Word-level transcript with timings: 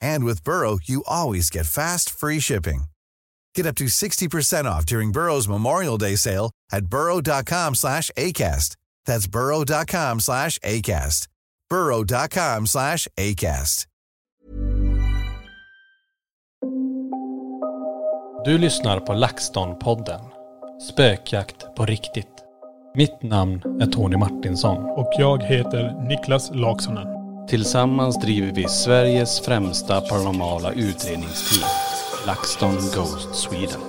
And 0.00 0.24
with 0.24 0.44
Burrow, 0.44 0.78
you 0.82 1.02
always 1.06 1.50
get 1.50 1.66
fast, 1.66 2.10
free 2.10 2.40
shipping. 2.40 2.84
Get 3.54 3.66
up 3.66 3.76
to 3.76 3.84
60% 3.86 4.64
off 4.64 4.86
during 4.86 5.12
Burrow's 5.12 5.48
Memorial 5.48 5.98
Day 5.98 6.16
sale 6.16 6.50
at 6.72 6.86
burrow.com 6.86 7.74
slash 7.74 8.10
ACAST. 8.16 8.76
That's 9.06 9.26
burrow.com 9.26 10.20
slash 10.20 10.58
ACAST. 10.60 11.28
burrow.com 11.68 12.66
slash 12.66 13.08
ACAST. 13.16 13.86
Du 18.44 18.58
lyssnar 18.58 19.00
på 19.00 19.12
LaxTon-podden. 19.12 20.20
Spökjakt 20.90 21.74
på 21.76 21.86
riktigt. 21.86 22.44
Mitt 22.94 23.22
namn 23.22 23.80
är 23.80 23.86
Tony 23.86 24.16
Martinsson. 24.16 24.84
Och 24.84 25.12
jag 25.18 25.42
heter 25.42 26.08
Niklas 26.08 26.50
Laksonen. 26.54 27.19
Tillsammans 27.48 28.20
driver 28.20 28.52
vi 28.52 28.68
Sveriges 28.68 29.40
främsta 29.40 30.00
paranormala 30.00 30.72
utredningsteam. 30.72 31.70
LaxTon 32.26 32.74
Ghost 32.74 33.34
Sweden. 33.34 33.80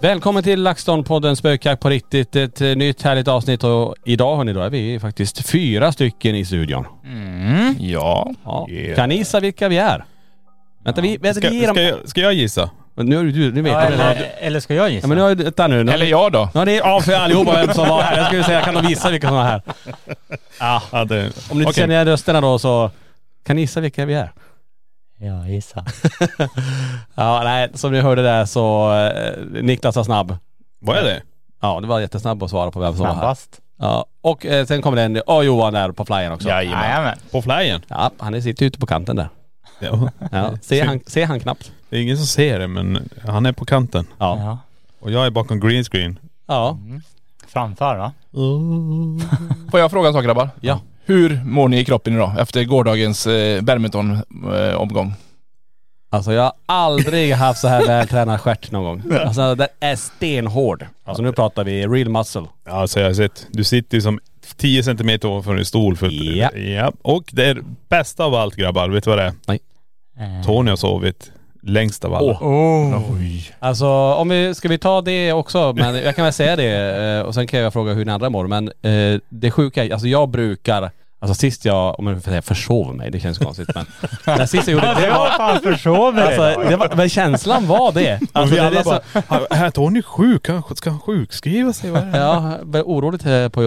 Välkommen 0.00 0.42
till 0.42 0.66
LaxTon-podden 0.66 1.34
Spökjakt 1.34 1.82
på 1.82 1.88
riktigt. 1.88 2.36
Ett 2.36 2.60
eh, 2.60 2.76
nytt 2.76 3.02
härligt 3.02 3.28
avsnitt 3.28 3.64
och 3.64 3.94
idag 4.04 4.36
hörni, 4.36 4.52
då 4.52 4.60
är 4.60 4.70
vi 4.70 5.00
faktiskt 5.00 5.50
fyra 5.50 5.92
stycken 5.92 6.36
i 6.36 6.44
studion. 6.44 6.86
Mm, 7.04 7.74
ja. 7.78 8.30
Ja. 8.44 8.66
Yeah. 8.70 8.96
Kan 8.96 9.08
ni 9.08 9.16
gissa 9.16 9.40
vilka 9.40 9.68
vi 9.68 9.78
är? 9.78 10.04
Vänta, 10.84 11.00
vi, 11.00 11.16
vänta, 11.16 11.40
Ska, 11.40 11.50
vi 11.50 11.56
ger 11.56 11.66
dem... 11.66 11.74
ska, 11.74 11.82
jag, 11.82 12.08
ska 12.08 12.20
jag 12.20 12.34
gissa? 12.34 12.70
Nu 13.06 13.16
har 13.16 13.24
du, 13.24 13.50
du 13.50 13.62
vet. 13.62 13.72
Ja, 13.72 13.80
Ja, 13.82 13.86
eller, 13.86 14.30
eller 14.40 14.60
ska 14.60 14.74
jag 14.74 14.90
gissa? 14.90 15.06
men 15.06 15.16
nu 15.16 15.22
har 15.22 15.28
jag... 15.28 15.36
Vänta 15.36 15.66
nu. 15.66 15.84
nu. 15.84 15.92
Eller 15.92 16.06
jag 16.06 16.32
då? 16.32 16.48
Ja 16.54 16.64
det 16.64 16.76
är 16.78 16.82
av 16.82 17.00
för 17.00 17.12
allihopa 17.12 17.52
vem 17.66 17.74
som 17.74 17.88
var 17.88 18.02
här. 18.02 18.16
Jag 18.16 18.26
skulle 18.26 18.44
säga, 18.44 18.56
jag 18.58 18.64
kan 18.64 18.74
nog 18.74 18.86
visa 18.86 19.10
vilka 19.10 19.26
som 19.28 19.36
var 19.36 19.44
här. 19.44 19.62
Ja. 20.60 20.82
Ja, 20.92 21.04
det, 21.04 21.16
Om 21.24 21.24
ni 21.24 21.28
inte 21.28 21.62
okej. 21.62 21.72
känner 21.72 21.94
igen 21.94 22.06
rösterna 22.06 22.40
då 22.40 22.58
så 22.58 22.90
kan 23.46 23.56
ni 23.56 23.62
gissa 23.62 23.80
vilka 23.80 24.04
vi 24.06 24.14
är? 24.14 24.32
Ja, 25.18 25.46
gissa. 25.46 25.84
Ja, 27.14 27.40
nej, 27.44 27.68
som 27.74 27.92
ni 27.92 28.00
hörde 28.00 28.22
där 28.22 28.44
så 28.44 28.92
eh, 28.94 29.62
Niklas 29.62 29.96
var 29.96 30.04
snabb. 30.04 30.36
Vad 30.78 30.96
är 30.96 31.02
det? 31.04 31.22
Ja, 31.62 31.80
det 31.80 31.86
var 31.86 32.00
jättesnabb 32.00 32.42
att 32.42 32.50
svara 32.50 32.70
på 32.70 32.80
vem 32.80 32.92
som 32.92 33.00
var 33.00 33.06
här. 33.06 33.14
Snabbast. 33.14 33.60
Ja, 33.78 34.06
och 34.20 34.46
eh, 34.46 34.66
sen 34.66 34.82
kommer 34.82 34.96
det 34.96 35.02
en, 35.02 35.20
och 35.26 35.44
Johan 35.44 35.72
där 35.72 35.92
på 35.92 36.04
flyern 36.04 36.32
också. 36.32 36.48
Jajamän. 36.48 36.84
Jajamän. 36.84 37.18
På 37.30 37.42
flyen? 37.42 37.82
Ja, 37.88 38.10
han 38.18 38.42
sitter 38.42 38.66
ute 38.66 38.78
på 38.78 38.86
kanten 38.86 39.16
där. 39.16 39.28
Ja. 39.80 40.10
Ja, 40.32 40.56
ser, 40.62 40.84
han, 40.84 41.00
ser 41.06 41.26
han 41.26 41.40
knappt. 41.40 41.72
Det 41.90 41.96
är 41.96 42.02
ingen 42.02 42.16
som 42.16 42.26
ser 42.26 42.58
det 42.58 42.68
men 42.68 43.08
han 43.26 43.46
är 43.46 43.52
på 43.52 43.64
kanten. 43.64 44.06
Ja. 44.18 44.38
Ja. 44.38 44.58
Och 45.00 45.10
jag 45.10 45.26
är 45.26 45.30
bakom 45.30 45.60
green 45.60 45.84
screen. 45.84 46.18
Ja. 46.46 46.78
Framför 47.46 47.96
va? 47.96 48.12
Får 49.70 49.80
jag 49.80 49.90
fråga 49.90 50.08
en 50.08 50.14
sak 50.14 50.24
grabbar? 50.24 50.48
Ja. 50.60 50.80
Hur 51.04 51.40
mår 51.44 51.68
ni 51.68 51.78
i 51.78 51.84
kroppen 51.84 52.14
idag 52.14 52.34
efter 52.40 52.64
gårdagens 52.64 53.26
eh, 53.26 53.62
badminton-omgång? 53.62 55.14
Alltså 56.12 56.32
jag 56.32 56.42
har 56.42 56.52
aldrig 56.66 57.32
haft 57.34 57.60
så 57.60 57.68
här 57.68 57.86
vältränad 57.86 58.40
stjärt 58.40 58.70
någon 58.70 58.84
gång. 58.84 59.18
Alltså 59.20 59.54
den 59.54 59.68
är 59.80 59.96
stenhård. 59.96 60.86
Alltså 61.04 61.22
nu 61.22 61.32
pratar 61.32 61.64
vi 61.64 61.86
real 61.86 62.08
muscle. 62.08 62.44
Ja, 62.66 62.72
alltså 62.72 63.00
jag 63.00 63.06
har 63.06 63.14
sett. 63.14 63.46
Du 63.50 63.64
sitter 63.64 63.96
ju 63.96 64.00
som 64.02 64.20
10 64.56 64.82
centimeter 64.82 65.28
ovanför 65.28 65.56
en 65.56 65.64
stol. 65.64 65.96
För, 65.96 66.36
Ja. 66.36 66.50
ja. 66.56 66.92
Och 67.02 67.24
det 67.32 67.44
är 67.44 67.62
bästa 67.88 68.24
av 68.24 68.34
allt 68.34 68.56
grabbar. 68.56 68.88
Vet 68.88 69.04
du 69.04 69.10
vad 69.10 69.18
det 69.18 69.24
är? 69.24 69.32
Nej. 69.46 69.58
Tony 70.44 70.70
har 70.70 70.76
sovit 70.76 71.32
längst 71.62 72.04
av 72.04 72.14
alla. 72.14 72.32
Oh. 72.32 73.00
Alltså 73.58 73.86
om 74.14 74.28
vi, 74.28 74.54
ska 74.54 74.68
vi 74.68 74.78
ta 74.78 75.00
det 75.00 75.32
också? 75.32 75.72
Men 75.76 75.94
jag 75.94 76.16
kan 76.16 76.24
väl 76.24 76.32
säga 76.32 76.56
det 76.56 77.02
eh, 77.18 77.26
och 77.26 77.34
sen 77.34 77.46
kan 77.46 77.60
jag 77.60 77.72
fråga 77.72 77.92
hur 77.92 78.04
ni 78.04 78.12
andra 78.12 78.30
mår. 78.30 78.46
Men 78.46 78.68
eh, 78.68 79.20
det 79.28 79.50
sjuka 79.50 79.84
är, 79.84 79.92
alltså 79.92 80.08
jag 80.08 80.28
brukar, 80.28 80.90
alltså 81.22 81.34
sist 81.34 81.64
jag, 81.64 81.98
om 82.00 82.06
jag 82.06 82.22
får 82.22 82.30
säga 82.30 82.42
försov 82.42 82.94
mig, 82.94 83.10
det 83.10 83.20
känns 83.20 83.38
konstigt 83.38 83.68
men. 83.74 83.86
när 84.26 84.46
sist 84.46 84.68
jag 84.68 84.74
gjorde 84.74 84.86
det, 84.86 84.94
Det 84.94 85.06
det 85.06 85.10
var 85.12 85.26
fan 85.28 85.60
försov 85.60 86.14
dig. 86.14 86.24
alltså, 86.24 86.68
det 86.70 86.76
var, 86.76 86.92
men 86.96 87.08
känslan 87.08 87.66
var 87.66 87.92
det. 87.92 88.20
Alltså, 88.32 88.54
vi 88.54 88.60
det, 88.60 88.66
alla 88.66 88.78
är 88.80 88.82
så, 88.82 88.90
bara, 88.90 89.22
"Ha- 89.28 89.46
här 89.56 89.70
Tony 89.70 90.02
sjuk, 90.02 90.48
han, 90.48 90.62
ska 90.74 90.90
han 90.90 91.00
sjukskriva 91.00 91.72
sig? 91.72 91.90
Vad 91.90 92.02
är 92.02 92.06
det? 92.12 92.18
Ja, 92.18 92.52
jag 92.58 92.66
blev 92.66 92.82
oroligt 92.84 93.22
här 93.24 93.48
på, 93.48 93.60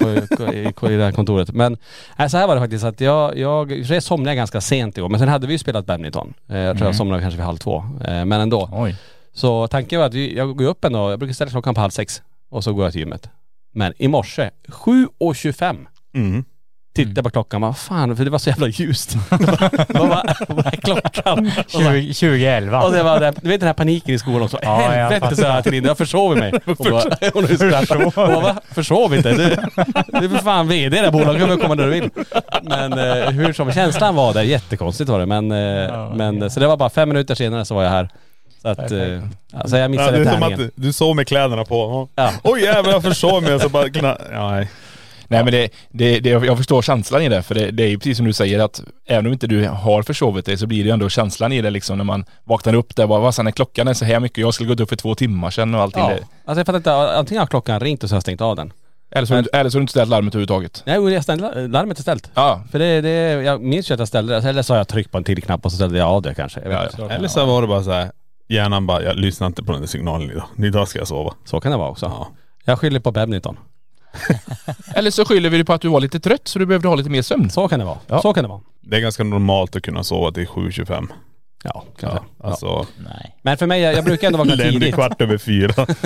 på, 0.00 0.36
på, 0.36 0.52
i, 0.52 0.92
i 0.92 0.96
det 0.96 1.04
här 1.04 1.12
kontoret. 1.12 1.52
Men 1.52 1.76
nej, 2.16 2.30
så 2.30 2.36
här 2.36 2.46
var 2.46 2.54
det 2.54 2.60
faktiskt 2.60 2.84
att 2.84 3.00
jag, 3.00 3.38
jag, 3.38 3.86
sig 3.86 4.00
somnade 4.00 4.30
jag 4.30 4.36
ganska 4.36 4.60
sent 4.60 4.98
igår 4.98 5.08
men 5.08 5.20
sen 5.20 5.28
hade 5.28 5.46
vi 5.46 5.52
ju 5.52 5.58
spelat 5.58 5.86
badminton. 5.86 6.34
Eh, 6.48 6.58
jag 6.58 6.76
tror 6.76 6.88
jag 6.88 6.96
somnade 6.96 7.20
kanske 7.22 7.36
vid 7.36 7.46
halv 7.46 7.56
två. 7.56 7.76
Eh, 8.04 8.24
men 8.24 8.32
ändå. 8.32 8.68
Oj. 8.72 8.96
Så 9.34 9.66
tanken 9.68 9.98
var 10.00 10.06
att 10.06 10.14
jag 10.14 10.56
går 10.56 10.66
upp 10.66 10.84
ändå, 10.84 11.10
jag 11.10 11.18
brukar 11.18 11.34
ställa 11.34 11.50
klockan 11.50 11.74
på 11.74 11.80
halv 11.80 11.90
sex 11.90 12.22
och 12.50 12.64
så 12.64 12.72
går 12.72 12.84
jag 12.84 12.92
till 12.92 13.00
gymmet. 13.00 13.28
Men 13.72 13.92
i 13.98 14.08
morse, 14.08 14.50
7.25 14.68 15.76
Mm. 16.14 16.44
Tittade 16.94 17.18
jag 17.18 17.24
på 17.24 17.30
klockan, 17.30 17.60
vad 17.60 17.78
fan, 17.78 18.16
för 18.16 18.24
det 18.24 18.30
var 18.30 18.38
så 18.38 18.50
jävla 18.50 18.68
ljust. 18.68 19.16
vad, 19.88 20.66
är 20.66 20.76
klockan? 20.80 21.50
Och 21.64 21.70
så- 21.70 21.78
20, 21.78 22.14
2011. 22.14 22.82
och 22.82 22.92
det 22.92 23.02
var 23.02 23.20
det, 23.20 23.32
du 23.42 23.48
vet 23.48 23.60
den 23.60 23.66
här 23.66 23.74
paniken 23.74 24.14
i 24.14 24.18
skolan 24.18 24.42
också. 24.42 24.58
Ja, 24.62 24.82
jag 24.82 25.10
Helvete 25.10 25.36
sa 25.36 25.42
jag 25.42 25.62
till 25.62 25.72
Linda, 25.72 25.90
jag 25.90 25.98
försov 25.98 26.36
mig. 26.36 26.52
Hon 26.64 26.76
bara, 26.90 28.04
hon 28.04 28.12
bara, 28.14 28.40
va? 28.40 28.56
Försov 28.70 29.14
inte? 29.14 29.30
Du, 29.32 29.56
du 30.06 30.24
är 30.24 30.28
för 30.28 30.38
fan 30.38 30.68
VD 30.68 30.96
i 30.96 31.00
det 31.00 31.04
här 31.06 31.12
bolaget, 31.12 31.40
kan 31.40 31.48
väl 31.48 31.60
komma 31.60 31.74
när 31.74 31.84
du 31.84 31.90
vill. 31.90 32.10
Men 32.62 32.92
eh, 32.92 33.30
hur 33.30 33.52
som, 33.52 33.72
känslan 33.72 34.14
var 34.14 34.34
där, 34.34 34.42
jättekonstigt 34.42 35.10
var 35.10 35.18
det. 35.18 35.26
Men, 35.26 35.52
eh, 35.52 36.14
men 36.14 36.50
så 36.50 36.60
det 36.60 36.66
var 36.66 36.76
bara 36.76 36.90
fem 36.90 37.08
minuter 37.08 37.34
senare 37.34 37.64
så 37.64 37.74
var 37.74 37.82
jag 37.82 37.90
här. 37.90 38.08
Så 38.62 38.68
att, 38.68 38.90
eh, 38.90 39.22
alltså 39.54 39.76
jag 39.76 39.84
Ja, 39.84 39.88
missade 39.88 40.24
det 40.24 40.30
är 40.30 40.32
som 40.32 40.42
att 40.42 40.70
du 40.74 40.92
sov 40.92 41.16
med 41.16 41.28
kläderna 41.28 41.64
på. 41.64 42.08
Ja. 42.14 42.30
Oj 42.42 42.62
jävlar 42.62 42.92
jag 42.92 43.02
försov 43.02 43.42
mig 43.42 43.54
och 43.54 43.60
så 43.60 43.68
bara 43.68 43.88
kna... 43.90 44.16
nej. 45.28 45.44
Men 45.44 45.52
det, 45.52 45.68
det, 45.90 46.20
det, 46.20 46.30
jag 46.30 46.56
förstår 46.56 46.82
känslan 46.82 47.22
i 47.22 47.28
det 47.28 47.42
för 47.42 47.54
det, 47.54 47.70
det 47.70 47.82
är 47.82 47.88
ju 47.88 47.98
precis 47.98 48.16
som 48.16 48.26
du 48.26 48.32
säger 48.32 48.58
att 48.58 48.82
även 49.06 49.26
om 49.26 49.32
inte 49.32 49.46
du 49.46 49.68
har 49.68 50.02
försovit 50.02 50.46
dig 50.46 50.56
så 50.58 50.66
blir 50.66 50.78
det 50.78 50.84
ju 50.84 50.90
ändå 50.92 51.08
känslan 51.08 51.52
i 51.52 51.62
det 51.62 51.70
liksom 51.70 51.98
när 51.98 52.04
man 52.04 52.24
vaknar 52.44 52.74
upp 52.74 52.96
där 52.96 53.06
bara 53.06 53.20
vad 53.20 53.34
sen 53.34 53.46
är 53.46 53.50
klockan 53.50 53.88
är 53.88 53.94
så 53.94 54.04
här 54.04 54.20
mycket, 54.20 54.38
jag 54.38 54.54
skulle 54.54 54.68
gått 54.68 54.80
upp 54.80 54.88
för 54.88 54.96
två 54.96 55.14
timmar 55.14 55.50
sedan 55.50 55.74
och 55.74 55.80
allting 55.80 56.02
Ja. 56.02 56.10
Alltså 56.10 56.58
jag 56.60 56.66
fattar 56.66 56.76
inte, 56.76 56.92
antingen 56.94 57.40
har 57.40 57.46
klockan 57.46 57.80
ringt 57.80 58.02
och 58.02 58.08
så 58.08 58.14
har 58.14 58.16
jag 58.16 58.22
stängt 58.22 58.40
av 58.40 58.56
den. 58.56 58.72
Eller 59.10 59.26
så, 59.26 59.34
eller 59.34 59.46
så 59.52 59.56
har 59.58 59.70
du 59.70 59.80
inte 59.80 59.90
ställt 59.90 60.10
larmet 60.10 60.34
överhuvudtaget. 60.34 60.82
Nej, 60.86 61.12
jag 61.12 61.22
ställde, 61.22 61.68
larmet 61.68 61.98
är 61.98 62.02
ställt. 62.02 62.30
Ja. 62.34 62.60
För 62.70 62.78
det, 62.78 63.00
det, 63.00 63.10
jag 63.42 63.60
minns 63.62 63.90
ju 63.90 63.94
att 63.94 63.98
jag 63.98 64.08
ställde 64.08 64.40
det, 64.40 64.48
eller 64.48 64.62
så 64.62 64.72
har 64.72 64.78
jag 64.78 64.88
tryckt 64.88 65.10
på 65.10 65.18
en 65.18 65.24
till 65.24 65.42
knapp 65.42 65.64
och 65.64 65.70
så 65.70 65.76
ställde 65.76 65.98
jag 65.98 66.08
av 66.08 66.22
det 66.22 66.34
kanske. 66.34 66.60
Jag 66.60 66.68
vet 66.68 66.78
Ja, 66.78 66.84
inte. 66.84 67.02
ja. 67.02 67.10
Eller 67.10 67.28
så 67.28 67.46
var 67.46 67.62
det 67.62 67.68
bara 67.68 67.82
så 67.82 67.90
här. 67.90 68.10
hjärnan 68.48 68.86
bara, 68.86 69.02
jag 69.02 69.16
lyssnar 69.16 69.46
inte 69.46 69.62
på 69.62 69.72
den 69.72 69.86
signalen 69.88 70.30
idag. 70.30 70.44
Idag 70.58 70.88
ska 70.88 70.98
jag 70.98 71.08
sova. 71.08 71.34
Så 71.44 71.60
kan 71.60 71.72
det 71.72 71.78
vara 71.78 71.88
också. 71.90 72.06
Ja. 72.06 72.28
Jag 72.64 72.78
skyller 72.78 73.00
på 73.00 73.12
badminton. 73.12 73.56
Eller 74.94 75.10
så 75.10 75.24
skyller 75.24 75.50
vi 75.50 75.58
det 75.58 75.64
på 75.64 75.72
att 75.72 75.80
du 75.80 75.88
var 75.88 76.00
lite 76.00 76.20
trött 76.20 76.48
så 76.48 76.58
du 76.58 76.66
behövde 76.66 76.88
ha 76.88 76.94
lite 76.94 77.10
mer 77.10 77.22
sömn. 77.22 77.50
Så 77.50 77.68
kan 77.68 77.78
det 77.78 77.84
vara. 77.84 77.98
Ja. 78.06 78.22
Så 78.22 78.32
kan 78.32 78.44
det 78.44 78.48
vara. 78.48 78.60
Det 78.80 78.96
är 78.96 79.00
ganska 79.00 79.24
normalt 79.24 79.76
att 79.76 79.82
kunna 79.82 80.04
sova 80.04 80.32
till 80.32 80.46
7.25. 80.46 81.08
Ja, 81.64 81.84
kanske. 82.00 82.18
Ja, 82.42 82.48
alltså 82.48 82.86
Nej. 82.98 83.36
Men 83.42 83.56
för 83.56 83.66
mig, 83.66 83.80
jag, 83.80 83.94
jag 83.94 84.04
brukar 84.04 84.26
ändå 84.26 84.38
vakna 84.38 84.54
Lenny 84.54 84.72
tidigt. 84.72 84.94
kvart 84.94 85.20
över 85.22 85.38
fyra. 85.38 85.86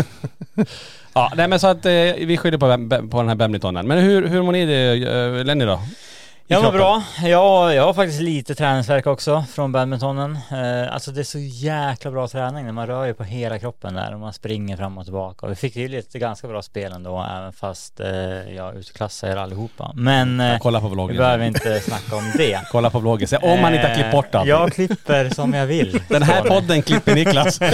Ja, 1.13 1.33
nej 1.37 1.49
men 1.49 1.61
så 1.61 1.67
att 1.67 1.87
eh, 1.87 1.93
vi 2.27 2.37
skyller 2.37 2.59
på, 2.59 2.67
på 3.11 3.19
den 3.19 3.29
här 3.29 3.35
badmintonen. 3.35 3.87
Men 3.87 3.99
hur, 3.99 4.29
hur 4.29 4.43
mår 4.43 4.53
ni 4.53 4.67
det, 4.67 4.93
eh, 5.39 5.45
Lenny 5.45 5.65
då? 5.65 5.81
Jag 6.51 6.63
mår 6.63 6.73
bra. 6.73 7.03
Jag, 7.23 7.75
jag 7.75 7.85
har 7.85 7.95
faktiskt 7.95 8.21
lite 8.21 8.55
träningsverk 8.55 9.07
också 9.07 9.45
från 9.55 9.73
badmintonen. 9.73 10.39
Eh, 10.53 10.95
alltså 10.95 11.11
det 11.11 11.21
är 11.21 11.25
så 11.25 11.39
jäkla 11.39 12.11
bra 12.11 12.29
träning 12.29 12.65
när 12.65 12.73
man 12.73 12.87
rör 12.87 13.05
ju 13.07 13.15
på 13.15 13.25
hela 13.25 13.59
kroppen 13.59 13.95
där 13.95 14.15
och 14.15 14.21
man 14.21 14.33
springer 14.33 14.77
fram 14.77 14.99
och 14.99 15.05
tillbaka. 15.05 15.47
Och 15.47 15.53
vi 15.53 15.57
fick 15.57 15.77
ju 15.77 15.89
lite 15.89 16.19
ganska 16.19 16.49
bra 16.49 16.63
spel 16.63 16.93
ändå 16.93 17.27
även 17.39 17.53
fast 17.53 18.01
eh, 18.01 18.09
jag 18.57 18.77
utklassar 18.77 19.29
er 19.29 19.37
allihopa. 19.37 19.93
Men 19.95 20.41
eh, 20.41 20.59
Kolla 20.59 20.81
på 20.81 20.89
vi 20.89 20.95
vloggen. 20.95 21.17
behöver 21.17 21.45
inte 21.47 21.81
snacka 21.81 22.17
om 22.17 22.33
det. 22.37 22.61
Kolla 22.73 22.91
på 22.91 22.99
vloggen. 22.99 23.29
Se 23.29 23.37
om 23.37 23.61
man 23.63 23.75
inte 23.75 23.89
har 23.89 23.95
klippt 23.95 24.13
bort 24.13 24.35
allt. 24.35 24.49
Jag 24.49 24.73
klipper 24.73 25.31
som 25.31 25.55
jag 25.55 25.67
vill. 25.67 26.03
Den 26.09 26.23
här 26.23 26.43
podden 26.43 26.83
klipper 26.83 27.15
Niklas. 27.15 27.61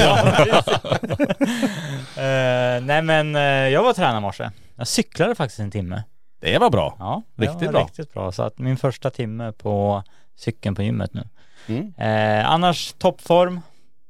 Eh, 2.16 2.80
nej 2.82 3.02
men 3.02 3.36
eh, 3.36 3.42
jag 3.42 3.82
var 3.82 3.90
och 3.90 3.96
tränade 3.96 4.18
i 4.18 4.20
morse. 4.20 4.50
Jag 4.76 4.86
cyklade 4.88 5.34
faktiskt 5.34 5.60
en 5.60 5.70
timme. 5.70 6.02
Det 6.44 6.58
var 6.58 6.70
bra. 6.70 6.96
Ja, 6.98 7.22
Riktigt 7.36 7.58
det 7.58 7.66
var 7.66 7.72
bra. 7.72 7.82
Riktigt 7.82 8.12
bra. 8.12 8.32
Så 8.32 8.42
att 8.42 8.58
min 8.58 8.76
första 8.76 9.10
timme 9.10 9.52
på 9.52 10.02
cykeln 10.36 10.74
på 10.74 10.82
gymmet 10.82 11.14
nu. 11.14 11.28
Mm. 11.66 11.92
Eh, 11.98 12.50
annars 12.50 12.92
toppform, 12.92 13.60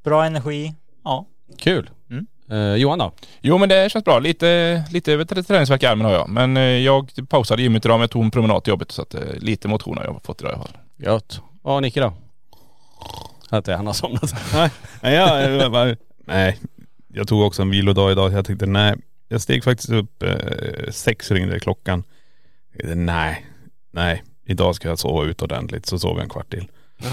bra 0.05 0.25
energi. 0.25 0.75
Ja. 1.05 1.27
Kul. 1.59 1.91
Mm. 2.11 2.27
Eh, 2.51 2.77
Johan 2.77 2.99
då? 2.99 3.13
Jo 3.41 3.59
men 3.59 3.69
det 3.69 3.93
känns 3.93 4.05
bra. 4.05 4.19
Lite, 4.19 4.85
lite 4.91 5.43
träningsvärk 5.43 5.83
i 5.83 5.87
armen 5.87 6.07
har 6.07 6.13
jag. 6.13 6.29
Men 6.29 6.57
eh, 6.57 6.63
jag 6.63 7.11
pausade 7.29 7.63
gymmet 7.63 7.85
idag 7.85 7.95
men 7.95 8.01
jag 8.01 8.11
tog 8.11 8.25
en 8.25 8.31
promenad 8.31 8.65
till 8.65 8.71
jobbet 8.71 8.91
så 8.91 9.03
att 9.03 9.15
eh, 9.15 9.21
lite 9.37 9.69
motion 9.69 9.97
har 9.97 10.05
jag 10.05 10.23
fått 10.23 10.41
idag 10.41 10.53
i 10.53 10.55
alla 10.55 10.65
fall. 10.65 10.77
Gött. 10.97 11.41
Och 11.63 11.83
Nicke 11.83 12.01
då? 12.01 12.13
Att 13.51 13.65
det, 13.65 13.77
han 13.77 13.87
har 13.87 13.95
somnat. 13.95 14.35
Nej, 15.03 15.15
ja, 15.15 15.41
jag 15.41 15.73
bara, 15.73 15.97
nej. 16.25 16.59
Jag 17.09 17.29
tog 17.29 17.43
också 17.43 17.63
en 17.63 17.71
vilodag 17.71 18.13
idag. 18.13 18.33
Jag 18.33 18.45
tänkte 18.47 18.67
nej. 18.67 18.95
Jag 19.29 19.41
steg 19.41 19.65
faktiskt 19.65 19.91
upp, 19.91 20.23
eh, 20.23 20.91
sex 20.91 21.31
ringde 21.31 21.61
klockan. 21.61 22.05
Nej, 22.95 23.47
nej. 23.93 24.23
Idag 24.47 24.75
ska 24.75 24.89
jag 24.89 24.99
sova 24.99 25.25
ut 25.25 25.43
ordentligt. 25.43 25.87
Så 25.87 25.99
sov 25.99 26.17
jag 26.17 26.23
en 26.23 26.29
kvart 26.29 26.51
till. 26.51 26.69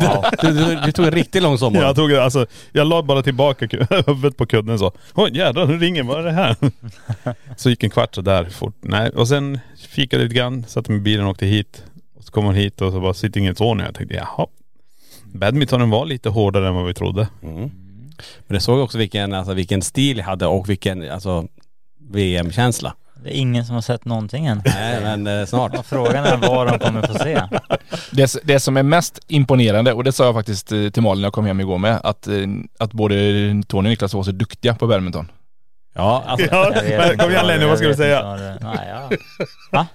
Ja. 0.00 0.30
du, 0.42 0.52
du, 0.52 0.80
du 0.84 0.92
tog 0.92 1.06
en 1.06 1.12
riktigt 1.12 1.42
lång 1.42 1.58
sommar. 1.58 1.80
Jag 1.80 1.96
tog 1.96 2.12
alltså, 2.12 2.46
jag 2.72 2.86
la 2.86 3.02
bara 3.02 3.22
tillbaka 3.22 3.66
huvudet 4.06 4.36
på 4.36 4.46
kudden 4.46 4.74
och 4.74 4.78
så. 4.78 4.92
Oj 5.14 5.36
jädrar 5.36 5.66
nu 5.66 5.78
ringer, 5.78 6.02
vad 6.02 6.18
är 6.18 6.22
det 6.22 6.32
här? 6.32 6.56
så 7.56 7.70
gick 7.70 7.82
en 7.82 7.90
kvart 7.90 8.14
så 8.14 8.20
där 8.20 8.44
fort. 8.44 8.76
Nej, 8.80 9.10
och 9.10 9.28
sen 9.28 9.58
fikade 9.88 10.22
lite 10.22 10.34
grann, 10.34 10.64
satte 10.64 10.90
mig 10.90 10.98
i 10.98 11.02
bilen 11.02 11.24
och 11.24 11.30
åkte 11.30 11.46
hit. 11.46 11.84
Och 12.16 12.24
så 12.24 12.32
kom 12.32 12.44
hon 12.44 12.54
hit 12.54 12.80
och 12.80 12.92
så 12.92 12.98
var 12.98 13.12
sitting 13.12 13.46
in 13.46 13.54
zone. 13.54 13.84
Jag 13.84 13.94
tänkte 13.94 14.14
jaha. 14.14 14.46
Badmintonen 15.24 15.90
var 15.90 16.06
lite 16.06 16.28
hårdare 16.28 16.68
än 16.68 16.74
vad 16.74 16.86
vi 16.86 16.94
trodde. 16.94 17.28
Mm. 17.42 17.70
Men 18.46 18.54
det 18.54 18.60
såg 18.60 18.78
också 18.78 18.98
vilken, 18.98 19.32
alltså, 19.34 19.54
vilken 19.54 19.82
stil 19.82 20.18
jag 20.18 20.24
hade 20.24 20.46
och 20.46 20.68
vilken 20.68 21.10
alltså, 21.10 21.48
VM-känsla. 22.10 22.94
Det 23.24 23.30
är 23.36 23.40
ingen 23.40 23.64
som 23.66 23.74
har 23.74 23.82
sett 23.82 24.04
någonting 24.04 24.46
än. 24.46 24.62
Nej 24.64 25.00
men 25.02 25.26
eh, 25.40 25.46
snart. 25.46 25.78
Och 25.78 25.86
frågan 25.86 26.24
är 26.24 26.36
vad 26.36 26.66
de 26.66 26.78
kommer 26.78 27.02
få 27.02 27.14
se. 27.14 27.42
Det, 28.10 28.36
det 28.44 28.60
som 28.60 28.76
är 28.76 28.82
mest 28.82 29.18
imponerande, 29.28 29.92
och 29.92 30.04
det 30.04 30.12
sa 30.12 30.24
jag 30.24 30.34
faktiskt 30.34 30.72
eh, 30.72 30.88
till 30.88 31.02
Malin 31.02 31.20
när 31.22 31.26
jag 31.26 31.32
kom 31.32 31.46
hem 31.46 31.60
igår 31.60 31.78
med, 31.78 32.00
att, 32.04 32.26
eh, 32.26 32.34
att 32.78 32.92
både 32.92 33.14
Tony 33.68 33.88
och 33.88 33.90
Niklas 33.90 34.14
var 34.14 34.22
så 34.22 34.30
duktiga 34.32 34.74
på 34.74 34.86
badminton. 34.86 35.30
Ja, 35.94 36.24
alltså, 36.26 36.46
Ja, 36.50 36.72
men 36.98 37.18
kom 37.18 37.30
igen 37.30 37.46
Lenny, 37.46 37.64
vad 37.66 37.78
ska 37.78 37.88
du 37.88 37.94
säga? 37.94 38.22
det- 38.36 38.58
Nej, 38.62 39.08
ja. 39.70 39.86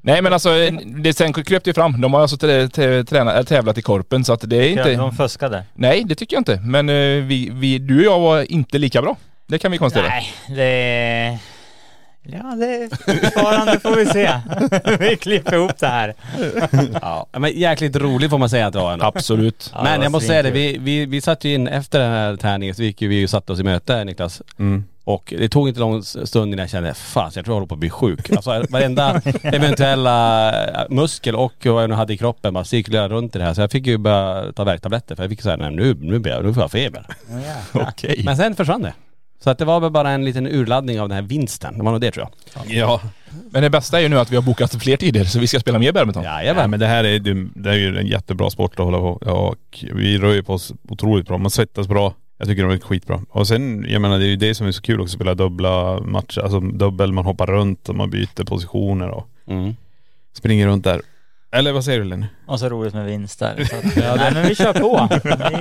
Nej 0.00 0.22
men 0.22 0.32
alltså, 0.32 0.48
det 0.86 1.12
sen 1.16 1.32
kröp 1.32 1.64
det 1.64 1.66
ju 1.70 1.74
fram. 1.74 2.00
De 2.00 2.14
har 2.14 2.20
alltså 2.20 2.36
t- 2.36 2.68
t- 2.68 3.04
tränat, 3.04 3.34
eller 3.34 3.44
tävlat 3.44 3.78
i 3.78 3.82
korpen 3.82 4.24
så 4.24 4.32
att 4.32 4.40
det 4.50 4.56
är 4.56 4.68
inte... 4.70 4.94
De 4.94 5.16
fuskade. 5.16 5.64
Nej 5.74 6.04
det 6.06 6.14
tycker 6.14 6.36
jag 6.36 6.40
inte. 6.40 6.56
Men 6.60 6.86
vi, 7.28 7.50
vi, 7.52 7.78
du 7.78 7.98
och 7.98 8.04
jag 8.14 8.20
var 8.20 8.52
inte 8.52 8.78
lika 8.78 9.02
bra. 9.02 9.16
Det 9.46 9.58
kan 9.58 9.70
vi 9.72 9.78
konstatera. 9.78 10.08
Nej, 10.08 10.32
det... 10.56 11.38
Ja, 12.32 12.56
det 12.56 12.88
fortfarande 12.90 13.80
får 13.80 13.96
vi 13.96 14.06
se. 14.06 14.40
vi 14.98 15.16
klipper 15.16 15.54
ihop 15.56 15.78
det 15.78 15.86
här. 15.86 16.14
ja. 17.02 17.26
Men 17.32 17.52
jäkligt 17.52 17.96
roligt 17.96 18.30
får 18.30 18.38
man 18.38 18.50
säga 18.50 18.66
att 18.66 18.72
det 18.72 18.78
var 18.78 18.92
ändå. 18.92 19.04
Absolut. 19.04 19.70
Ja, 19.74 19.82
Men 19.82 20.02
jag 20.02 20.12
måste 20.12 20.28
säga 20.28 20.42
det, 20.42 20.50
vi, 20.50 20.78
vi, 20.78 21.06
vi 21.06 21.20
satt 21.20 21.44
ju 21.44 21.54
in 21.54 21.68
efter 21.68 21.98
den 21.98 22.10
här 22.10 22.36
träningen 22.36 22.74
så 22.74 22.82
gick 22.82 23.02
ju 23.02 23.08
vi 23.08 23.26
och 23.26 23.30
satte 23.30 23.52
oss 23.52 23.60
i 23.60 23.62
möte 23.62 24.04
Niklas. 24.04 24.42
Mm. 24.58 24.84
Och 25.04 25.34
det 25.38 25.48
tog 25.48 25.68
inte 25.68 25.80
lång 25.80 26.02
stund 26.02 26.52
innan 26.52 26.58
jag 26.58 26.70
kände, 26.70 26.94
fan 26.94 27.30
jag 27.34 27.44
tror 27.44 27.54
jag 27.54 27.54
håller 27.54 27.66
på 27.66 27.74
att 27.74 27.78
bli 27.78 27.90
sjuk. 27.90 28.30
Alltså 28.30 28.64
varenda 28.70 29.22
eventuella 29.42 30.86
muskel 30.90 31.34
och 31.34 31.52
vad 31.64 31.82
jag 31.82 31.90
nu 31.90 31.96
hade 31.96 32.12
i 32.14 32.16
kroppen 32.16 32.54
bara 32.54 32.64
cirkulerade 32.64 33.14
runt 33.14 33.36
i 33.36 33.38
det 33.38 33.44
här. 33.44 33.54
Så 33.54 33.60
jag 33.60 33.70
fick 33.70 33.86
ju 33.86 33.98
börja 33.98 34.52
ta 34.52 34.64
värktabletter 34.64 35.16
för 35.16 35.22
jag 35.22 35.30
fick 35.30 35.42
säga 35.42 35.56
nej 35.56 35.70
nu, 35.70 35.96
nu, 36.00 36.18
blir 36.18 36.32
jag, 36.32 36.44
nu 36.44 36.54
får 36.54 36.62
jag 36.62 36.70
feber. 36.70 37.06
Ja. 37.72 37.80
Okej. 37.88 38.22
Men 38.24 38.36
sen 38.36 38.56
försvann 38.56 38.82
det. 38.82 38.92
Så 39.40 39.50
att 39.50 39.58
det 39.58 39.64
var 39.64 39.80
väl 39.80 39.90
bara 39.90 40.10
en 40.10 40.24
liten 40.24 40.46
urladdning 40.46 41.00
av 41.00 41.08
den 41.08 41.16
här 41.16 41.22
vinsten. 41.22 41.78
Det 41.78 41.84
var 41.84 41.90
nog 41.92 42.00
det 42.00 42.10
tror 42.10 42.26
jag. 42.54 42.64
Ja. 42.66 43.00
Men 43.50 43.62
det 43.62 43.70
bästa 43.70 43.98
är 43.98 44.02
ju 44.02 44.08
nu 44.08 44.18
att 44.18 44.30
vi 44.32 44.36
har 44.36 44.42
bokat 44.42 44.82
fler 44.82 44.96
tider 44.96 45.24
så 45.24 45.38
vi 45.38 45.46
ska 45.46 45.60
spela 45.60 45.78
mer 45.78 45.92
badminton. 45.92 46.22
Ja 46.24 46.30
Jajamän. 46.42 46.70
men 46.70 46.80
det 46.80 46.86
här 46.86 47.04
är, 47.04 47.18
det, 47.18 47.46
det 47.54 47.70
är 47.70 47.74
ju 47.74 47.98
en 47.98 48.06
jättebra 48.06 48.50
sport 48.50 48.72
att 48.72 48.84
hålla 48.84 48.98
på. 48.98 49.18
Ja, 49.26 49.32
och 49.32 49.84
vi 49.94 50.18
rör 50.18 50.32
ju 50.34 50.42
på 50.42 50.52
oss 50.54 50.72
otroligt 50.88 51.26
bra. 51.26 51.38
Man 51.38 51.50
svettas 51.50 51.88
bra. 51.88 52.14
Jag 52.38 52.48
tycker 52.48 52.66
det 52.66 52.74
är 52.74 52.78
skitbra. 52.78 53.20
Och 53.30 53.48
sen, 53.48 53.84
jag 53.88 54.02
menar 54.02 54.18
det 54.18 54.24
är 54.24 54.28
ju 54.28 54.36
det 54.36 54.54
som 54.54 54.66
är 54.66 54.72
så 54.72 54.82
kul 54.82 55.00
också, 55.00 55.12
att 55.14 55.20
spela 55.20 55.34
dubbla 55.34 56.00
matcher. 56.00 56.40
Alltså 56.40 56.60
dubbel, 56.60 57.12
man 57.12 57.24
hoppar 57.24 57.46
runt 57.46 57.88
och 57.88 57.94
man 57.94 58.10
byter 58.10 58.44
positioner 58.44 59.08
och 59.08 59.28
Mm. 59.48 59.76
springer 60.36 60.66
runt 60.66 60.84
där. 60.84 61.00
Eller 61.52 61.72
vad 61.72 61.84
säger 61.84 61.98
du 61.98 62.04
Lenny? 62.04 62.26
Och 62.46 62.58
så 62.60 62.68
roligt 62.68 62.94
med 62.94 63.06
vinst 63.06 63.38
där. 63.38 63.64
Så 63.64 63.76
att, 63.76 63.96
ja, 63.96 64.14
nej, 64.16 64.32
men 64.34 64.48
vi 64.48 64.54
kör 64.54 64.72
på. 64.72 65.08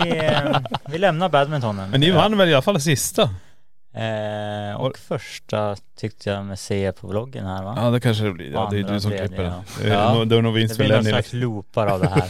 Vi, 0.03 0.17
eh, 0.17 0.57
vi 0.91 0.97
lämnar 0.97 1.29
badmintonen. 1.29 1.89
Men 1.89 1.99
ni 1.99 2.11
vann 2.11 2.37
väl 2.37 2.49
i 2.49 2.53
alla 2.53 2.61
fall 2.61 2.81
sista? 2.81 3.29
Eh, 3.97 4.75
och 4.81 4.97
första 4.97 5.75
tyckte 5.99 6.29
jag 6.29 6.45
med 6.45 6.59
se 6.59 6.91
på 6.91 7.07
vloggen 7.07 7.45
här 7.45 7.63
va? 7.63 7.73
Ja 7.81 7.89
det 7.89 7.99
kanske 7.99 8.23
det 8.23 8.31
blir. 8.31 8.51
Ja 8.51 8.67
det 8.71 8.79
är 8.79 8.83
du 8.83 8.99
som 9.01 9.11
klipper 9.11 9.43
det. 9.43 9.43
ja. 9.43 9.63
Det 9.81 9.89
är 9.89 9.93
Ja. 9.93 10.13
nog- 10.13 10.27
Det 10.27 10.35
är 10.37 10.41
nog 10.41 10.53
Det 10.55 10.59
vinst 10.59 10.75
för 10.77 10.83
blir 10.83 10.95
någon 10.95 11.05
slags 11.05 11.33
loopar 11.33 11.87
av 11.87 11.99
det 11.99 12.07
här. 12.09 12.27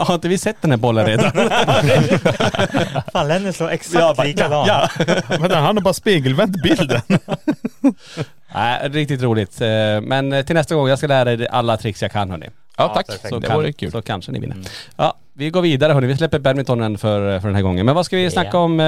Har 0.04 0.14
inte 0.14 0.28
vi 0.28 0.38
sett 0.38 0.56
den 0.62 0.70
här 0.70 0.78
bollen 0.78 1.06
redan? 1.06 1.30
Fan 3.12 3.28
Lenny 3.28 3.52
slår 3.52 3.70
exakt 3.70 4.24
likadan. 4.24 4.66
Ja, 4.68 4.88
Vänta, 5.28 5.56
han 5.56 5.76
har 5.76 5.82
bara 5.82 5.94
spegelvänt 5.94 6.62
bilden. 6.62 7.00
Nej, 8.54 8.88
riktigt 8.88 9.22
roligt. 9.22 9.60
Eh, 9.60 9.68
Men 10.02 10.44
till 10.44 10.54
nästa 10.56 10.74
gång, 10.74 10.88
jag 10.88 10.98
ska 10.98 11.06
lära 11.06 11.32
er 11.32 11.46
alla 11.50 11.76
tricks 11.76 12.02
jag 12.02 12.10
kan 12.12 12.30
hörni. 12.30 12.46
Ja, 12.76 12.88
tack. 12.88 13.06
perfekt. 13.06 13.28
Så, 13.28 13.38
det 13.38 13.46
kan, 13.46 13.56
vore 13.56 13.72
kul. 13.72 13.90
så 13.90 14.02
kanske 14.02 14.32
ni 14.32 14.38
vinner. 14.40 14.54
Mm. 14.54 14.66
Ja, 14.96 15.14
vi 15.34 15.50
går 15.50 15.62
vidare 15.62 15.92
hörni. 15.92 16.06
Vi 16.06 16.16
släpper 16.16 16.38
badmintonen 16.38 16.98
för, 16.98 17.40
för 17.40 17.48
den 17.48 17.54
här 17.54 17.62
gången. 17.62 17.86
Men 17.86 17.94
vad 17.94 18.06
ska 18.06 18.16
vi 18.16 18.30
snacka 18.30 18.58
om 18.58 18.80
eh, 18.80 18.86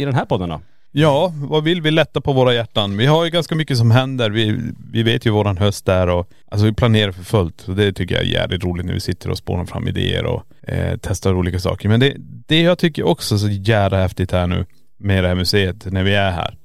i 0.00 0.04
den 0.04 0.14
här 0.14 0.24
podden 0.24 0.48
då? 0.48 0.60
Ja, 0.92 1.32
vad 1.34 1.64
vill 1.64 1.82
vi 1.82 1.90
lätta 1.90 2.20
på 2.20 2.32
våra 2.32 2.54
hjärtan? 2.54 2.96
Vi 2.96 3.06
har 3.06 3.24
ju 3.24 3.30
ganska 3.30 3.54
mycket 3.54 3.78
som 3.78 3.90
händer. 3.90 4.30
Vi, 4.30 4.60
vi 4.92 5.02
vet 5.02 5.26
ju 5.26 5.30
våran 5.30 5.56
höst 5.56 5.86
där 5.86 6.08
och 6.08 6.28
alltså 6.50 6.66
vi 6.66 6.72
planerar 6.72 7.12
för 7.12 7.22
fullt. 7.22 7.60
Så 7.60 7.72
det 7.72 7.92
tycker 7.92 8.14
jag 8.14 8.24
är 8.24 8.28
jävligt 8.28 8.64
roligt 8.64 8.86
när 8.86 8.92
vi 8.92 9.00
sitter 9.00 9.30
och 9.30 9.38
spånar 9.38 9.64
fram 9.64 9.88
idéer 9.88 10.24
och 10.24 10.42
eh, 10.68 10.98
testar 11.02 11.34
olika 11.34 11.58
saker. 11.58 11.88
Men 11.88 12.00
det, 12.00 12.14
det 12.46 12.62
jag 12.62 12.78
tycker 12.78 13.02
också 13.02 13.34
är 13.34 13.38
så 13.38 13.48
jävla 13.48 13.98
häftigt 13.98 14.32
här 14.32 14.46
nu 14.46 14.66
med 14.98 15.24
det 15.24 15.28
här 15.28 15.34
museet 15.34 15.92
när 15.92 16.02
vi 16.02 16.14
är 16.14 16.30
här. 16.30 16.56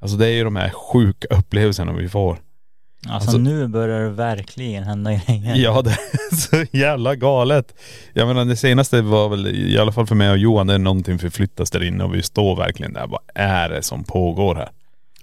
Alltså 0.00 0.16
det 0.16 0.26
är 0.26 0.32
ju 0.32 0.44
de 0.44 0.56
här 0.56 0.70
sjuka 0.70 1.28
upplevelserna 1.30 1.92
vi 1.92 2.08
får. 2.08 2.38
Alltså, 3.10 3.28
Alltså- 3.30 3.38
nu 3.38 3.66
börjar 3.68 4.00
det 4.00 4.08
verkligen 4.10 4.84
hända 4.84 5.10
grejer. 5.12 5.54
Ja 5.56 5.82
det 5.82 5.90
är 5.90 6.36
så 6.36 6.76
jävla 6.76 7.14
galet. 7.14 7.74
Jag 8.12 8.28
menar 8.28 8.44
det 8.44 8.56
senaste 8.56 9.02
var 9.02 9.28
väl 9.28 9.46
i 9.46 9.78
alla 9.78 9.92
fall 9.92 10.06
för 10.06 10.14
mig 10.14 10.30
och 10.30 10.38
Johan, 10.38 10.66
det 10.66 10.74
är 10.74 10.78
någonting 10.78 11.18
förflyttas 11.18 11.70
där 11.70 11.82
inne 11.82 12.04
och 12.04 12.14
vi 12.14 12.22
står 12.22 12.56
verkligen 12.56 12.92
där. 12.92 13.06
Vad 13.06 13.20
är 13.34 13.68
det 13.68 13.82
som 13.82 14.04
pågår 14.04 14.54
här? 14.54 14.68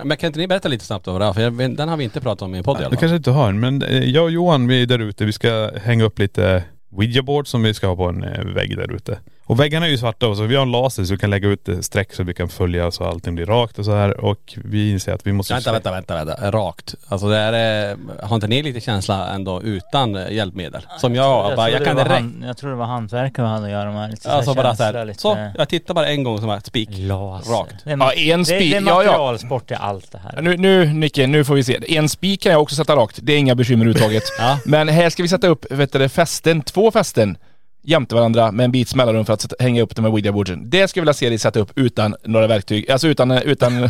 Men 0.03 0.17
kan 0.17 0.27
inte 0.27 0.39
ni 0.39 0.47
berätta 0.47 0.69
lite 0.69 0.85
snabbt 0.85 1.07
om 1.07 1.19
det 1.19 1.25
här? 1.25 1.33
För 1.33 1.41
jag, 1.41 1.75
den 1.77 1.89
har 1.89 1.97
vi 1.97 2.03
inte 2.03 2.21
pratat 2.21 2.41
om 2.41 2.55
i 2.55 2.57
en 2.57 2.63
podd 2.63 2.77
i 2.77 2.79
Du 2.79 2.85
alla 2.85 2.89
fall. 2.95 2.99
kanske 2.99 3.15
inte 3.15 3.31
har, 3.31 3.53
men 3.53 3.81
eh, 3.81 4.03
jag 4.03 4.23
och 4.23 4.31
Johan 4.31 4.67
vi 4.67 4.81
är 4.81 4.85
där 4.85 4.99
ute. 4.99 5.25
Vi 5.25 5.31
ska 5.31 5.71
hänga 5.83 6.03
upp 6.03 6.19
lite 6.19 6.63
Ouija-board 6.91 7.47
som 7.47 7.63
vi 7.63 7.73
ska 7.73 7.87
ha 7.87 7.95
på 7.95 8.09
en 8.09 8.23
eh, 8.23 8.45
vägg 8.45 8.77
där 8.77 8.91
ute. 8.95 9.19
Och 9.45 9.59
väggarna 9.59 9.85
är 9.85 9.89
ju 9.89 9.97
svarta 9.97 10.27
och 10.27 10.38
så 10.38 10.43
vi 10.43 10.55
har 10.55 10.63
en 10.63 10.71
laser 10.71 11.03
så 11.03 11.13
vi 11.13 11.17
kan 11.17 11.29
lägga 11.29 11.47
ut 11.50 11.69
eh, 11.69 11.79
streck 11.79 12.13
så 12.13 12.23
vi 12.23 12.33
kan 12.33 12.50
följa 12.50 12.91
så 12.91 13.03
allting 13.03 13.35
blir 13.35 13.45
rakt 13.45 13.79
och 13.79 13.85
så 13.85 13.95
här. 13.95 14.19
Och 14.25 14.53
vi 14.65 14.91
inser 14.91 15.13
att 15.13 15.27
vi 15.27 15.33
måste... 15.33 15.53
Vänta, 15.53 15.71
vänta, 15.71 15.91
vänta, 15.91 16.15
vänta. 16.25 16.51
Rakt. 16.51 16.95
Alltså 17.07 17.27
det 17.29 17.38
är, 17.38 17.97
har 18.23 18.35
inte 18.35 18.47
ni 18.47 18.63
lite 18.63 18.79
känsla 18.81 19.27
ändå 19.27 19.62
utan 19.62 20.15
eh, 20.15 20.31
hjälpmedel? 20.31 20.81
Som 20.97 21.15
jag, 21.15 21.50
jag, 21.51 21.57
bara, 21.57 21.69
jag 21.69 21.85
kan 21.85 21.95
det 21.95 22.03
direkt. 22.03 22.19
han, 22.21 22.43
jag 22.47 22.57
tror 22.57 22.69
det 22.69 22.75
var 22.75 22.85
hantverkare 22.85 23.45
vi 23.45 23.51
hade 23.51 23.65
att 23.65 23.71
göra 23.71 23.91
med. 23.91 24.12
Lite 24.12 24.31
Alltså 24.31 24.53
bara 24.53 24.67
känsla, 24.67 24.91
såhär, 24.91 25.05
lite 25.05 25.21
så, 25.21 25.51
jag 25.57 25.69
tittar 25.69 25.93
bara 25.93 26.07
en 26.07 26.23
gång 26.23 26.39
som 26.41 26.50
ett 26.50 26.65
spik. 26.65 26.89
laser. 26.91 27.51
Rakt. 27.51 27.75
Det 27.83 27.91
är, 27.91 27.97
Ja, 27.97 28.13
en 28.13 28.39
det, 28.39 28.45
spik. 28.45 28.71
det 28.71 28.77
är 28.77 28.81
Ja, 28.81 29.03
ja. 29.03 29.12
materialsport 29.12 29.71
i 29.71 29.75
allt 29.75 30.12
det 30.12 30.17
här. 30.17 30.41
Nu, 30.41 30.57
nu 30.57 30.85
Nicke, 30.93 31.27
nu 31.27 31.43
får 31.43 31.55
vi 31.55 31.63
se. 31.63 31.97
En 31.97 32.09
spik 32.09 32.41
kan 32.41 32.51
jag 32.51 32.62
också 32.62 32.75
sätta 32.75 32.95
rakt. 32.95 33.19
Det 33.21 33.33
är 33.33 33.38
inga 33.38 33.55
bekymmer 33.55 33.85
överhuvudtaget. 33.85 34.23
Ja. 34.39 34.57
Men 34.65 34.88
här 34.89 35.09
ska 35.09 35.23
vi 35.23 35.29
sätta 35.29 35.47
upp, 35.47 35.71
vet 35.71 35.91
du, 35.93 36.00
det, 36.00 36.09
fästen, 36.09 36.62
två 36.62 36.91
fästen 36.91 37.38
jämte 37.83 38.15
varandra 38.15 38.51
med 38.51 38.63
en 38.63 38.71
bits 38.71 38.95
mellanrum 38.95 39.25
för 39.25 39.33
att 39.33 39.41
sätta- 39.41 39.55
hänga 39.63 39.81
upp 39.81 39.95
dem 39.95 40.03
med 40.03 40.11
ouija-boarden. 40.11 40.69
Det 40.69 40.87
skulle 40.87 41.01
jag 41.01 41.03
vilja 41.05 41.13
se 41.13 41.29
dig 41.29 41.37
sätta 41.37 41.59
upp 41.59 41.71
utan 41.75 42.15
några 42.25 42.47
verktyg. 42.47 42.91
Alltså 42.91 43.07
utan... 43.07 43.31
utan 43.31 43.73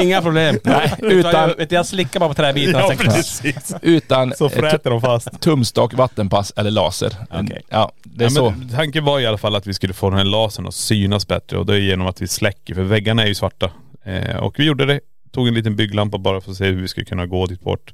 Inga 0.00 0.22
problem. 0.22 0.58
Nej, 0.64 0.92
Utan, 0.98 1.10
utan, 1.18 1.48
vet 1.58 1.68
du, 1.70 1.74
jag 1.76 1.86
slickar 1.86 2.20
bara 2.20 2.28
på 2.28 2.34
träbitarna 2.34 2.78
Ja 2.80 2.94
precis. 2.98 3.74
utan 3.82 4.34
Så 4.36 4.48
fräter 4.48 4.90
de 4.90 5.00
fast. 5.00 5.40
tumstock, 5.40 5.94
vattenpass 5.94 6.52
eller 6.56 6.70
laser. 6.70 7.12
Okej. 7.30 7.62
Ja, 7.68 7.92
det 8.04 8.24
är 8.24 8.26
Ja, 8.26 8.30
så. 8.30 8.50
men 8.50 8.68
tanken 8.68 9.04
var 9.04 9.20
i 9.20 9.26
alla 9.26 9.38
fall 9.38 9.54
att 9.56 9.66
vi 9.66 9.74
skulle 9.74 9.92
få 9.94 10.10
den 10.10 10.18
här 10.18 10.24
lasern 10.24 10.66
att 10.66 10.74
synas 10.74 11.28
bättre 11.28 11.58
och 11.58 11.66
det 11.66 11.74
är 11.74 11.78
genom 11.78 12.06
att 12.06 12.22
vi 12.22 12.28
släcker 12.28 12.74
för 12.74 12.82
väggarna 12.82 13.22
är 13.22 13.26
ju 13.26 13.34
svarta. 13.34 13.70
Eh, 14.04 14.36
och 14.36 14.58
vi 14.58 14.64
gjorde 14.64 14.86
det. 14.86 15.00
Tog 15.32 15.48
en 15.48 15.54
liten 15.54 15.76
bygglampa 15.76 16.18
bara 16.18 16.40
för 16.40 16.50
att 16.50 16.56
se 16.56 16.64
hur 16.64 16.80
vi 16.82 16.88
skulle 16.88 17.06
kunna 17.06 17.26
gå 17.26 17.46
dit 17.46 17.60
bort. 17.60 17.92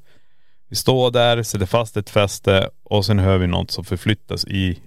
Vi 0.72 0.76
står 0.76 1.10
där, 1.10 1.42
sätter 1.42 1.66
fast 1.66 1.96
ett 1.96 2.10
fäste 2.10 2.70
och 2.84 3.04
sen 3.04 3.18
hör 3.18 3.38
vi 3.38 3.46
något 3.46 3.70
som 3.70 3.84
förflyttas 3.84 4.44
i, 4.44 4.78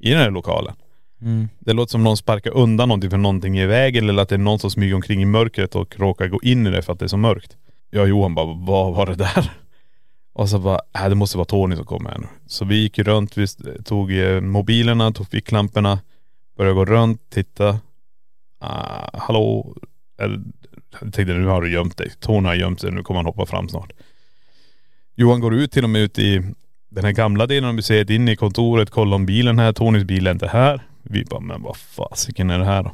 i 0.00 0.10
den 0.10 0.18
här 0.18 0.30
lokalen. 0.30 0.74
Mm. 1.22 1.48
Det 1.58 1.72
låter 1.72 1.90
som 1.90 2.04
någon 2.04 2.16
sparkar 2.16 2.50
undan 2.50 2.88
någonting 2.88 3.10
för 3.10 3.16
någonting 3.16 3.58
är 3.58 3.62
i 3.62 3.66
vägen 3.66 4.08
eller 4.08 4.22
att 4.22 4.28
det 4.28 4.34
är 4.34 4.38
någon 4.38 4.58
som 4.58 4.70
smyger 4.70 4.94
omkring 4.94 5.22
i 5.22 5.24
mörkret 5.24 5.74
och 5.74 5.98
råkar 5.98 6.28
gå 6.28 6.40
in 6.42 6.66
i 6.66 6.70
det 6.70 6.82
för 6.82 6.92
att 6.92 6.98
det 6.98 7.04
är 7.04 7.08
så 7.08 7.16
mörkt. 7.16 7.56
Jag 7.90 8.02
och 8.02 8.08
Johan 8.08 8.34
bara, 8.34 8.46
vad 8.46 8.94
var 8.94 9.06
det 9.06 9.14
där? 9.14 9.52
Och 10.32 10.48
så 10.48 10.58
bara, 10.58 10.80
äh, 10.98 11.08
det 11.08 11.14
måste 11.14 11.38
vara 11.38 11.44
Tony 11.44 11.76
som 11.76 11.84
kommer 11.84 12.10
här 12.10 12.18
nu. 12.18 12.26
Så 12.46 12.64
vi 12.64 12.76
gick 12.76 12.98
runt, 12.98 13.36
vi 13.36 13.46
tog 13.84 14.12
eh, 14.12 14.40
mobilerna, 14.40 15.12
tog 15.12 15.28
ficklamporna, 15.28 16.00
började 16.56 16.74
gå 16.74 16.84
runt, 16.84 17.30
titta. 17.30 17.78
Ah, 18.60 19.10
hallå? 19.12 19.76
Jag 20.18 20.42
tänkte 21.00 21.24
nu 21.24 21.46
har 21.46 21.62
du 21.62 21.72
gömt 21.72 21.96
dig. 21.96 22.10
Tony 22.20 22.48
har 22.48 22.54
gömt 22.54 22.80
sig, 22.80 22.90
nu 22.90 23.02
kommer 23.02 23.18
han 23.18 23.26
hoppa 23.26 23.46
fram 23.46 23.68
snart. 23.68 23.92
Johan 25.14 25.40
går 25.40 25.54
ut 25.54 25.72
till 25.72 25.84
och 25.84 25.90
med 25.90 26.02
ut 26.02 26.18
i 26.18 26.42
den 26.90 27.04
här 27.04 27.12
gamla 27.12 27.46
delen 27.46 27.68
av 27.68 27.74
museet, 27.74 28.10
in 28.10 28.28
i 28.28 28.36
kontoret, 28.36 28.90
kollar 28.90 29.16
om 29.16 29.26
bilen 29.26 29.58
här, 29.58 29.72
Tonys 29.72 30.04
bil 30.04 30.26
är 30.26 30.30
inte 30.30 30.48
här. 30.48 30.82
Vi 31.02 31.24
bara, 31.24 31.40
men 31.40 31.62
vad 31.62 31.76
fasiken 31.76 32.50
är 32.50 32.58
det 32.58 32.64
här 32.64 32.82
då? 32.82 32.92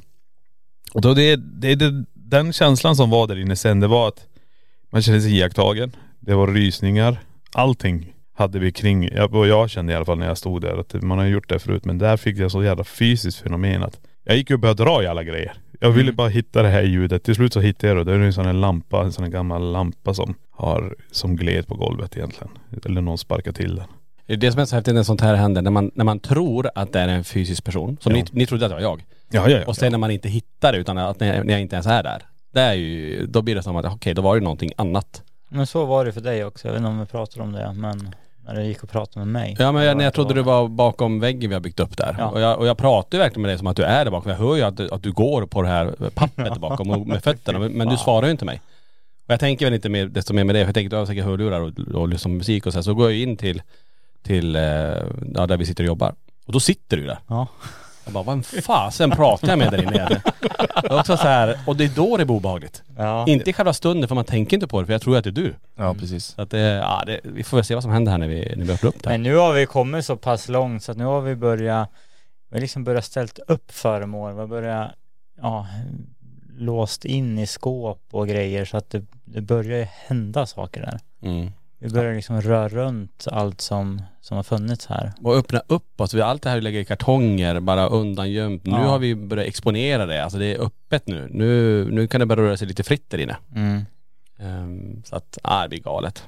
Och 0.92 1.00
då 1.00 1.14
det, 1.14 1.36
det, 1.36 1.74
det, 1.74 2.04
den 2.14 2.52
känslan 2.52 2.96
som 2.96 3.10
var 3.10 3.26
där 3.26 3.38
inne 3.38 3.56
sen, 3.56 3.80
det 3.80 3.86
var 3.86 4.08
att 4.08 4.26
man 4.90 5.02
kände 5.02 5.20
sig 5.20 5.36
iakttagen. 5.38 5.96
Det 6.20 6.34
var 6.34 6.46
rysningar. 6.46 7.20
Allting 7.52 8.12
hade 8.34 8.58
vi 8.58 8.72
kring, 8.72 9.08
jag, 9.14 9.34
och 9.34 9.48
jag 9.48 9.70
kände 9.70 9.92
i 9.92 9.96
alla 9.96 10.04
fall 10.04 10.18
när 10.18 10.26
jag 10.26 10.38
stod 10.38 10.62
där 10.62 10.76
att 10.76 11.02
man 11.02 11.18
har 11.18 11.26
gjort 11.26 11.48
det 11.48 11.58
förut 11.58 11.84
men 11.84 11.98
där 11.98 12.16
fick 12.16 12.38
jag 12.38 12.50
så 12.50 12.62
jävla 12.62 12.84
fysiskt 12.84 13.38
fenomen 13.38 13.82
att 13.82 14.00
jag 14.24 14.36
gick 14.36 14.50
upp 14.50 14.54
och 14.54 14.60
började 14.60 14.84
dra 14.84 15.02
i 15.02 15.06
alla 15.06 15.22
grejer. 15.22 15.52
Jag 15.78 15.90
ville 15.90 16.12
bara 16.12 16.28
hitta 16.28 16.62
det 16.62 16.68
här 16.68 16.82
ljudet. 16.82 17.22
Till 17.22 17.34
slut 17.34 17.52
så 17.52 17.60
hittade 17.60 17.88
jag 17.94 18.06
det. 18.06 18.12
Det 18.12 18.18
är 18.18 18.26
en 18.26 18.32
sån 18.32 18.46
här 18.46 18.52
lampa, 18.52 19.02
en 19.02 19.12
sån 19.12 19.24
här 19.24 19.30
gammal 19.30 19.72
lampa 19.72 20.14
som 20.14 20.34
har, 20.50 20.96
som 21.10 21.36
gled 21.36 21.66
på 21.66 21.74
golvet 21.74 22.16
egentligen. 22.16 22.48
Eller 22.84 23.00
någon 23.00 23.18
sparkar 23.18 23.52
till 23.52 23.74
den. 23.76 23.84
Det 24.26 24.32
är 24.32 24.36
det 24.36 24.52
som 24.52 24.60
är 24.60 24.64
så 24.64 24.76
häftigt 24.76 24.94
när 24.94 25.02
sånt 25.02 25.20
här 25.20 25.34
händer, 25.34 25.62
när 25.62 25.70
man, 25.70 25.90
när 25.94 26.04
man 26.04 26.20
tror 26.20 26.70
att 26.74 26.92
det 26.92 27.00
är 27.00 27.08
en 27.08 27.24
fysisk 27.24 27.64
person. 27.64 27.96
Som 28.00 28.12
Ja. 28.12 28.18
ni, 28.22 28.24
ni 28.32 28.46
trodde 28.46 28.66
att 28.66 28.70
det 28.70 28.74
var 28.74 28.82
jag. 28.82 29.04
Ja, 29.30 29.48
ja, 29.50 29.58
ja. 29.58 29.64
Och 29.66 29.76
sen 29.76 29.92
när 29.92 29.98
man 29.98 30.10
inte 30.10 30.28
hittar 30.28 30.72
det 30.72 30.78
utan 30.78 30.98
att 30.98 31.20
när, 31.20 31.44
när 31.44 31.52
jag 31.52 31.60
inte 31.60 31.76
ens 31.76 31.86
är 31.86 32.02
där. 32.02 32.22
Det 32.52 32.60
är 32.60 32.74
ju, 32.74 33.26
då 33.26 33.42
blir 33.42 33.54
det 33.54 33.62
som 33.62 33.76
att 33.76 33.84
okej, 33.86 34.14
då 34.14 34.22
var 34.22 34.34
det 34.36 34.40
någonting 34.44 34.70
annat. 34.76 35.22
Men 35.48 35.66
så 35.66 35.84
var 35.86 36.04
det 36.04 36.12
för 36.12 36.20
dig 36.20 36.44
också. 36.44 36.68
Jag 36.68 36.72
vet 36.72 36.78
inte 36.80 36.88
om 36.90 37.00
vi 37.00 37.06
pratade 37.06 37.42
om 37.42 37.52
det 37.52 37.72
men 37.74 38.14
när 38.48 38.54
du 38.60 38.64
gick 38.66 38.82
och 38.82 38.90
pratade 38.90 39.26
med 39.26 39.32
mig. 39.42 39.56
Ja 39.58 39.72
men 39.72 39.82
jag, 39.84 39.96
jag 40.00 40.04
var- 40.04 40.10
trodde 40.10 40.34
du 40.34 40.42
var 40.42 40.68
bakom 40.68 41.20
väggen 41.20 41.50
vi 41.50 41.54
har 41.54 41.60
byggt 41.60 41.80
upp 41.80 41.96
där. 41.96 42.16
Ja. 42.18 42.26
Och, 42.28 42.40
jag, 42.40 42.58
och 42.58 42.66
jag 42.66 42.78
pratar 42.78 43.18
ju 43.18 43.22
verkligen 43.22 43.42
med 43.42 43.50
dig 43.50 43.58
som 43.58 43.66
att 43.66 43.76
du 43.76 43.82
är 43.82 44.04
där 44.04 44.10
bakom. 44.12 44.30
Jag 44.30 44.38
hör 44.38 44.56
ju 44.56 44.62
att, 44.62 44.76
du- 44.76 44.88
att 44.90 45.02
du 45.02 45.12
går 45.12 45.46
på 45.46 45.62
det 45.62 45.68
här 45.68 45.94
pappret 46.14 46.52
där 46.54 46.60
bakom 46.60 46.90
och 46.90 47.06
med 47.06 47.24
fötterna. 47.24 47.58
Men, 47.58 47.72
men 47.72 47.88
du 47.88 47.96
svarar 47.96 48.26
ju 48.26 48.30
inte 48.30 48.44
mig. 48.44 48.60
Och 49.26 49.32
jag 49.32 49.40
tänker 49.40 49.66
väl 49.66 49.74
inte 49.74 49.88
mer, 49.88 50.06
desto 50.06 50.34
mer 50.34 50.44
med 50.44 50.54
det. 50.54 50.60
För 50.60 50.66
jag 50.68 50.74
tänker 50.74 50.86
att 50.86 50.90
du 50.90 50.96
har 50.96 51.06
säkert 51.06 51.24
hörlurar 51.24 51.60
och, 51.60 51.94
och 52.00 52.08
lyssnar 52.08 52.30
på 52.30 52.34
musik 52.36 52.66
och 52.66 52.72
så 52.72 52.78
här. 52.78 52.82
Så 52.82 52.94
går 52.94 53.10
jag 53.10 53.20
in 53.20 53.36
till, 53.36 53.62
till 54.22 54.56
eh, 54.56 54.62
ja, 55.34 55.46
där 55.46 55.56
vi 55.56 55.66
sitter 55.66 55.84
och 55.84 55.88
jobbar. 55.88 56.14
Och 56.46 56.52
då 56.52 56.60
sitter 56.60 56.96
du 56.96 57.06
där. 57.06 57.18
Ja. 57.26 57.46
Jag 58.08 58.12
bara, 58.12 58.24
vad 58.24 58.46
fasen 58.46 59.10
pratar 59.10 59.48
jag 59.48 59.58
med 59.58 59.70
där 59.70 59.82
inne? 59.82 60.20
Det 60.82 60.90
är 60.90 61.00
också 61.00 61.16
så 61.16 61.22
här, 61.22 61.58
och 61.66 61.76
det 61.76 61.84
är 61.84 61.88
då 61.88 62.16
det 62.16 62.24
blir 62.24 62.36
obehagligt. 62.36 62.82
Ja. 62.96 63.26
Inte 63.26 63.50
i 63.50 63.52
själva 63.52 63.72
stunden 63.72 64.08
för 64.08 64.14
man 64.14 64.24
tänker 64.24 64.56
inte 64.56 64.66
på 64.66 64.80
det 64.80 64.86
för 64.86 64.92
jag 64.92 65.02
tror 65.02 65.16
att 65.16 65.24
det 65.24 65.30
är 65.30 65.32
du. 65.32 65.54
Ja, 65.76 65.94
precis. 65.94 66.24
Så 66.24 66.42
att 66.42 66.50
det, 66.50 66.58
ja, 66.58 67.02
det, 67.06 67.20
vi 67.22 67.44
får 67.44 67.56
väl 67.56 67.64
se 67.64 67.74
vad 67.74 67.82
som 67.82 67.92
händer 67.92 68.12
här 68.12 68.18
när 68.18 68.28
vi, 68.28 68.54
när 68.56 68.64
vi 68.64 68.72
öppnar 68.72 68.88
upp 68.88 69.02
det 69.02 69.08
här. 69.08 69.14
Men 69.14 69.22
nu 69.22 69.36
har 69.36 69.52
vi 69.52 69.66
kommit 69.66 70.04
så 70.04 70.16
pass 70.16 70.48
långt 70.48 70.82
så 70.82 70.92
att 70.92 70.98
nu 70.98 71.04
har 71.04 71.20
vi 71.20 71.36
börjat, 71.36 71.88
vi 72.48 72.56
har 72.56 72.60
liksom 72.60 72.84
börjat 72.84 73.04
ställt 73.04 73.38
upp 73.46 73.72
föremål. 73.72 74.32
Vi 74.32 74.40
har 74.40 74.46
börjat, 74.46 74.90
ja, 75.40 75.66
låst 76.58 77.04
in 77.04 77.38
i 77.38 77.46
skåp 77.46 78.00
och 78.10 78.28
grejer 78.28 78.64
så 78.64 78.76
att 78.76 78.90
det, 78.90 79.04
det 79.24 79.40
börjar 79.40 79.78
ju 79.78 79.86
hända 80.06 80.46
saker 80.46 80.80
där. 80.80 80.98
Mm. 81.22 81.50
Vi 81.80 81.88
börjar 81.90 82.14
liksom 82.14 82.40
röra 82.40 82.68
runt 82.68 83.24
allt 83.30 83.60
som, 83.60 84.02
som 84.20 84.36
har 84.36 84.44
funnits 84.44 84.86
här. 84.86 85.12
Och 85.22 85.36
öppna 85.36 85.62
upp 85.66 86.00
oss. 86.00 86.14
Vi 86.14 86.20
har 86.20 86.28
allt 86.28 86.42
det 86.42 86.50
här 86.50 86.60
lägger 86.60 86.80
i 86.80 86.84
kartonger, 86.84 87.60
bara 87.60 87.86
undangömt. 87.88 88.66
Nu 88.66 88.70
Ja. 88.72 88.76
har 88.78 88.98
vi 88.98 89.14
börjat 89.14 89.46
exponera 89.46 90.06
det. 90.06 90.24
Alltså 90.24 90.38
det 90.38 90.54
är 90.54 90.60
öppet 90.66 91.06
nu. 91.06 91.28
Nu, 91.30 91.84
nu 91.90 92.06
kan 92.06 92.20
det 92.20 92.26
börja 92.26 92.42
röra 92.42 92.56
sig 92.56 92.68
lite 92.68 92.82
fritt 92.82 93.10
där 93.10 93.18
inne. 93.18 93.36
Mm. 93.54 93.82
Ehm, 94.38 95.02
så 95.04 95.16
att, 95.16 95.38
ja 95.42 95.62
det 95.62 95.68
blir 95.68 95.80
galet. 95.80 96.24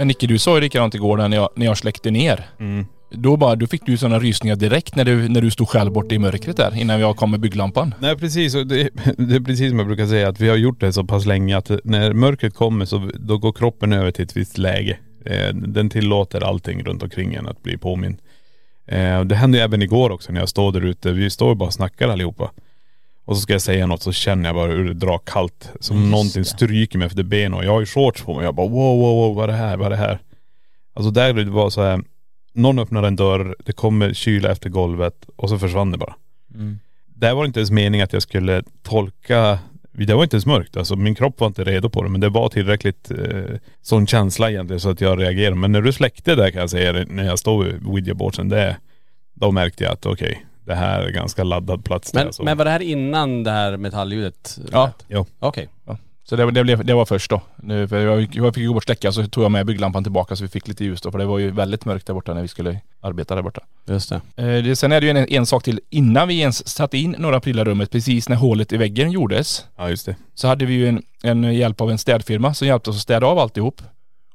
Men 0.00 0.08
Nicke, 0.08 0.26
du 0.26 0.38
sa 0.38 0.54
ju 0.54 0.60
likadant 0.60 0.94
igår 0.94 1.28
när 1.28 1.36
jag, 1.36 1.48
när 1.56 1.66
jag 1.66 1.78
släckte 1.78 2.10
ner. 2.10 2.46
Mm. 2.60 2.86
Då 3.10 3.36
bara, 3.36 3.56
då 3.56 3.66
fick 3.66 3.86
du 3.86 3.96
sådana 3.96 4.18
rysningar 4.18 4.56
direkt 4.56 4.96
när 4.96 5.04
du, 5.04 5.28
när 5.28 5.40
du 5.40 5.50
stod 5.50 5.68
själv 5.68 5.92
borta 5.92 6.14
i 6.14 6.18
mörkret 6.18 6.56
där 6.56 6.76
innan 6.76 7.00
jag 7.00 7.16
kom 7.16 7.30
med 7.30 7.40
bygglampan. 7.40 7.94
Nej 8.00 8.16
precis, 8.16 8.54
och 8.54 8.66
det, 8.66 8.76
det 9.18 9.34
är 9.36 9.40
precis 9.40 9.70
som 9.70 9.78
jag 9.78 9.86
brukar 9.88 10.06
säga 10.06 10.28
att 10.28 10.40
vi 10.40 10.48
har 10.48 10.56
gjort 10.56 10.80
det 10.80 10.92
så 10.92 11.04
pass 11.04 11.26
länge 11.26 11.56
att 11.56 11.70
när 11.84 12.12
mörkret 12.12 12.54
kommer 12.54 12.84
så 12.84 13.10
då 13.14 13.38
går 13.38 13.52
kroppen 13.52 13.92
över 13.92 14.10
till 14.10 14.24
ett 14.24 14.36
visst 14.36 14.58
läge. 14.58 14.98
Eh, 15.24 15.54
Den 15.54 15.90
tillåter 15.90 16.40
allting 16.40 16.84
runt 16.84 17.02
omkring 17.02 17.34
en 17.34 17.46
att 17.48 17.62
bli 17.62 17.76
påmind. 17.78 18.18
Eh, 18.86 19.20
Det 19.24 19.34
hände 19.34 19.58
ju 19.58 19.64
även 19.64 19.82
igår 19.82 20.10
också 20.10 20.32
när 20.32 20.40
jag 20.40 20.48
står 20.48 20.72
där 20.72 20.84
ute. 20.84 21.12
Vi 21.12 21.30
står 21.30 21.50
och 21.50 21.56
bara 21.56 21.66
och 21.66 21.72
snackar 21.74 22.08
allihopa. 22.08 22.50
Och 23.30 23.36
så 23.36 23.42
ska 23.42 23.52
jag 23.52 23.62
säga 23.62 23.86
något 23.86 24.02
så 24.02 24.12
känner 24.12 24.48
jag 24.48 24.56
bara 24.56 24.70
hur 24.70 24.84
det 24.84 24.94
drar 24.94 25.18
kallt. 25.18 25.72
Som 25.80 25.96
Just 25.96 26.10
någonting 26.10 26.42
det. 26.42 26.48
stryker 26.48 26.98
mig 26.98 27.06
efter 27.06 27.22
benen 27.22 27.54
och 27.54 27.64
jag 27.64 27.72
har 27.72 27.80
ju 27.80 27.86
shorts 27.86 28.22
på 28.22 28.34
mig. 28.34 28.44
Jag 28.44 28.54
bara 28.54 28.68
wow, 28.68 28.98
wow, 28.98 29.16
wow, 29.16 29.34
vad 29.34 29.44
är 29.44 29.52
det 29.52 29.58
här, 29.58 29.76
vad 29.76 29.86
är 29.86 29.90
det 29.90 29.96
här? 29.96 30.18
Alltså 30.94 31.10
där 31.10 31.32
det 31.32 31.44
var 31.44 31.70
så 31.70 31.82
här, 31.82 32.02
någon 32.52 32.78
öppnar 32.78 33.02
en 33.02 33.16
dörr, 33.16 33.56
det 33.64 33.72
kommer 33.72 34.14
kyla 34.14 34.50
efter 34.50 34.70
golvet 34.70 35.14
och 35.36 35.48
så 35.48 35.58
försvann 35.58 35.90
det 35.90 35.98
bara. 35.98 36.14
Mm. 36.54 36.78
Det 37.06 37.32
var 37.32 37.44
inte 37.44 37.60
ens 37.60 37.70
meningen 37.70 38.04
att 38.04 38.12
jag 38.12 38.22
skulle 38.22 38.62
tolka, 38.82 39.58
det 39.92 40.14
var 40.14 40.22
inte 40.22 40.36
ens 40.36 40.46
mörkt. 40.46 40.76
Alltså 40.76 40.96
min 40.96 41.14
kropp 41.14 41.40
var 41.40 41.46
inte 41.46 41.64
redo 41.64 41.88
på 41.88 42.02
det 42.02 42.08
men 42.08 42.20
det 42.20 42.28
var 42.28 42.48
tillräckligt 42.48 43.10
eh, 43.10 43.56
sån 43.82 44.06
känsla 44.06 44.50
egentligen 44.50 44.80
så 44.80 44.90
att 44.90 45.00
jag 45.00 45.20
reagerade. 45.20 45.56
Men 45.56 45.72
när 45.72 45.82
du 45.82 45.92
släckte 45.92 46.34
där 46.34 46.50
kan 46.50 46.60
jag 46.60 46.70
säga 46.70 46.92
det, 46.92 47.04
när 47.08 47.24
jag 47.24 47.38
stod 47.38 47.64
vid 47.64 47.82
ouija-boardsen, 47.82 48.48
det, 48.48 48.76
då 49.34 49.50
märkte 49.50 49.84
jag 49.84 49.92
att 49.92 50.06
okej, 50.06 50.46
det 50.70 50.76
här 50.76 51.02
är 51.02 51.10
ganska 51.10 51.44
laddad 51.44 51.84
plats. 51.84 52.14
Men, 52.14 52.24
där, 52.26 52.32
så. 52.32 52.42
men 52.42 52.58
var 52.58 52.64
det 52.64 52.70
här 52.70 52.82
innan 52.82 53.44
det 53.44 53.50
här 53.50 53.76
metalljudet? 53.76 54.58
Ja. 54.72 54.92
Jo. 55.08 55.26
Okej. 55.38 55.68
Så 56.24 56.36
det, 56.36 56.50
det, 56.50 56.62
blev, 56.64 56.84
det 56.84 56.94
var 56.94 57.04
först 57.04 57.30
då. 57.30 57.40
Nu, 57.56 57.88
för 57.88 57.98
jag, 58.00 58.28
jag 58.32 58.54
fick 58.54 58.66
gå 58.66 58.74
bort 58.74 58.84
släcka 58.84 59.12
så 59.12 59.26
tog 59.26 59.44
jag 59.44 59.50
med 59.50 59.66
bygglampan 59.66 60.02
tillbaka 60.02 60.36
så 60.36 60.42
vi 60.44 60.48
fick 60.48 60.68
lite 60.68 60.84
ljus 60.84 61.00
då. 61.00 61.10
För 61.10 61.18
det 61.18 61.24
var 61.24 61.38
ju 61.38 61.50
väldigt 61.50 61.84
mörkt 61.84 62.06
där 62.06 62.14
borta 62.14 62.34
när 62.34 62.42
vi 62.42 62.48
skulle 62.48 62.80
arbeta 63.00 63.34
där 63.34 63.42
borta. 63.42 63.60
Just 63.88 64.08
det. 64.08 64.20
Eh, 64.36 64.62
det, 64.64 64.76
sen 64.76 64.92
är 64.92 65.00
det 65.00 65.06
ju 65.06 65.10
en, 65.10 65.16
en 65.32 65.46
sak 65.46 65.62
till. 65.64 65.80
Innan 65.90 66.28
vi 66.28 66.40
ens 66.40 66.68
satte 66.68 66.98
in 66.98 67.16
några 67.18 67.40
prylar 67.40 67.66
i 67.66 67.70
rummet, 67.70 67.90
precis 67.90 68.28
när 68.28 68.36
hålet 68.36 68.72
i 68.72 68.76
väggen 68.76 69.10
gjordes, 69.10 69.64
Ja 69.76 69.90
just 69.90 70.06
det. 70.06 70.16
så 70.34 70.48
hade 70.48 70.66
vi 70.66 70.74
ju 70.74 70.88
en, 70.88 71.02
en 71.22 71.54
hjälp 71.54 71.80
av 71.80 71.90
en 71.90 71.98
städfirma 71.98 72.54
som 72.54 72.66
hjälpte 72.68 72.90
oss 72.90 72.96
att 72.96 73.02
städa 73.02 73.26
av 73.26 73.38
alltihop. 73.38 73.82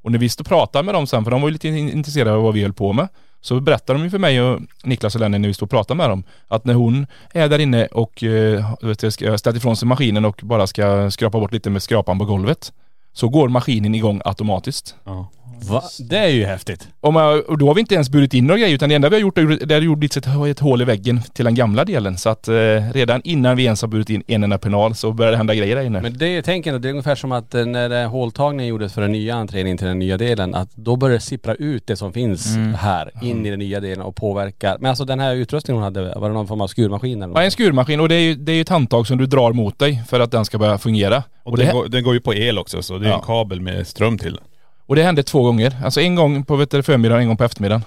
Och 0.02 0.12
när 0.12 0.20
vi 0.20 0.30
stod 0.30 0.46
och 0.46 0.50
pratade 0.50 0.84
med 0.84 0.96
dem 0.96 1.08
sen, 1.08 1.24
för 1.24 1.32
de 1.32 1.42
var 1.42 1.50
ju 1.50 1.54
lite 1.54 1.68
in- 1.68 1.90
intresserade 1.92 2.32
av 2.36 2.44
vad 2.44 2.54
vi 2.54 2.62
höll 2.62 2.74
på 2.74 2.94
med, 2.94 3.08
så 3.46 3.60
berättar 3.60 3.94
de 3.94 4.04
ju 4.04 4.10
för 4.10 4.20
mig 4.20 4.42
och 4.42 4.62
Niklas 4.84 5.16
och 5.16 5.22
Lenny 5.22 5.38
när 5.38 5.48
vi 5.48 5.54
står 5.54 5.66
och 5.66 5.72
pratar 5.72 5.96
med 5.96 6.10
dem, 6.10 6.24
att 6.48 6.66
när 6.66 6.74
hon 6.74 7.08
är 7.34 7.50
där 7.50 7.60
inne 7.60 7.86
och 7.86 8.24
eh, 8.24 8.74
ställt 8.74 9.04
vet 9.06 9.14
ska 9.14 9.56
ifrån 9.56 9.78
sig 9.78 9.88
maskinen 9.88 10.26
och 10.26 10.40
bara 10.44 10.68
ska 10.68 11.12
skrapa 11.12 11.40
bort 11.40 11.54
lite 11.54 11.70
med 11.70 11.84
skrapan 11.84 12.20
på 12.20 12.26
golvet, 12.26 12.74
så 13.14 13.30
går 13.30 13.50
maskinen 13.50 13.96
igång 13.96 14.22
automatiskt. 14.26 14.96
Ja. 15.04 15.28
Va? 15.70 15.84
Det 16.10 16.18
är 16.18 16.28
ju 16.30 16.46
häftigt. 16.46 16.88
Och, 17.02 17.14
man, 17.14 17.42
och 17.48 17.58
då 17.58 17.68
har 17.68 17.74
vi 17.76 17.82
inte 17.82 17.96
ens 17.96 18.10
burit 18.10 18.34
in 18.34 18.48
några 18.48 18.60
grejer 18.60 18.76
utan 18.76 18.90
det 18.90 18.96
enda 18.96 19.10
vi 19.10 19.16
har 19.16 19.22
gjort 19.22 19.38
är 19.38 19.78
att 19.78 19.84
gjorts 19.84 20.18
ett, 20.18 20.28
ett 20.50 20.60
hål 20.60 20.82
i 20.82 20.86
väggen 20.86 21.22
till 21.34 21.46
den 21.46 21.56
gamla 21.56 21.86
delen. 21.86 22.18
Så 22.18 22.30
att 22.30 22.48
eh, 22.48 22.54
redan 22.94 23.22
innan 23.24 23.58
vi 23.58 23.64
ens 23.64 23.82
har 23.82 23.90
burit 23.90 24.10
in 24.10 24.24
en 24.28 24.44
enda 24.44 24.58
penal 24.58 24.96
så 24.96 25.12
börjar 25.12 25.32
det 25.32 25.38
hända 25.38 25.56
grejer 25.56 25.76
där 25.76 25.84
inne. 25.84 26.02
Men 26.02 26.18
det 26.18 26.42
tänker 26.42 26.72
jag, 26.72 26.82
det 26.82 26.88
är 26.88 26.90
ungefär 26.90 27.16
som 27.16 27.32
att 27.32 27.56
eh, 27.56 27.66
när 27.66 28.06
håltagningen 28.06 28.68
gjordes 28.68 28.94
för 28.94 29.02
den 29.02 29.12
nya 29.12 29.36
entrén 29.36 29.68
in 29.68 29.78
till 29.78 29.88
den 29.88 30.00
nya 30.00 30.18
delen, 30.18 30.56
att 30.56 30.70
då 30.76 30.96
börjar 30.96 31.14
det 31.14 31.20
sippra 31.22 31.56
ut 31.56 31.88
det 31.88 31.96
som 31.96 32.14
finns 32.14 32.56
Mm. 32.56 32.74
här 32.74 33.12
in 33.22 33.46
i 33.46 33.50
den 33.50 33.60
nya 33.60 33.80
delen 33.80 34.02
och 34.06 34.16
påverkar. 34.16 34.78
Men 34.80 34.90
alltså 34.90 35.06
den 35.06 35.20
här 35.20 35.36
utrustningen 35.36 35.78
hon 35.78 35.84
hade, 35.84 36.14
var 36.20 36.30
det 36.30 36.34
någon 36.34 36.48
form 36.48 36.62
av 36.62 36.68
skurmaskin 36.68 37.22
eller 37.22 37.34
Ja, 37.34 37.40
en 37.40 37.46
något? 37.46 37.54
skurmaskin 37.54 38.00
och 38.00 38.10
det 38.10 38.16
är 38.16 38.20
ju 38.20 38.36
det 38.36 38.52
är 38.52 38.56
ju 38.56 38.62
ett 38.62 38.70
handtag 38.70 39.08
som 39.08 39.18
du 39.18 39.26
drar 39.26 39.54
mot 39.54 39.80
dig 39.80 40.04
för 40.08 40.20
att 40.20 40.32
den 40.32 40.46
ska 40.46 40.58
börja 40.58 40.78
fungera. 40.78 41.24
Och, 41.44 41.52
Och 41.52 41.58
den, 41.58 41.74
går, 41.76 41.88
den 41.88 42.04
går 42.04 42.14
ju 42.14 42.20
på 42.20 42.34
el 42.34 42.58
också 42.58 42.82
så 42.82 42.98
det 42.98 43.06
är 43.06 43.10
Ja. 43.10 43.16
en 43.16 43.22
kabel 43.22 43.62
med 43.62 43.88
ström 43.88 44.18
till. 44.18 44.40
Och 44.88 44.96
det 44.96 45.04
hände 45.04 45.24
två 45.24 45.44
gånger. 45.44 45.76
Alltså 45.84 46.02
en 46.02 46.16
gång 46.16 46.44
på 46.46 46.56
vet 46.56 46.72
du, 46.72 46.84
förmiddagen 46.84 47.16
och 47.18 47.22
en 47.22 47.28
gång 47.28 47.38
på 47.38 47.44
eftermiddagen. 47.44 47.84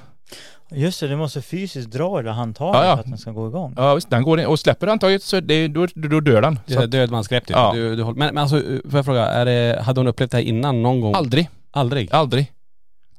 Just 0.71 1.01
det, 1.01 1.09
du 1.09 1.17
måste 1.17 1.43
fysiskt 1.43 1.91
dra 1.91 2.21
i 2.21 2.23
det 2.23 2.31
handtaget 2.33 2.75
Ja, 2.83 2.87
ja. 2.87 2.95
för 2.97 3.01
att 3.03 3.09
den 3.09 3.19
ska 3.19 3.31
gå 3.31 3.49
igång. 3.49 3.75
Ja 3.77 3.95
visst, 3.95 4.11
den 4.11 4.23
går 4.23 4.41
in 4.41 4.47
och 4.47 4.59
släpper 4.59 4.87
handtaget 4.87 5.23
så 5.23 5.41
det, 5.41 5.69
då, 5.69 5.87
då, 5.95 6.09
då 6.09 6.21
dör 6.21 6.43
den. 6.43 6.59
Det 6.67 6.75
är 6.75 6.85
att, 6.85 6.91
dödmansgrepp 6.91 7.47
typ. 7.47 7.57
Ja. 7.57 7.73
Du, 7.75 7.97
du, 7.97 8.03
håller- 8.03 8.19
men, 8.19 8.35
men 8.35 8.43
alltså, 8.43 8.61
får 8.91 8.99
jag 8.99 9.05
fråga, 9.05 9.27
är 9.27 9.45
det, 9.45 9.83
hade 9.83 10.01
hon 10.01 10.07
upplevt 10.09 10.31
det 10.31 10.37
här 10.37 10.45
innan 10.45 10.83
någon 10.83 11.01
gång? 11.01 11.15
aldrig, 11.15 11.49
Aldrig? 11.71 12.09
aldrig. 12.13 12.53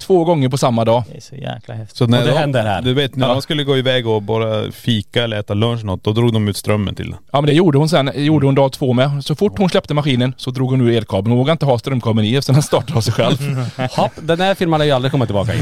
Två 0.02 0.24
gånger 0.24 0.50
på 0.50 0.58
samma 0.58 0.86
dag. 0.86 1.04
Det 1.12 1.18
är 1.18 1.22
så 1.22 1.36
jäkla 1.36 1.74
häftigt. 1.76 1.98
Så 1.98 2.08
när 2.08 2.20
Och 2.20 2.26
det 2.26 2.32
de, 2.32 2.38
händer 2.38 2.66
här. 2.66 2.82
Du 2.82 2.94
vet 2.94 3.16
när 3.16 3.28
Ja. 3.28 3.34
de 3.34 3.42
skulle 3.42 3.64
gå 3.64 3.78
iväg 3.78 4.08
och 4.08 4.22
bara 4.22 4.72
fika 4.72 5.24
eller 5.24 5.40
äta 5.40 5.54
lunch 5.54 5.84
något, 5.84 6.04
då 6.04 6.12
drog 6.12 6.34
de 6.34 6.48
ut 6.48 6.58
strömmen 6.58 6.96
till 6.96 7.10
den. 7.12 7.20
Ja 7.32 7.42
men 7.42 7.46
det 7.50 7.54
gjorde 7.56 7.78
hon 7.78 7.90
sen, 7.90 8.12
gjorde 8.16 8.46
hon 8.46 8.56
dag 8.56 8.72
två 8.72 8.94
med. 8.94 9.26
Så 9.26 9.36
fort 9.36 9.58
hon 9.58 9.70
släppte 9.70 9.94
maskinen 9.94 10.34
så 10.38 10.52
drog 10.52 10.70
hon 10.72 10.82
ur 10.82 10.92
elkabeln. 10.98 11.32
Hon 11.32 11.38
vågade 11.38 11.52
inte 11.52 11.66
ha 11.66 11.80
strömkabeln 11.80 12.28
i 12.28 12.36
eftersom 12.36 12.54
den 12.54 12.64
startade 12.64 12.98
av 12.98 13.02
sig 13.02 13.14
själv. 13.14 13.38
Hopp, 13.92 14.12
den 14.22 14.42
här 14.42 14.56
filmen 14.56 14.80
har 14.80 14.86
ju 14.86 14.92
aldrig 14.92 15.12
kommit 15.12 15.28
tillbaka 15.28 15.54
in. 15.54 15.62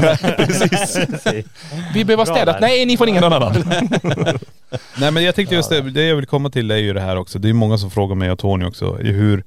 Vi 1.94 2.04
behöver 2.04 2.24
Bra 2.24 2.34
städat. 2.34 2.60
Nej, 2.60 2.86
ni 2.86 2.96
får 2.96 3.08
ingen 3.08 3.24
annan. 3.24 3.52
Nej 4.98 5.10
men 5.10 5.24
jag 5.24 5.34
tänkte 5.34 5.54
just 5.54 5.70
det, 5.70 5.80
det 5.80 6.04
jag 6.04 6.16
vill 6.16 6.26
komma 6.26 6.50
till 6.50 6.70
är 6.70 6.76
ju 6.76 6.92
det 6.92 7.00
här 7.00 7.16
också. 7.16 7.38
Det 7.38 7.48
är 7.48 7.52
många 7.52 7.78
som 7.78 7.90
frågar 7.90 8.14
mig 8.14 8.30
och 8.30 8.38
Tony 8.38 8.64
också. 8.64 8.94
Hur, 8.94 9.44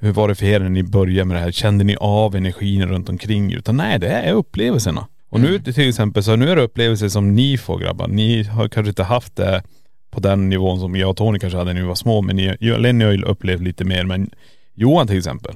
hur 0.00 0.12
var 0.12 0.28
det 0.28 0.34
för 0.34 0.46
er 0.46 0.60
när 0.60 0.68
ni 0.68 0.82
började 0.82 1.24
med 1.24 1.36
det 1.36 1.40
här? 1.40 1.50
Kände 1.50 1.84
ni 1.84 1.96
av 2.00 2.36
energin 2.36 2.86
runt 2.86 3.08
omkring? 3.08 3.52
Utan 3.52 3.76
nej, 3.76 3.98
det 3.98 4.08
är 4.08 4.32
upplevelserna. 4.32 5.06
Och 5.28 5.40
nu 5.40 5.58
till 5.58 5.88
exempel 5.88 6.22
så 6.22 6.36
nu 6.36 6.50
är 6.50 6.56
det 6.56 6.62
upplevelser 6.62 7.08
som 7.08 7.34
ni 7.34 7.58
får 7.58 7.78
grabbar. 7.78 8.08
Ni 8.08 8.42
har 8.42 8.68
kanske 8.68 8.88
inte 8.88 9.02
haft 9.02 9.36
det 9.36 9.62
på 10.10 10.20
den 10.20 10.48
nivån 10.48 10.80
som 10.80 10.96
jag 10.96 11.10
och 11.10 11.16
Tony 11.16 11.38
kanske 11.38 11.58
hade 11.58 11.72
när 11.72 11.80
vi 11.80 11.86
var 11.86 11.94
små. 11.94 12.22
Men 12.22 12.36
ni, 12.36 12.56
Lenny 12.60 13.04
har 13.04 13.12
ju 13.12 13.22
upplevt 13.22 13.60
lite 13.60 13.84
mer. 13.84 14.04
Men 14.04 14.30
Johan 14.74 15.06
till 15.06 15.18
exempel. 15.18 15.54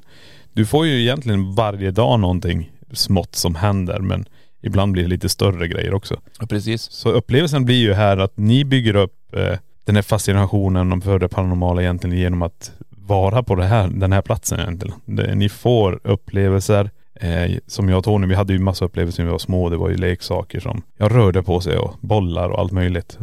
Du 0.52 0.66
får 0.66 0.86
ju 0.86 1.00
egentligen 1.00 1.54
varje 1.54 1.90
dag 1.90 2.20
någonting 2.20 2.70
smått 2.92 3.34
som 3.34 3.54
händer. 3.54 3.98
Men 3.98 4.24
ibland 4.62 4.92
blir 4.92 5.02
det 5.02 5.08
lite 5.08 5.28
större 5.28 5.68
grejer 5.68 5.94
också. 5.94 6.20
Ja, 6.40 6.46
precis. 6.46 6.82
Så 6.82 7.10
upplevelsen 7.10 7.64
blir 7.64 7.76
ju 7.76 7.92
här 7.92 8.16
att 8.16 8.36
ni 8.36 8.64
bygger 8.64 8.96
upp 8.96 9.34
eh, 9.36 9.58
den 9.84 9.94
här 9.94 10.02
fascinationen 10.02 11.00
för 11.00 11.18
det 11.18 11.28
paranormala 11.28 11.82
egentligen 11.82 12.18
genom 12.18 12.42
att 12.42 12.72
vara 13.12 13.42
på 13.42 13.54
det 13.54 13.64
här, 13.64 13.88
den 13.88 14.12
här 14.12 14.22
platsen 14.22 14.60
egentligen. 14.60 14.96
Det, 15.04 15.34
ni 15.34 15.48
får 15.48 16.00
upplevelser. 16.04 16.90
Eh, 17.14 17.50
som 17.66 17.88
jag 17.88 17.98
och 17.98 18.04
Tony, 18.04 18.26
vi 18.26 18.34
hade 18.34 18.52
ju 18.52 18.58
massa 18.58 18.84
upplevelser 18.84 19.22
när 19.22 19.26
vi 19.26 19.32
var 19.32 19.38
små. 19.38 19.68
Det 19.68 19.76
var 19.76 19.88
ju 19.88 19.96
leksaker 19.96 20.60
som 20.60 20.82
jag 20.98 21.14
rörde 21.14 21.42
på 21.42 21.60
sig 21.60 21.78
och 21.78 21.94
bollar 22.00 22.48
och 22.48 22.60
allt 22.60 22.72
möjligt. 22.72 23.18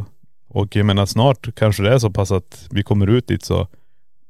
Och 0.48 0.76
jag 0.76 0.86
menar 0.86 1.06
snart 1.06 1.56
kanske 1.56 1.84
det 1.84 1.94
är 1.94 2.00
så 2.00 2.10
pass 2.10 2.32
att 2.32 2.68
vi 2.72 2.84
kommer 2.84 3.08
ut 3.08 3.28
dit 3.28 3.46
så 3.46 3.68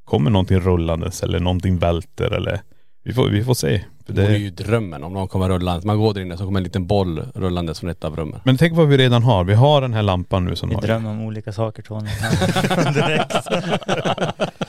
kommer 0.06 0.32
någonting 0.32 0.60
rullandes 0.60 1.24
eller 1.24 1.40
någonting 1.40 1.78
välter 1.78 2.32
eller 2.34 2.62
vi 3.04 3.14
får, 3.14 3.28
vi 3.30 3.44
får 3.44 3.54
se. 3.54 3.82
För 4.06 4.14
Det 4.14 4.24
är 4.24 4.30
det, 4.30 4.38
ju 4.38 4.50
drömmen 4.50 5.04
om 5.04 5.14
någon 5.14 5.28
kommer 5.28 5.50
rullande. 5.50 5.88
Man 5.88 5.98
går 5.98 6.14
där 6.14 6.22
inne 6.22 6.38
så 6.38 6.46
kommer 6.46 6.60
en 6.60 6.64
liten 6.64 6.88
boll 6.88 7.24
rullandes 7.36 7.80
från 7.80 7.90
ett 7.90 8.04
av 8.04 8.16
rummen. 8.16 8.40
men 8.44 8.58
tänk 8.58 8.78
vad 8.78 8.88
vi 8.88 8.98
redan 8.98 9.24
har. 9.24 9.44
Vi 9.44 9.54
har 9.54 9.82
den 9.82 9.94
här 9.94 10.04
lampan 10.04 10.46
nu 10.46 10.56
som 10.56 10.70
Vi 10.70 10.76
har 10.76 10.82
drömmer 10.82 11.10
om 11.10 11.22
olika 11.22 11.54
saker 11.54 11.84
Tony. 11.84 12.10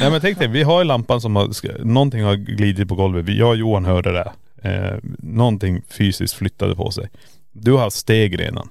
Nej 0.00 0.10
men 0.10 0.20
tänk 0.20 0.38
dig, 0.38 0.48
vi 0.48 0.62
har 0.62 0.78
ju 0.78 0.84
lampan 0.84 1.20
som 1.20 1.36
har, 1.36 1.84
någonting 1.84 2.22
har 2.22 2.34
glidit 2.34 2.88
på 2.88 2.94
golvet. 2.94 3.28
Jag 3.28 3.48
och 3.48 3.56
Johan 3.56 3.84
hörde 3.84 4.12
det. 4.12 4.32
Eh, 4.62 4.98
någonting 5.18 5.82
fysiskt 5.88 6.34
flyttade 6.34 6.74
på 6.74 6.90
sig. 6.90 7.08
Du 7.52 7.72
har 7.72 7.90
steg 7.90 8.40
redan. 8.40 8.68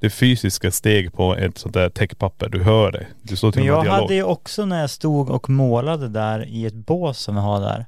Det 0.00 0.06
är 0.06 0.10
fysiska 0.10 0.70
steg 0.70 1.12
på 1.12 1.36
ett 1.36 1.58
sånt 1.58 1.74
där 1.74 1.88
täckpapper. 1.88 2.48
Du 2.48 2.62
hör 2.62 2.92
det. 2.92 3.06
Du 3.22 3.36
står 3.36 3.52
till 3.52 3.60
Men 3.60 3.66
jag 3.66 3.84
hade 3.84 4.14
ju 4.14 4.22
också 4.22 4.66
när 4.66 4.80
jag 4.80 4.90
stod 4.90 5.30
och 5.30 5.50
målade 5.50 6.08
där 6.08 6.46
i 6.48 6.66
ett 6.66 6.74
bås 6.74 7.18
som 7.18 7.36
jag 7.36 7.42
har 7.42 7.60
där. 7.60 7.86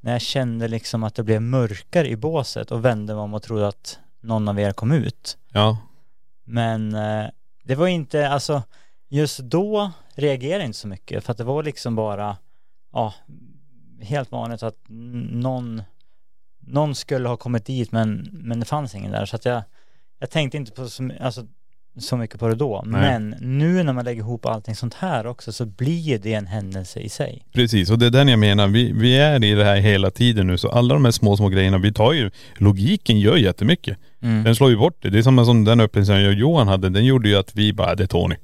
När 0.00 0.12
jag 0.12 0.20
kände 0.20 0.68
liksom 0.68 1.02
att 1.04 1.14
det 1.14 1.22
blev 1.22 1.42
mörkare 1.42 2.08
i 2.08 2.16
båset 2.16 2.70
och 2.70 2.84
vände 2.84 3.14
mig 3.14 3.22
om 3.22 3.34
och 3.34 3.42
trodde 3.42 3.68
att 3.68 3.98
någon 4.20 4.48
av 4.48 4.60
er 4.60 4.72
kom 4.72 4.92
ut. 4.92 5.38
Ja. 5.52 5.78
Men 6.44 6.94
eh, 6.94 7.26
det 7.64 7.74
var 7.74 7.86
inte, 7.86 8.28
alltså 8.28 8.62
just 9.08 9.38
då 9.38 9.90
reagerade 10.14 10.64
inte 10.64 10.78
så 10.78 10.88
mycket 10.88 11.24
för 11.24 11.32
att 11.32 11.38
det 11.38 11.44
var 11.44 11.62
liksom 11.62 11.94
bara, 11.94 12.36
ja, 12.92 13.14
helt 14.00 14.32
vanligt 14.32 14.62
att 14.62 14.76
någon, 14.88 15.82
någon 16.60 16.94
skulle 16.94 17.28
ha 17.28 17.36
kommit 17.36 17.66
dit 17.66 17.92
men, 17.92 18.28
men 18.32 18.60
det 18.60 18.66
fanns 18.66 18.94
ingen 18.94 19.12
där 19.12 19.26
så 19.26 19.36
att 19.36 19.44
jag, 19.44 19.62
jag 20.18 20.30
tänkte 20.30 20.56
inte 20.56 20.72
på 20.72 20.88
så, 20.88 21.10
alltså, 21.20 21.46
så 21.98 22.16
mycket 22.16 22.40
på 22.40 22.48
det 22.48 22.54
då. 22.54 22.82
Nej. 22.86 23.00
Men 23.00 23.34
nu 23.40 23.82
när 23.82 23.92
man 23.92 24.04
lägger 24.04 24.20
ihop 24.20 24.46
allting 24.46 24.74
sånt 24.74 24.94
här 24.94 25.26
också 25.26 25.52
så 25.52 25.66
blir 25.66 26.18
det 26.18 26.34
en 26.34 26.46
händelse 26.46 27.00
i 27.00 27.08
sig. 27.08 27.46
Precis, 27.52 27.90
och 27.90 27.98
det 27.98 28.06
är 28.06 28.10
den 28.10 28.28
jag 28.28 28.38
menar. 28.38 28.68
Vi, 28.68 28.92
vi 28.92 29.18
är 29.18 29.44
i 29.44 29.54
det 29.54 29.64
här 29.64 29.76
hela 29.76 30.10
tiden 30.10 30.46
nu. 30.46 30.58
Så 30.58 30.68
alla 30.68 30.94
de 30.94 31.04
här 31.04 31.12
små, 31.12 31.36
små 31.36 31.48
grejerna, 31.48 31.78
vi 31.78 31.92
tar 31.92 32.12
ju, 32.12 32.30
logiken 32.54 33.20
gör 33.20 33.36
jättemycket. 33.36 33.98
Mm. 34.22 34.44
Den 34.44 34.54
slår 34.56 34.70
ju 34.70 34.76
bort 34.76 35.02
det. 35.02 35.10
Det 35.10 35.18
är 35.18 35.22
som, 35.22 35.46
som 35.46 35.64
den 35.64 35.80
upplevelsen 35.80 36.22
jag 36.22 36.32
och 36.32 36.38
Johan 36.38 36.68
hade. 36.68 36.88
Den 36.88 37.04
gjorde 37.04 37.28
ju 37.28 37.36
att 37.36 37.54
vi 37.54 37.72
bara, 37.72 37.94
det 37.94 38.02
är 38.02 38.06
Tony. 38.06 38.36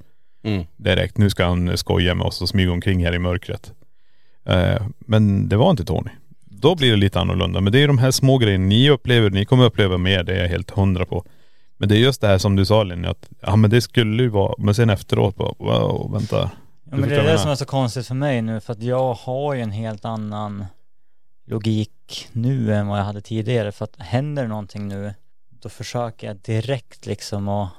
Mm. 0.43 0.65
direkt. 0.77 1.17
Nu 1.17 1.29
ska 1.29 1.45
han 1.45 1.77
skoja 1.77 2.15
med 2.15 2.25
oss 2.25 2.41
och 2.41 2.49
smyga 2.49 2.71
omkring 2.71 3.05
här 3.05 3.15
i 3.15 3.19
mörkret. 3.19 3.73
Eh, 4.45 4.81
men 4.99 5.49
det 5.49 5.57
var 5.57 5.71
inte 5.71 5.85
Tony. 5.85 6.11
Då 6.45 6.75
blir 6.75 6.91
det 6.91 6.97
lite 6.97 7.19
annorlunda. 7.19 7.61
Men 7.61 7.73
det 7.73 7.83
är 7.83 7.87
de 7.87 7.97
här 7.97 8.11
små 8.11 8.37
grejerna 8.37 8.65
ni 8.65 8.89
upplever, 8.89 9.29
ni 9.29 9.45
kommer 9.45 9.65
uppleva 9.65 9.97
mer, 9.97 10.23
det 10.23 10.33
är 10.33 10.41
jag 10.41 10.49
helt 10.49 10.69
hundra 10.69 11.05
på. 11.05 11.25
Men 11.77 11.89
det 11.89 11.95
är 11.95 11.99
just 11.99 12.21
det 12.21 12.27
här 12.27 12.37
som 12.37 12.55
du 12.55 12.65
sa 12.65 12.83
Linje, 12.83 13.09
att 13.09 13.29
ja 13.41 13.55
men 13.55 13.69
det 13.69 13.81
skulle 13.81 14.23
ju 14.23 14.29
vara, 14.29 14.55
men 14.57 14.75
sen 14.75 14.89
efteråt 14.89 15.35
bara, 15.35 15.53
wow, 15.57 16.11
vänta. 16.11 16.51
Ja, 16.91 16.97
men 16.97 17.09
det 17.09 17.15
är 17.15 17.23
det 17.23 17.37
som 17.37 17.51
är 17.51 17.55
så 17.55 17.65
konstigt 17.65 18.07
för 18.07 18.15
mig 18.15 18.41
nu 18.41 18.59
för 18.59 18.73
att 18.73 18.83
jag 18.83 19.13
har 19.13 19.53
ju 19.53 19.61
en 19.61 19.71
helt 19.71 20.05
annan 20.05 20.65
logik 21.47 22.27
nu 22.31 22.73
än 22.73 22.87
vad 22.87 22.99
jag 22.99 23.03
hade 23.03 23.21
tidigare 23.21 23.71
för 23.71 23.83
att 23.83 23.95
händer 23.97 24.47
någonting 24.47 24.87
nu 24.87 25.13
då 25.49 25.69
försöker 25.69 26.27
jag 26.27 26.37
direkt 26.37 27.05
liksom 27.05 27.47
att 27.47 27.69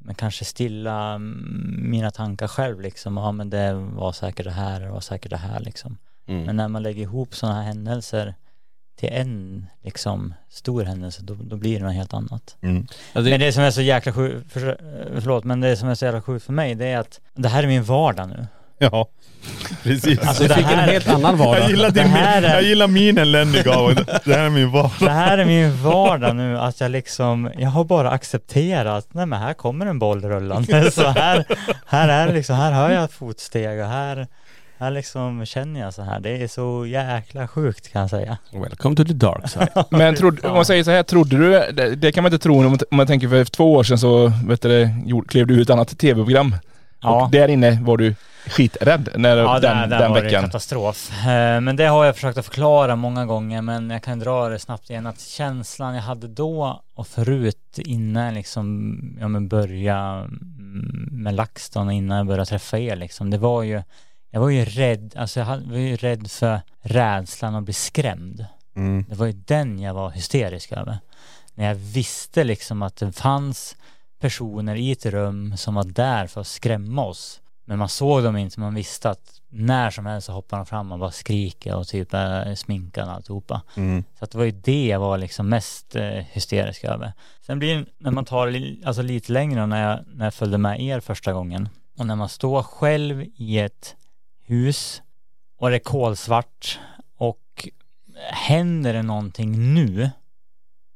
men 0.00 0.14
kanske 0.14 0.44
stilla 0.44 1.12
mm, 1.14 1.90
mina 1.90 2.10
tankar 2.10 2.48
själv 2.48 2.80
liksom 2.80 3.16
ja 3.16 3.32
men 3.32 3.50
det 3.50 3.74
var 3.74 4.12
säkert 4.12 4.44
det 4.44 4.50
här, 4.52 4.80
det 4.80 4.90
var 4.90 5.00
säkert 5.00 5.30
det 5.30 5.36
här 5.36 5.60
liksom 5.60 5.98
Mm. 6.26 6.44
men 6.44 6.56
när 6.56 6.68
man 6.68 6.82
lägger 6.82 7.02
ihop 7.02 7.34
sådana 7.34 7.56
här 7.58 7.62
händelser 7.66 8.34
till 8.98 9.08
en 9.12 9.66
liksom 9.82 10.34
stor 10.48 10.84
händelse 10.84 11.22
då, 11.22 11.34
då 11.34 11.56
blir 11.56 11.78
det 11.78 11.84
något 11.84 11.94
helt 11.94 12.14
annat 12.14 12.56
Mm. 12.60 12.86
Ja, 13.12 13.20
det, 13.20 13.30
men 13.30 13.40
det 13.40 13.52
som 13.52 13.62
är 13.62 13.70
så 13.70 13.82
jäkla 13.82 14.12
sjukt, 14.12 14.52
för, 14.52 14.80
förlåt 15.20 15.44
men 15.44 15.60
det 15.60 15.76
som 15.76 15.88
är 15.88 15.94
så 15.94 16.04
jävla 16.04 16.22
sjukt 16.22 16.44
för 16.44 16.52
mig 16.52 16.74
det 16.74 16.86
är 16.86 16.98
att 16.98 17.20
det 17.34 17.48
här 17.48 17.62
är 17.62 17.66
min 17.66 17.82
vardag 17.84 18.28
nu 18.28 18.46
Ja, 18.92 19.08
precis. 19.82 20.18
Alltså, 20.18 20.42
det 20.42 20.54
fick 20.54 20.64
här- 20.64 20.82
en 20.82 20.88
helt 20.88 21.08
annan 21.08 21.38
vardag. 21.38 21.62
jag, 21.62 21.70
gillar 21.70 21.90
Det 21.90 22.00
din, 22.02 22.10
här 22.10 22.40
min, 22.40 22.50
är- 22.50 22.54
jag 22.54 22.62
gillar 22.62 22.86
minen 22.86 23.32
Lenny 23.32 23.62
gav. 23.62 23.94
Det 24.24 24.34
här 24.34 24.44
är 24.46 24.50
min 24.50 24.70
vardag. 24.70 24.92
Det 25.00 25.10
här 25.10 25.38
är 25.38 25.44
min 25.44 25.82
vardag 25.82 26.36
nu, 26.36 26.58
att 26.58 26.80
jag 26.80 26.90
liksom, 26.90 27.50
jag 27.58 27.68
har 27.70 27.84
bara 27.84 28.10
accepterat, 28.10 29.06
nej 29.12 29.26
men 29.26 29.40
här 29.40 29.54
kommer 29.54 29.86
en 29.86 29.98
boll 29.98 30.20
rullande, 30.24 30.90
så 30.92 31.08
här, 31.08 31.44
här 31.86 32.08
är 32.08 32.32
liksom, 32.32 32.56
här 32.56 32.72
hör 32.72 32.90
jag 32.90 33.04
ett 33.04 33.12
fotsteg 33.12 33.80
och 33.80 33.86
här, 33.86 34.26
här 34.78 34.90
liksom 34.90 35.46
känner 35.46 35.80
jag 35.80 35.94
så 35.94 36.02
här, 36.02 36.20
det 36.20 36.42
är 36.42 36.48
så 36.48 36.86
jäkla 36.86 37.48
sjukt 37.48 37.92
kan 37.92 38.00
jag 38.00 38.10
säga. 38.10 38.38
Welcome 38.52 38.96
to 38.96 39.04
the 39.04 39.12
dark 39.12 39.48
side. 39.50 39.68
Men 39.90 40.16
trodde, 40.16 40.48
om 40.48 40.54
man 40.54 40.64
säger 40.64 40.84
så 40.84 40.90
här, 40.90 41.02
trodde 41.02 41.36
du, 41.36 41.72
det, 41.72 41.94
det 41.96 42.12
kan 42.12 42.22
man 42.22 42.32
inte 42.32 42.42
tro 42.42 42.58
om 42.58 42.64
man, 42.64 42.78
om 42.90 42.96
man 42.96 43.06
tänker 43.06 43.28
för 43.28 43.44
två 43.44 43.72
år 43.74 43.82
sedan 43.82 43.98
så 43.98 44.32
vet 44.46 44.62
du, 44.62 44.88
klev 45.28 45.46
du 45.46 45.54
ut 45.54 45.62
ett 45.68 45.70
annat 45.70 45.98
tv-program. 45.98 46.54
Ja. 47.00 47.24
Och 47.24 47.30
där 47.30 47.48
inne 47.48 47.78
var 47.82 47.96
du 47.96 48.14
skiträdd 48.46 49.08
när 49.16 49.36
Ja, 49.36 49.58
den, 49.58 49.76
där, 49.76 49.86
där 49.86 49.98
den 49.98 50.10
var 50.12 50.22
det 50.22 50.30
katastrof. 50.30 51.26
Eh, 51.26 51.60
Men 51.60 51.76
det 51.76 51.86
har 51.86 52.04
jag 52.04 52.14
försökt 52.14 52.38
att 52.38 52.44
förklara 52.44 52.96
många 52.96 53.26
gånger, 53.26 53.62
men 53.62 53.90
jag 53.90 54.02
kan 54.02 54.18
dra 54.18 54.48
det 54.48 54.58
snabbt 54.58 54.90
igen 54.90 55.06
att 55.06 55.20
känslan 55.20 55.94
jag 55.94 56.02
hade 56.02 56.28
då 56.28 56.82
och 56.94 57.06
förut 57.06 57.78
innan 57.78 58.34
liksom, 58.34 58.96
ja 59.20 59.28
men 59.28 59.48
börja 59.48 59.96
mm, 59.96 61.08
med 61.10 61.34
LaxTon 61.34 61.90
innan 61.90 62.16
jag 62.16 62.26
började 62.26 62.46
träffa 62.46 62.78
er 62.78 62.96
liksom, 62.96 63.30
det 63.30 63.38
var 63.38 63.62
ju, 63.62 63.82
jag 64.30 64.40
var 64.40 64.48
ju 64.48 64.64
rädd, 64.64 65.14
alltså 65.16 65.40
jag 65.40 65.46
var 65.46 65.78
ju 65.78 65.96
rädd 65.96 66.30
för 66.30 66.60
rädslan 66.82 67.54
att 67.54 67.64
bli 67.64 67.74
skrämd. 67.74 68.46
Mm. 68.76 69.04
Det 69.08 69.14
var 69.14 69.26
ju 69.26 69.32
den 69.32 69.78
jag 69.78 69.94
var 69.94 70.10
hysterisk 70.10 70.72
över. 70.72 70.98
När 71.54 71.66
jag 71.68 71.74
visste 71.74 72.44
liksom 72.44 72.82
att 72.82 72.96
det 72.96 73.12
fanns 73.12 73.76
personer 74.20 74.76
i 74.76 74.92
ett 74.92 75.06
rum 75.06 75.56
som 75.56 75.74
var 75.74 75.84
där 75.84 76.26
för 76.26 76.40
att 76.40 76.46
skrämma 76.46 77.04
oss. 77.04 77.40
Men 77.64 77.78
man 77.78 77.88
såg 77.88 78.22
dem 78.22 78.36
inte, 78.36 78.60
man 78.60 78.74
visste 78.74 79.10
att 79.10 79.40
när 79.48 79.90
som 79.90 80.06
helst 80.06 80.26
så 80.26 80.32
hoppar 80.32 80.56
de 80.56 80.66
fram 80.66 80.92
och 80.92 80.98
bara 80.98 81.10
skriker 81.10 81.76
och 81.76 81.86
typ 81.88 82.14
är 82.14 82.54
sminkade 82.54 83.06
och 83.06 83.12
alltihopa. 83.12 83.62
Mm. 83.76 84.04
Så 84.18 84.24
att 84.24 84.30
det 84.30 84.38
var 84.38 84.44
ju 84.44 84.50
det 84.50 84.86
jag 84.86 85.00
var 85.00 85.18
liksom 85.18 85.48
mest 85.48 85.96
eh, 85.96 86.08
hysterisk 86.08 86.84
över. 86.84 87.12
Sen 87.40 87.58
blir 87.58 87.76
det, 87.76 87.84
när 87.98 88.10
man 88.10 88.24
tar 88.24 88.50
li- 88.50 88.82
alltså 88.84 89.02
lite 89.02 89.32
längre 89.32 89.66
när 89.66 89.90
jag, 89.90 90.00
när 90.14 90.26
jag 90.26 90.34
följde 90.34 90.58
med 90.58 90.80
er 90.80 91.00
första 91.00 91.32
gången 91.32 91.68
och 91.98 92.06
när 92.06 92.16
man 92.16 92.28
står 92.28 92.62
själv 92.62 93.24
i 93.36 93.58
ett 93.58 93.96
hus 94.44 95.02
och 95.58 95.70
det 95.70 95.76
är 95.76 95.80
kolsvart 95.80 96.78
och 97.16 97.68
händer 98.32 98.92
det 98.92 99.02
någonting 99.02 99.74
nu 99.74 100.10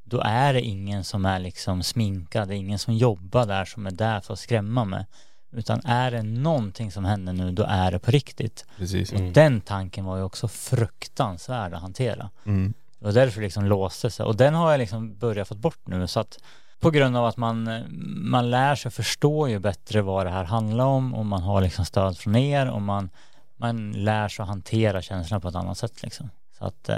då 0.05 0.21
är 0.25 0.53
det 0.53 0.61
ingen 0.61 1.03
som 1.03 1.25
är 1.25 1.39
liksom 1.39 1.83
sminkad, 1.83 2.47
det 2.47 2.55
är 2.55 2.57
ingen 2.57 2.79
som 2.79 2.93
jobbar 2.93 3.45
där 3.45 3.65
som 3.65 3.87
är 3.87 3.91
där 3.91 4.19
för 4.19 4.33
att 4.33 4.39
skrämma 4.39 4.85
mig. 4.85 5.05
Utan 5.51 5.81
är 5.85 6.11
det 6.11 6.23
någonting 6.23 6.91
som 6.91 7.05
händer 7.05 7.33
nu, 7.33 7.51
då 7.51 7.63
är 7.63 7.91
det 7.91 7.99
på 7.99 8.11
riktigt. 8.11 8.65
Precis. 8.77 9.11
Och 9.11 9.21
den 9.21 9.61
tanken 9.61 10.05
var 10.05 10.17
ju 10.17 10.23
också 10.23 10.47
fruktansvärd 10.47 11.73
att 11.73 11.81
hantera. 11.81 12.29
Mm. 12.45 12.73
Var 12.99 13.11
därför 13.11 13.41
liksom 13.41 13.65
låste 13.65 14.09
sig. 14.09 14.25
Och 14.25 14.35
den 14.35 14.53
har 14.53 14.71
jag 14.71 14.77
liksom 14.77 15.17
börjat 15.17 15.47
få 15.47 15.55
bort 15.55 15.87
nu. 15.87 16.07
Så 16.07 16.19
att 16.19 16.37
på 16.79 16.91
grund 16.91 17.17
av 17.17 17.25
att 17.25 17.37
man, 17.37 17.83
man 18.29 18.49
lär 18.49 18.75
sig 18.75 18.91
förstå 18.91 19.47
ju 19.47 19.59
bättre 19.59 20.01
vad 20.01 20.25
det 20.25 20.29
här 20.29 20.43
handlar 20.43 20.85
om 20.85 21.13
och 21.13 21.25
man 21.25 21.41
har 21.41 21.61
liksom 21.61 21.85
stöd 21.85 22.17
från 22.17 22.35
er 22.35 22.69
och 22.69 22.81
man, 22.81 23.09
man 23.57 23.91
lär 23.91 24.27
sig 24.27 24.43
att 24.43 24.49
hantera 24.49 25.01
känslorna 25.01 25.39
på 25.39 25.47
ett 25.47 25.55
annat 25.55 25.77
sätt 25.77 26.03
liksom. 26.03 26.29
Så 26.59 26.65
att, 26.65 26.89
eh, 26.89 26.95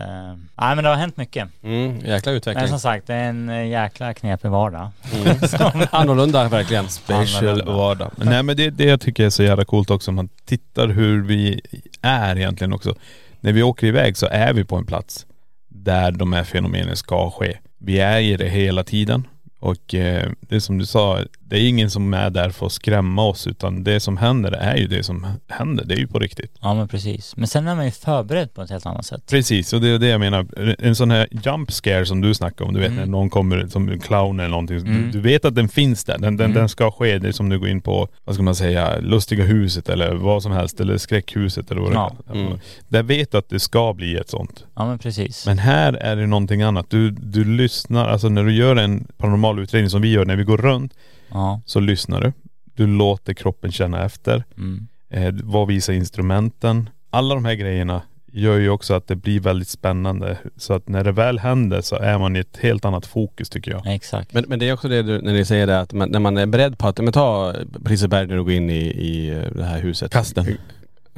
nej 0.55 0.75
men 0.75 0.83
det 0.83 0.89
har 0.89 0.95
hänt 0.95 1.17
mycket. 1.17 1.49
Mm, 1.63 1.99
jäkla 1.99 2.31
utveckling. 2.31 2.61
Men 2.61 2.69
som 2.69 2.79
sagt, 2.79 3.07
det 3.07 3.13
är 3.13 3.29
en 3.29 3.49
eh, 3.49 3.67
jäkla 3.67 4.13
knepig 4.13 4.49
vardag. 4.49 4.89
Mm. 5.13 5.87
Annorlunda 5.91 6.49
verkligen. 6.49 6.89
Special 6.89 7.47
Annorlunda. 7.47 7.71
vardag. 7.73 8.11
Men 8.15 8.27
nej 8.27 8.43
men 8.43 8.57
det, 8.57 8.69
det 8.69 8.83
jag 8.85 9.01
tycker 9.01 9.25
är 9.25 9.29
så 9.29 9.43
jävla 9.43 9.65
coolt 9.65 9.89
också, 9.89 10.11
om 10.11 10.15
man 10.15 10.29
tittar 10.45 10.87
hur 10.87 11.21
vi 11.23 11.61
är 12.01 12.35
egentligen 12.35 12.73
också. 12.73 12.95
När 13.39 13.53
vi 13.53 13.63
åker 13.63 13.87
iväg 13.87 14.17
så 14.17 14.27
är 14.31 14.53
vi 14.53 14.63
på 14.63 14.75
en 14.75 14.85
plats 14.85 15.25
där 15.67 16.11
de 16.11 16.33
här 16.33 16.43
fenomenen 16.43 16.95
ska 16.95 17.31
ske. 17.31 17.57
Vi 17.77 17.99
är 17.99 18.19
i 18.19 18.37
det 18.37 18.49
hela 18.49 18.83
tiden. 18.83 19.27
Och 19.59 19.95
eh, 19.95 20.29
det 20.39 20.55
är 20.55 20.59
som 20.59 20.77
du 20.77 20.85
sa, 20.85 21.19
det 21.49 21.59
är 21.59 21.67
ingen 21.69 21.89
som 21.89 22.13
är 22.13 22.29
där 22.29 22.49
för 22.49 22.65
att 22.65 22.71
skrämma 22.71 23.23
oss 23.23 23.47
utan 23.47 23.83
det 23.83 23.99
som 23.99 24.17
händer 24.17 24.51
är 24.51 24.75
ju 24.75 24.87
det 24.87 25.03
som 25.03 25.27
händer. 25.47 25.85
Det 25.85 25.93
är 25.93 25.97
ju 25.99 26.07
på 26.07 26.19
riktigt. 26.19 26.51
Ja 26.61 26.73
men 26.73 26.87
precis. 26.87 27.37
Men 27.37 27.47
sen 27.47 27.67
är 27.67 27.75
man 27.75 27.85
ju 27.85 27.91
förberedd 27.91 28.53
på 28.53 28.61
ett 28.61 28.69
helt 28.69 28.85
annat 28.85 29.05
sätt. 29.05 29.23
Precis, 29.29 29.73
och 29.73 29.81
det 29.81 29.89
är 29.89 29.99
det 29.99 30.07
jag 30.07 30.19
menar. 30.19 30.47
En 30.79 30.95
sån 30.95 31.11
här 31.11 31.27
jump 31.45 31.71
scare 31.71 32.05
som 32.05 32.21
du 32.21 32.33
snackar 32.33 32.65
om, 32.65 32.73
du 32.73 32.79
vet 32.79 32.87
Mm. 32.91 32.99
när 32.99 33.05
någon 33.05 33.29
kommer 33.29 33.67
som 33.67 33.89
en 33.89 33.99
clown 33.99 34.39
eller 34.39 34.49
någonting. 34.49 34.83
Du, 34.83 34.89
Mm. 34.91 35.11
du 35.11 35.19
vet 35.21 35.45
att 35.45 35.55
den 35.55 35.69
finns 35.69 36.03
där, 36.03 36.17
den, 36.17 36.37
den, 36.37 36.45
Mm. 36.45 36.57
den 36.57 36.69
ska 36.69 36.91
ske. 36.91 37.19
Det 37.19 37.27
är 37.27 37.31
som 37.31 37.49
du 37.49 37.59
går 37.59 37.69
in 37.69 37.81
på, 37.81 38.07
vad 38.25 38.35
ska 38.35 38.43
man 38.43 38.55
säga, 38.55 38.99
Lustiga 38.99 39.43
huset 39.43 39.89
eller 39.89 40.13
vad 40.15 40.43
som 40.43 40.51
helst, 40.51 40.79
eller 40.79 40.97
Skräckhuset 40.97 41.71
eller 41.71 41.81
vad 41.81 41.91
det 41.91 41.95
Ja. 41.95 42.15
kallas. 42.27 42.47
Mm. 42.47 42.59
Där 42.87 43.03
vet 43.03 43.31
du 43.31 43.37
att 43.37 43.49
det 43.49 43.59
ska 43.59 43.93
bli 43.93 44.15
ett 44.17 44.29
sånt. 44.29 44.63
Ja 44.75 44.85
men 44.85 44.99
precis. 44.99 45.45
Men 45.45 45.57
här 45.57 45.93
är 45.93 46.15
det 46.15 46.27
någonting 46.27 46.61
annat. 46.61 46.89
Du, 46.89 47.11
du 47.11 47.43
lyssnar, 47.43 48.07
alltså 48.09 48.29
när 48.29 48.43
du 48.43 48.53
gör 48.53 48.75
en 48.75 49.07
paranormal 49.17 49.59
utredning 49.59 49.89
som 49.89 50.01
vi 50.01 50.11
gör 50.11 50.25
när 50.25 50.35
vi 50.35 50.43
går 50.43 50.57
runt, 50.57 50.93
Ja. 51.29 51.61
så 51.65 51.79
lyssnar 51.79 52.21
du. 52.21 52.33
Du 52.75 52.87
låter 52.87 53.33
kroppen 53.33 53.71
känna 53.71 54.05
efter. 54.05 54.43
Mm. 54.57 54.87
Eh, 55.09 55.33
vad 55.43 55.67
visar 55.67 55.93
instrumenten? 55.93 56.89
Alla 57.09 57.35
de 57.35 57.45
här 57.45 57.53
grejerna 57.53 58.01
gör 58.31 58.57
ju 58.57 58.69
också 58.69 58.93
att 58.93 59.07
det 59.07 59.15
blir 59.15 59.39
väldigt 59.39 59.67
spännande. 59.67 60.37
Så 60.57 60.73
att 60.73 60.89
när 60.89 61.03
det 61.03 61.11
väl 61.11 61.39
händer 61.39 61.81
så 61.81 61.95
är 61.95 62.17
man 62.17 62.35
i 62.35 62.39
ett 62.39 62.57
helt 62.57 62.85
annat 62.85 63.05
fokus 63.05 63.49
tycker 63.49 63.71
jag. 63.71 63.95
Exakt. 63.95 64.33
Men, 64.33 64.45
men 64.47 64.59
det 64.59 64.69
är 64.69 64.73
också 64.73 64.87
det 64.87 65.03
du, 65.03 65.21
när 65.21 65.33
ni 65.33 65.45
säger 65.45 65.67
det 65.67 65.79
att 65.79 65.93
man, 65.93 66.09
när 66.09 66.19
man 66.19 66.37
är 66.37 66.45
beredd 66.45 66.77
på 66.77 66.87
att, 66.87 66.99
men 66.99 67.13
ta 67.13 67.55
på 67.83 67.89
Liseberg 67.89 68.27
när 68.27 68.35
du 68.35 68.43
går 68.43 68.53
in 68.53 68.69
i, 68.69 68.85
i 68.85 69.43
det 69.55 69.63
här 69.63 69.79
huset. 69.79 70.11
Kasten. 70.11 70.57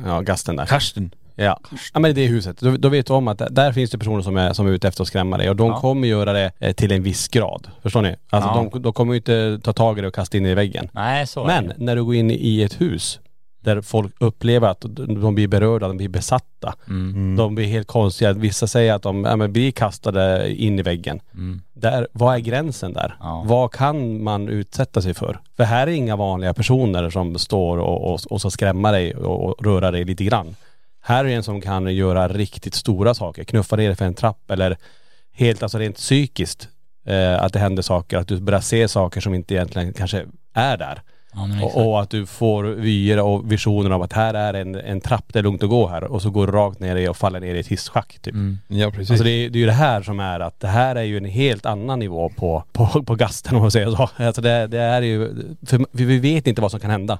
Ja, 0.06 0.22
gasten 0.22 0.56
där. 0.56 0.66
Karsten. 0.66 1.12
Ja. 1.46 1.60
ja 1.94 2.00
men 2.00 2.16
det 2.16 2.22
är 2.22 2.28
huset. 2.28 2.58
Då, 2.60 2.72
då 2.78 2.90
vet 2.90 3.06
du 3.08 3.14
om 3.14 3.28
att 3.28 3.38
där, 3.38 3.50
där 3.50 3.72
finns 3.72 3.92
det 3.92 3.98
personer 3.98 4.22
som 4.22 4.38
är, 4.38 4.54
som 4.54 4.68
är 4.68 4.72
ute 4.72 4.88
efter 4.88 5.02
att 5.02 5.08
skrämma 5.08 5.38
dig 5.38 5.50
och 5.50 5.56
de 5.56 5.68
Ja. 5.68 5.80
kommer 5.80 6.08
göra 6.08 6.34
det 6.34 6.52
eh, 6.60 6.74
till 6.74 6.92
en 6.92 7.04
viss 7.04 7.28
grad. 7.28 7.68
Förstår 7.84 8.02
ni? 8.02 8.16
Alltså 8.30 8.50
Ja. 8.50 8.70
de, 8.74 8.82
de 8.82 8.94
kommer 8.94 9.14
ju 9.14 9.18
inte 9.18 9.60
ta 9.64 9.74
tag 9.74 9.98
i 9.98 10.02
det 10.02 10.08
och 10.08 10.14
kasta 10.16 10.38
in 10.38 10.44
det 10.44 10.50
i 10.50 10.54
väggen. 10.56 10.90
Nej 10.92 11.28
så 11.28 11.44
är 11.44 11.48
Men 11.48 11.68
det. 11.68 11.74
när 11.78 11.96
du 11.96 12.04
går 12.04 12.16
in 12.16 12.32
i 12.32 12.62
ett 12.62 12.82
hus 12.82 13.20
där 13.64 13.82
folk 13.82 14.14
upplever 14.20 14.68
att 14.68 14.86
de 15.22 15.36
blir 15.36 15.48
berörda, 15.48 15.88
de 15.88 15.98
blir 15.98 16.10
besatta. 16.10 16.76
Mm. 16.88 17.36
De 17.36 17.56
blir 17.56 17.66
helt 17.66 17.88
konstiga. 17.88 18.34
Vissa 18.34 18.68
säger 18.68 18.94
att 18.94 19.02
de 19.02 19.26
ja, 19.26 19.36
men 19.36 19.54
blir 19.54 19.72
kastade 19.72 20.54
in 20.54 20.80
i 20.80 20.82
väggen. 20.82 21.20
Mm. 21.34 21.62
Där, 21.74 22.08
vad 22.12 22.36
är 22.36 22.40
gränsen 22.40 22.94
där? 22.94 23.16
Ja. 23.20 23.44
Vad 23.48 23.72
kan 23.72 24.24
man 24.24 24.48
utsätta 24.50 25.02
sig 25.02 25.14
för? 25.14 25.40
För 25.58 25.64
här 25.64 25.88
är 25.88 25.92
inga 25.92 26.16
vanliga 26.16 26.54
personer 26.54 27.10
som 27.10 27.38
står 27.38 27.78
och, 27.78 28.14
och, 28.14 28.20
och 28.30 28.42
så 28.42 28.52
skrämma 28.52 28.92
dig 28.92 29.16
och, 29.16 29.44
och 29.50 29.66
röra 29.66 29.92
dig 29.92 30.04
lite 30.06 30.24
grann. 30.24 30.56
Här 31.10 31.26
är 31.26 31.30
en 31.30 31.44
som 31.44 31.62
kan 31.62 31.96
göra 31.96 32.28
riktigt 32.28 32.74
stora 32.74 33.14
saker. 33.14 33.44
Knuffa 33.44 33.76
ner 33.76 33.96
för 33.96 34.06
en 34.06 34.14
trapp 34.14 34.52
eller 34.52 34.78
helt 35.34 35.64
alltså 35.64 35.78
rent 35.78 35.96
psykiskt 35.96 36.70
eh, 37.08 37.44
att 37.44 37.54
det 37.54 37.60
händer 37.60 37.84
saker. 37.84 38.18
Att 38.18 38.28
du 38.28 38.40
börjar 38.42 38.60
se 38.62 38.88
saker 38.88 39.22
som 39.22 39.34
inte 39.34 39.54
egentligen 39.54 39.94
kanske 39.94 40.26
är 40.54 40.78
där. 40.78 41.02
Ja 41.34 41.48
men. 41.48 41.64
Och, 41.64 41.88
och 41.88 42.02
att 42.02 42.10
du 42.10 42.26
får 42.26 42.64
vyer 42.64 43.20
och 43.20 43.52
visioner 43.52 43.90
av 43.90 44.02
att 44.02 44.14
här 44.14 44.34
är 44.34 44.54
en, 44.54 44.76
en 44.76 45.02
trapp, 45.02 45.26
det 45.34 45.40
är 45.40 45.44
lugnt 45.44 45.64
att 45.64 45.70
gå 45.70 45.88
här. 45.88 46.04
Och 46.04 46.22
så 46.22 46.30
går 46.30 46.48
du 46.48 46.54
rakt 46.54 46.80
ner 46.80 46.96
i 46.96 47.08
och 47.08 47.18
faller 47.18 47.40
ner 47.40 47.56
i 47.56 47.60
ett 47.60 47.68
hisschack 47.68 48.20
typ. 48.22 48.34
Mm. 48.34 48.58
Ja 48.68 48.92
precis. 48.92 49.10
Alltså 49.12 49.24
det, 49.24 49.32
är- 49.32 49.50
det 49.50 49.58
är 49.58 49.62
ju 49.62 49.66
det 49.66 49.72
här 49.72 50.02
som 50.02 50.20
är 50.20 50.40
att 50.40 50.60
det 50.60 50.68
här 50.68 50.96
är 50.96 51.04
ju 51.04 51.18
en 51.18 51.26
helt 51.26 51.66
annan 51.66 52.00
nivå 52.00 52.30
på, 52.30 52.64
på, 52.74 53.04
på 53.04 53.16
gasten 53.16 53.56
om 53.56 53.62
man 53.62 53.72
säger 53.72 53.92
så. 53.92 54.10
Alltså 54.18 54.42
det, 54.42 54.68
det 54.68 54.80
är 54.80 55.02
ju, 55.02 55.30
för 55.66 55.86
vi 55.92 56.06
vi 56.06 56.18
vet 56.20 56.48
inte 56.48 56.62
vad 56.62 56.72
som 56.72 56.80
kan 56.80 56.92
hända. 56.92 57.20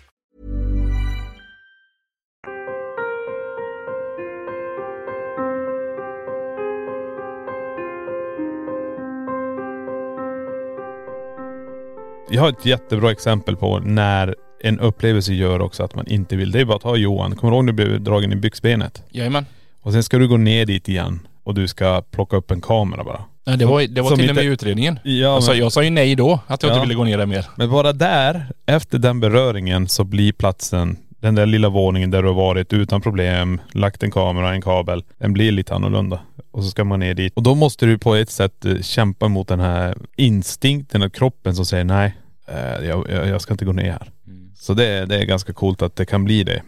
Jag 12.31 12.41
har 12.41 12.49
ett 12.49 12.65
jättebra 12.65 13.11
exempel 13.11 13.55
på 13.55 13.79
när 13.79 14.35
en 14.63 14.79
upplevelse 14.79 15.33
gör 15.33 15.61
också 15.61 15.83
att 15.83 15.95
man 15.95 16.07
inte 16.07 16.35
vill. 16.35 16.51
Det 16.51 16.59
är 16.61 16.65
bara 16.65 16.75
att 16.75 16.81
ta 16.81 16.95
Johan. 16.95 17.35
Kommer 17.35 17.51
du 17.51 17.55
ihåg 17.57 17.65
när 17.65 17.73
du 17.73 17.85
blev 17.85 18.01
dragen 18.01 18.31
i 18.31 18.35
byxbenet? 18.35 19.03
Jajamän. 19.11 19.45
Och 19.81 19.93
sen 19.93 20.03
ska 20.03 20.17
du 20.17 20.27
gå 20.27 20.37
ner 20.37 20.65
dit 20.65 20.89
igen 20.89 21.19
och 21.43 21.53
du 21.55 21.67
ska 21.67 22.01
plocka 22.11 22.37
upp 22.37 22.51
en 22.51 22.61
kamera 22.61 23.03
bara. 23.03 23.21
Nej, 23.45 23.57
det 23.57 23.65
var, 23.65 23.81
det 23.81 24.01
var 24.01 24.09
Som 24.09 24.19
till 24.19 24.29
och 24.29 24.35
med 24.35 24.45
i 24.45 24.47
utredningen. 24.47 24.99
Ja, 25.03 25.35
Alltså, 25.35 25.51
men- 25.51 25.59
jag 25.59 25.71
sa 25.71 25.83
ju 25.83 25.89
nej 25.89 26.15
då, 26.15 26.39
att 26.47 26.63
jag 26.63 26.69
Ja. 26.69 26.75
inte 26.75 26.81
ville 26.87 26.93
gå 26.97 27.03
ner 27.03 27.17
där 27.17 27.25
mer. 27.25 27.45
Men 27.55 27.69
bara 27.69 27.93
där, 27.93 28.45
efter 28.65 28.99
den 28.99 29.19
beröringen 29.19 29.87
så 29.87 30.03
blir 30.03 30.31
platsen, 30.33 30.97
den 31.19 31.35
där 31.35 31.45
lilla 31.45 31.69
våningen 31.69 32.11
där 32.11 32.21
du 32.21 32.27
har 32.27 32.35
varit 32.35 32.73
utan 32.73 33.01
problem, 33.01 33.61
lagt 33.73 34.03
en 34.03 34.11
kamera, 34.11 34.53
en 34.53 34.61
kabel, 34.61 35.03
den 35.17 35.33
blir 35.33 35.51
lite 35.51 35.75
annorlunda. 35.75 36.19
Och 36.51 36.63
så 36.63 36.69
ska 36.69 36.83
man 36.83 36.99
ner 36.99 37.13
dit. 37.13 37.33
Och 37.35 37.43
då 37.43 37.55
måste 37.55 37.85
du 37.85 37.97
på 37.97 38.15
ett 38.15 38.29
sätt 38.29 38.65
eh, 38.65 38.77
kämpa 38.81 39.27
mot 39.27 39.47
den 39.47 39.59
här 39.59 39.97
instinkten 40.15 41.01
och 41.01 41.13
kroppen 41.13 41.55
som 41.55 41.65
säger 41.65 41.83
nej, 41.83 42.15
eh, 42.51 42.87
jag, 42.87 43.09
jag, 43.09 43.41
ska 43.41 43.53
inte 43.53 43.65
gå 43.65 43.71
ner 43.73 43.91
här. 43.91 44.11
Så 44.55 44.73
det, 44.73 44.85
är- 44.87 45.05
det 45.05 45.15
är 45.17 45.25
ganska 45.25 45.53
coolt 45.53 45.81
att 45.81 45.95
det 45.95 46.05
kan 46.05 46.23
bli 46.25 46.43
det. 46.43 46.61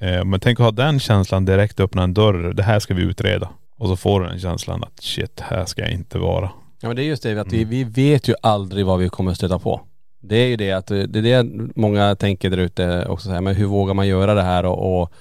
Eh, 0.00 0.24
men 0.24 0.40
tänk 0.40 0.60
att 0.60 0.64
ha 0.64 0.70
den 0.72 1.00
känslan 1.00 1.44
direkt 1.44 1.80
öppna 1.80 2.02
en 2.02 2.14
dörr. 2.14 2.52
Det 2.52 2.62
här 2.62 2.78
ska 2.80 2.94
vi 2.94 3.02
utreda. 3.02 3.48
Och 3.76 3.88
så 3.88 3.96
får 3.96 4.20
du 4.20 4.26
den 4.28 4.38
känslan 4.40 4.84
att 4.84 5.02
shit, 5.02 5.40
här 5.40 5.64
ska 5.64 5.82
jag 5.82 5.90
inte 5.92 6.18
vara. 6.18 6.50
Ja 6.80 6.88
men 6.88 6.96
det 6.96 7.02
är 7.02 7.06
just 7.06 7.22
det 7.22 7.40
att 7.40 7.52
vi, 7.52 7.64
vi 7.64 7.84
vet 7.84 8.28
ju 8.28 8.34
aldrig 8.42 8.86
vad 8.86 8.98
vi 8.98 9.08
kommer 9.08 9.34
stöta 9.34 9.58
på. 9.58 9.80
Det 10.20 10.36
är 10.36 10.46
ju 10.46 10.56
det 10.56 10.72
att, 10.72 10.86
det 10.86 10.94
är 11.18 11.42
det 11.42 11.46
många 11.76 12.14
tänker 12.14 12.50
där 12.50 12.58
ute 12.58 13.06
också 13.08 13.28
så 13.28 13.32
här, 13.34 13.40
men 13.40 13.54
hur 13.54 13.66
vågar 13.66 13.94
man 13.94 14.08
göra 14.08 14.34
det 14.34 14.42
här 14.42 14.64
och, 14.64 15.00
och, 15.02 15.12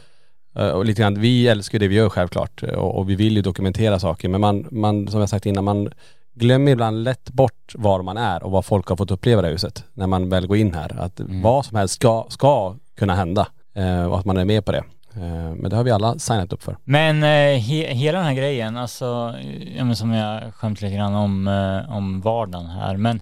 och 0.74 0.86
lite 0.86 1.02
grann, 1.02 1.22
vi 1.22 1.48
älskar 1.48 1.80
det 1.80 1.88
vi 1.88 1.96
gör 1.96 2.10
självklart 2.10 2.64
och, 2.64 2.98
och 2.98 3.10
vi 3.10 3.16
vill 3.16 3.36
ju 3.36 3.42
dokumentera 3.42 4.00
saker 4.00 4.30
men 4.30 4.42
man, 4.42 4.68
man, 4.72 5.08
som 5.08 5.20
jag 5.20 5.30
sagt 5.30 5.46
innan, 5.46 5.64
man 5.64 5.90
glömmer 6.38 6.72
ibland 6.72 7.04
lätt 7.04 7.30
bort 7.30 7.76
var 7.76 8.02
man 8.02 8.18
är 8.18 8.44
och 8.44 8.52
vad 8.52 8.66
folk 8.66 8.88
har 8.88 8.96
fått 8.96 9.12
uppleva 9.12 9.40
i 9.40 9.42
det 9.42 9.48
här 9.48 9.54
huset 9.54 9.84
när 9.94 10.08
man 10.08 10.30
väl 10.30 10.48
går 10.48 10.58
in 10.58 10.74
här. 10.74 11.00
Att 11.00 11.20
vad 11.20 11.66
som 11.66 11.78
helst 11.78 11.94
ska, 11.94 12.26
ska 12.30 12.76
kunna 12.98 13.16
hända 13.16 13.48
eh, 13.74 14.06
och 14.06 14.20
att 14.20 14.26
man 14.26 14.38
är 14.38 14.46
med 14.46 14.66
på 14.66 14.72
det. 14.72 14.84
Eh, 15.14 15.56
men 15.56 15.70
det 15.70 15.76
har 15.76 15.84
vi 15.84 15.92
alla 15.92 16.20
signat 16.20 16.54
upp 16.54 16.64
för. 16.64 16.78
Men 16.84 17.24
eh, 17.24 17.60
he, 17.60 17.94
hela 17.94 18.18
den 18.18 18.28
här 18.28 18.34
grejen, 18.34 18.78
alltså, 18.78 19.36
ja, 19.78 19.84
men 19.84 19.96
som 19.96 20.14
jag 20.14 20.54
skämt 20.54 20.82
lite 20.82 20.96
grann 20.96 21.16
om, 21.16 21.48
eh, 21.48 21.96
om 21.98 22.22
vardagen 22.22 22.66
här, 22.66 22.98
men 22.98 23.22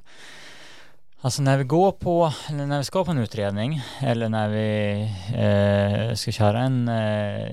Alltså 1.25 1.41
när 1.41 1.58
vi 1.58 1.63
går 1.63 1.91
på, 1.91 2.34
eller 2.49 2.65
när 2.65 2.78
vi 2.78 2.84
ska 2.84 3.06
på 3.06 3.12
en 3.12 3.17
utredning 3.17 3.82
eller 3.99 4.30
när 4.30 4.49
vi 4.49 5.01
eh, 5.36 6.15
ska 6.15 6.32
köra 6.32 6.60
en, 6.60 6.88
eh, 6.88 7.47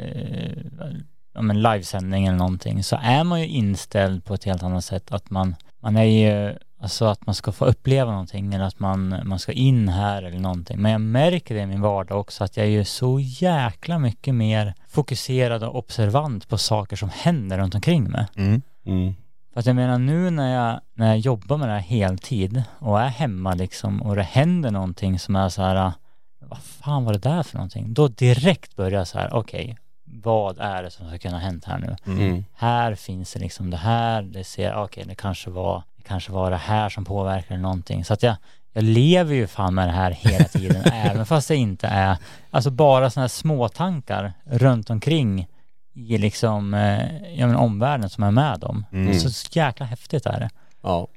ja, 1.33 1.43
men 1.43 1.63
livesändning 1.63 2.27
eller 2.27 2.39
någonting 2.39 2.83
så 2.83 2.99
är 3.03 3.25
man 3.25 3.41
ju 3.41 3.47
inställd 3.47 4.25
på 4.25 4.35
ett 4.35 4.45
helt 4.45 4.63
annat 4.63 4.85
sätt 4.85 5.13
att 5.13 5.31
man, 5.31 5.57
man 5.81 5.97
är 5.97 6.05
ju, 6.05 6.59
alltså 6.81 7.05
att 7.05 7.27
man 7.27 7.35
ska 7.35 7.53
få 7.53 7.65
uppleva 7.65 8.11
någonting 8.11 8.55
eller 8.55 8.65
att 8.65 8.81
man, 8.81 9.21
man 9.25 9.39
ska 9.39 9.53
in 9.53 9.89
här 9.89 10.23
eller 10.23 10.39
någonting. 10.39 10.83
Men 10.83 10.93
jag 10.93 11.01
märker 11.01 11.55
det 11.55 11.61
i 11.61 11.67
min 11.67 11.81
vardag 11.81 12.21
också 12.21 12.45
att 12.45 12.57
jag 12.57 12.67
är 12.67 12.71
ju 12.71 12.85
så 12.85 13.21
jäkla 13.21 13.99
mycket 13.99 14.35
mer 14.35 14.75
fokuserad 14.89 15.63
och 15.65 15.77
observant 15.77 16.49
på 16.49 16.59
saker 16.59 16.97
som 16.97 17.11
händer 17.13 17.59
runt 17.59 17.75
omkring 17.75 18.11
mig. 18.11 18.27
Mm. 18.37 18.63
Mm. 18.87 19.15
För 19.53 19.61
att 19.61 19.67
jag 19.67 19.77
menar 19.77 19.99
nu 19.99 20.31
när 20.31 20.55
jag, 20.55 20.81
när 20.95 21.07
jag 21.07 21.19
jobbar 21.19 21.57
med 21.57 21.69
det 21.69 21.73
här 21.73 21.81
heltid 21.81 22.63
och 22.79 23.01
är 23.01 23.09
hemma 23.09 23.55
liksom 23.55 24.03
och 24.03 24.17
det 24.17 24.23
händer 24.23 24.71
någonting 24.71 25.19
som 25.19 25.37
är 25.37 25.49
så 25.49 25.63
här, 25.63 25.93
vad 26.41 26.59
fan 26.59 27.05
var 27.05 27.13
det 27.13 27.19
där 27.19 27.43
för 27.43 27.57
någonting? 27.57 27.95
Då 27.95 28.09
direkt 28.09 28.77
börjar 28.77 28.99
jag 28.99 29.09
så 29.09 29.19
här, 29.19 29.35
okej, 29.35 29.77
vad 30.13 30.59
är 30.59 30.83
det 30.83 30.91
som 30.91 31.09
ska 31.09 31.19
kunna 31.19 31.35
ha 31.35 31.41
hänt 31.41 31.65
här 31.65 31.79
nu? 31.79 31.97
Mm. 32.13 32.45
Här 32.55 32.95
finns 32.95 33.33
det 33.33 33.39
liksom 33.41 33.71
det 33.71 33.77
här, 33.77 34.23
det 34.23 34.45
ser, 34.45 34.75
okej, 34.75 35.05
det 35.07 35.15
kanske 35.15 35.51
var, 35.51 35.83
det 35.97 36.03
kanske 36.03 36.33
var 36.33 36.51
det 36.51 36.57
här 36.57 36.89
som 36.89 37.05
påverkar 37.05 37.57
någonting. 37.57 38.05
Så 38.05 38.13
att 38.13 38.23
jag, 38.23 38.37
jag 38.73 38.85
lever 38.85 39.35
ju 39.35 39.47
fan 39.47 39.75
med 39.75 39.89
det 39.89 39.93
här 39.93 40.11
hela 40.11 40.45
tiden, 40.45 40.83
även 40.93 41.27
fast 41.27 41.49
det 41.49 41.57
inte 41.57 41.87
är, 41.87 42.17
alltså 42.51 42.71
bara 42.71 43.11
sådana 43.11 43.23
här 43.23 43.29
små 43.29 43.69
tankar 43.69 44.33
runt 44.45 44.91
omkring 44.91 45.47
i 45.95 46.19
liksom, 46.19 46.75
eh, 46.75 47.33
ja 47.39 47.47
men 47.47 47.57
omvärlden 47.57 48.11
som 48.11 48.25
är 48.25 48.31
med 48.31 48.65
om. 48.65 48.87
Mm. 48.93 49.21
Så 49.21 49.49
jäkla 49.59 49.87
häftigt 49.87 50.27
är 50.27 50.41
det. 50.41 50.51
Ja. 50.83 51.09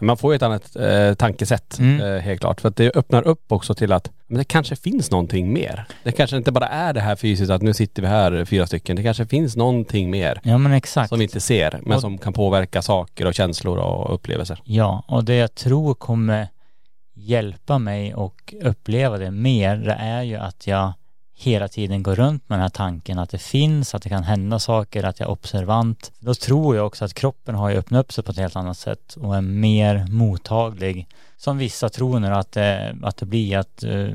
Man 0.00 0.16
får 0.16 0.32
ju 0.32 0.36
ett 0.36 0.42
annat 0.42 0.76
eh, 0.76 1.14
tankesätt 1.14 1.78
Mm. 1.78 2.00
eh, 2.14 2.20
helt 2.20 2.40
klart. 2.40 2.60
För 2.60 2.68
att 2.68 2.76
det 2.76 2.96
öppnar 2.96 3.22
upp 3.26 3.52
också 3.52 3.74
till 3.74 3.92
att 3.92 4.10
men 4.26 4.38
det 4.38 4.44
kanske 4.44 4.76
finns 4.76 5.10
någonting 5.10 5.52
mer. 5.52 5.84
Det 6.02 6.12
kanske 6.12 6.36
inte 6.36 6.52
bara 6.52 6.66
är 6.68 6.92
det 6.92 7.00
här 7.00 7.16
fysiskt 7.16 7.50
att 7.50 7.62
nu 7.62 7.74
sitter 7.74 8.02
vi 8.02 8.08
här 8.08 8.44
fyra 8.44 8.66
stycken. 8.66 8.96
Det 8.96 9.02
kanske 9.02 9.26
finns 9.26 9.56
någonting 9.56 10.10
mer 10.10 10.40
Ja 10.42 10.58
men 10.58 10.72
exakt. 10.72 11.08
som 11.08 11.18
vi 11.18 11.24
inte 11.24 11.40
ser 11.40 11.78
men 11.82 11.92
Och- 11.94 12.00
som 12.00 12.18
kan 12.18 12.32
påverka 12.32 12.82
saker 12.82 13.26
och 13.26 13.34
känslor 13.34 13.78
och 13.78 14.14
upplevelser. 14.14 14.60
Ja, 14.64 15.04
och 15.08 15.24
det 15.24 15.34
jag 15.34 15.54
tror 15.54 15.94
kommer 15.94 16.48
hjälpa 17.14 17.78
mig 17.78 18.14
och 18.14 18.54
uppleva 18.62 19.18
det 19.18 19.30
mer, 19.30 19.76
det 19.76 19.92
är 19.92 20.22
ju 20.22 20.36
att 20.36 20.66
jag 20.66 20.92
hela 21.34 21.68
tiden 21.68 22.02
går 22.02 22.14
runt 22.14 22.48
med 22.48 22.58
den 22.58 22.62
här 22.62 22.68
tanken 22.68 23.18
att 23.18 23.30
det 23.30 23.38
finns, 23.38 23.94
att 23.94 24.02
det 24.02 24.08
kan 24.08 24.22
hända 24.22 24.58
saker, 24.58 25.04
att 25.04 25.20
jag 25.20 25.26
är 25.26 25.32
observant. 25.32 26.12
Då 26.18 26.34
tror 26.34 26.76
jag 26.76 26.86
också 26.86 27.04
att 27.04 27.14
kroppen 27.14 27.54
har 27.54 27.70
ju 27.70 27.76
öppnat 27.76 28.00
upp 28.00 28.12
sig 28.12 28.24
på 28.24 28.30
ett 28.30 28.38
helt 28.38 28.56
annat 28.56 28.78
sätt 28.78 29.16
och 29.20 29.36
är 29.36 29.40
mer 29.40 30.06
mottaglig. 30.10 31.08
Som 31.36 31.58
vissa 31.58 31.88
tror 31.88 32.20
nu 32.20 32.28
att 32.28 32.52
det, 32.52 32.96
att 33.02 33.16
det 33.16 33.26
blir 33.26 33.58
att 33.58 33.82
eh, 33.82 34.08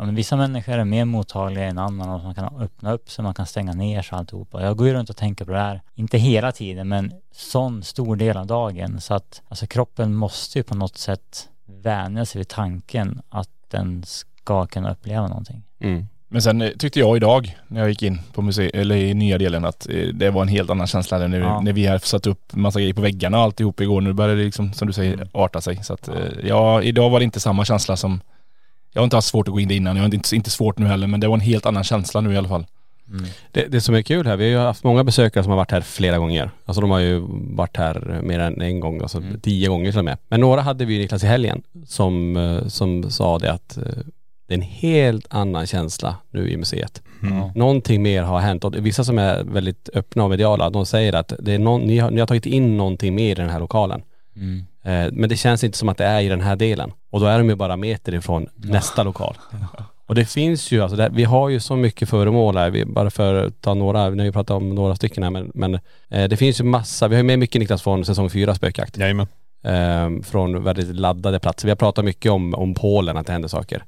ja, 0.00 0.04
men 0.04 0.14
vissa 0.14 0.36
människor 0.36 0.72
är 0.72 0.84
mer 0.84 1.04
mottagliga 1.04 1.64
än 1.64 1.78
andra 1.78 2.14
och 2.14 2.24
man 2.24 2.34
kan 2.34 2.60
öppna 2.60 2.92
upp 2.92 3.10
sig, 3.10 3.22
man 3.22 3.34
kan 3.34 3.46
stänga 3.46 3.72
ner 3.72 4.02
sig 4.02 4.18
alltihopa. 4.18 4.62
Jag 4.62 4.76
går 4.76 4.86
ju 4.86 4.94
runt 4.94 5.10
och 5.10 5.16
tänker 5.16 5.44
på 5.44 5.50
det 5.50 5.58
här, 5.58 5.82
inte 5.94 6.18
hela 6.18 6.52
tiden 6.52 6.88
men 6.88 7.12
sån 7.32 7.82
stor 7.82 8.16
del 8.16 8.36
av 8.36 8.46
dagen 8.46 9.00
så 9.00 9.14
att 9.14 9.42
alltså 9.48 9.66
kroppen 9.66 10.14
måste 10.14 10.58
ju 10.58 10.62
på 10.62 10.74
något 10.74 10.96
sätt 10.96 11.48
vänja 11.66 12.26
sig 12.26 12.38
vid 12.38 12.48
tanken 12.48 13.22
att 13.28 13.50
den 13.68 14.02
ska 14.06 14.66
kunna 14.66 14.92
uppleva 14.92 15.28
någonting. 15.28 15.62
Mm. 15.78 16.06
Men 16.32 16.42
sen 16.42 16.62
eh, 16.62 16.70
tyckte 16.78 16.98
jag 17.00 17.16
idag 17.16 17.56
när 17.68 17.80
jag 17.80 17.88
gick 17.88 18.02
in 18.02 18.18
på 18.32 18.42
museet, 18.42 18.74
eller 18.74 18.96
i 18.96 19.14
nya 19.14 19.38
delen 19.38 19.64
att 19.64 19.88
eh, 19.90 20.06
det 20.14 20.30
var 20.30 20.42
en 20.42 20.48
helt 20.48 20.70
annan 20.70 20.86
känsla 20.86 21.24
än 21.24 21.30
när, 21.30 21.40
Ja. 21.40 21.60
när 21.60 21.72
vi 21.72 21.86
har 21.86 21.98
satt 21.98 22.26
upp 22.26 22.52
massa 22.54 22.80
grejer 22.80 22.94
på 22.94 23.00
väggarna 23.02 23.36
och 23.38 23.42
alltihop 23.44 23.80
igår. 23.80 24.00
Nu 24.00 24.12
börjar 24.12 24.36
det 24.36 24.44
liksom, 24.44 24.72
som 24.72 24.86
du 24.86 24.92
säger, 24.92 25.28
arta 25.32 25.60
sig. 25.60 25.84
Så 25.84 25.92
att 25.94 26.08
eh, 26.08 26.14
ja, 26.44 26.82
idag 26.82 27.10
var 27.10 27.18
det 27.20 27.24
inte 27.24 27.40
samma 27.40 27.64
känsla 27.64 27.96
som 27.96 28.20
jag 28.92 29.00
har 29.00 29.04
inte 29.04 29.16
haft 29.16 29.28
svårt 29.28 29.48
att 29.48 29.52
gå 29.54 29.60
in 29.60 29.68
det 29.68 29.74
innan, 29.74 29.96
jag 29.96 30.04
har 30.04 30.14
inte, 30.14 30.36
inte 30.36 30.50
svårt 30.50 30.78
nu 30.78 30.86
heller 30.86 31.06
men 31.06 31.20
det 31.20 31.26
var 31.28 31.34
en 31.34 31.40
helt 31.40 31.66
annan 31.66 31.84
känsla 31.84 32.20
nu 32.20 32.32
i 32.32 32.36
alla 32.36 32.48
fall. 32.48 32.66
Det, 33.52 33.66
det 33.66 33.80
som 33.80 33.94
är 33.94 34.02
kul 34.02 34.26
här, 34.26 34.36
vi 34.36 34.44
har 34.44 34.50
ju 34.60 34.66
haft 34.66 34.84
många 34.84 35.04
besökare 35.04 35.44
som 35.44 35.50
har 35.50 35.56
varit 35.56 35.70
här 35.70 35.80
flera 35.80 36.18
gånger. 36.18 36.50
Alltså 36.64 36.80
de 36.80 36.90
har 36.90 36.98
ju 36.98 37.22
varit 37.56 37.76
här 37.76 38.20
mer 38.22 38.38
än 38.38 38.62
en 38.62 38.80
gång, 38.80 39.02
alltså 39.02 39.22
tio 39.42 39.68
gånger 39.68 39.90
till 39.90 39.98
och 39.98 40.04
med. 40.04 40.18
Men 40.28 40.40
några 40.40 40.60
hade 40.60 40.84
vi 40.84 40.94
ju 40.94 41.00
Niklas 41.00 41.24
i 41.24 41.26
helgen 41.26 41.62
som, 41.86 42.60
som 42.68 43.10
sa 43.10 43.38
det 43.38 43.52
att 43.52 43.78
det 44.50 44.54
är 44.54 44.58
en 44.58 44.62
helt 44.62 45.26
annan 45.30 45.66
känsla 45.66 46.16
nu 46.30 46.50
i 46.50 46.56
museet. 46.56 47.02
Ja. 47.22 47.52
Någonting 47.54 48.02
mer 48.02 48.22
har 48.22 48.40
hänt 48.40 48.64
och 48.64 48.86
vissa 48.86 49.04
som 49.04 49.18
är 49.18 49.44
väldigt 49.44 49.88
öppna 49.94 50.24
och 50.24 50.30
mediala, 50.30 50.70
de 50.70 50.86
säger 50.86 51.12
att 51.12 51.32
det 51.38 51.52
är 51.52 51.58
någon, 51.58 51.80
ni, 51.80 51.98
har, 51.98 52.10
ni 52.10 52.20
har 52.20 52.26
tagit 52.26 52.46
in 52.46 52.76
någonting 52.76 53.14
mer 53.14 53.30
i 53.30 53.34
den 53.34 53.50
här 53.50 53.60
lokalen. 53.60 54.02
Mm. 54.36 54.66
Eh, 54.82 55.12
men 55.12 55.28
det 55.28 55.36
känns 55.36 55.64
inte 55.64 55.78
som 55.78 55.88
att 55.88 55.98
det 55.98 56.04
är 56.04 56.20
i 56.20 56.28
den 56.28 56.40
här 56.40 56.56
delen. 56.56 56.92
Och 57.10 57.20
då 57.20 57.26
är 57.26 57.38
de 57.38 57.48
ju 57.48 57.54
bara 57.54 57.76
meter 57.76 58.14
ifrån 58.14 58.48
nästa 58.56 59.02
lokal. 59.02 59.36
Och 60.06 60.14
det 60.14 60.24
finns 60.24 60.72
ju, 60.72 60.82
alltså 60.82 60.96
det, 60.96 61.10
vi 61.12 61.24
har 61.24 61.48
ju 61.48 61.60
så 61.60 61.76
mycket 61.76 62.08
föremål 62.08 62.56
här, 62.56 62.70
vi, 62.70 62.84
bara 62.84 63.10
för 63.10 63.46
att 63.46 63.60
ta 63.60 63.74
några, 63.74 64.10
vi 64.10 64.18
har 64.18 64.26
ju 64.26 64.32
pratat 64.32 64.56
om 64.56 64.74
några 64.74 64.96
stycken 64.96 65.22
här 65.22 65.30
men, 65.30 65.50
men 65.54 65.74
eh, 66.08 66.28
det 66.28 66.36
finns 66.36 66.60
ju 66.60 66.64
massa, 66.64 67.08
vi 67.08 67.14
har 67.14 67.22
ju 67.22 67.26
med 67.26 67.38
mycket 67.38 67.60
Niklas 67.60 67.82
från 67.82 68.04
säsong 68.04 68.30
fyra 68.30 68.54
spökjakt. 68.54 68.98
Jajamän. 68.98 69.26
Eh, 69.62 70.22
från 70.22 70.64
väldigt 70.64 70.96
laddade 70.96 71.38
platser. 71.38 71.66
Vi 71.66 71.70
har 71.70 71.76
pratat 71.76 72.04
mycket 72.04 72.32
om, 72.32 72.54
om 72.54 72.74
Polen, 72.74 73.16
att 73.16 73.26
det 73.26 73.32
händer 73.32 73.48
saker. 73.48 73.84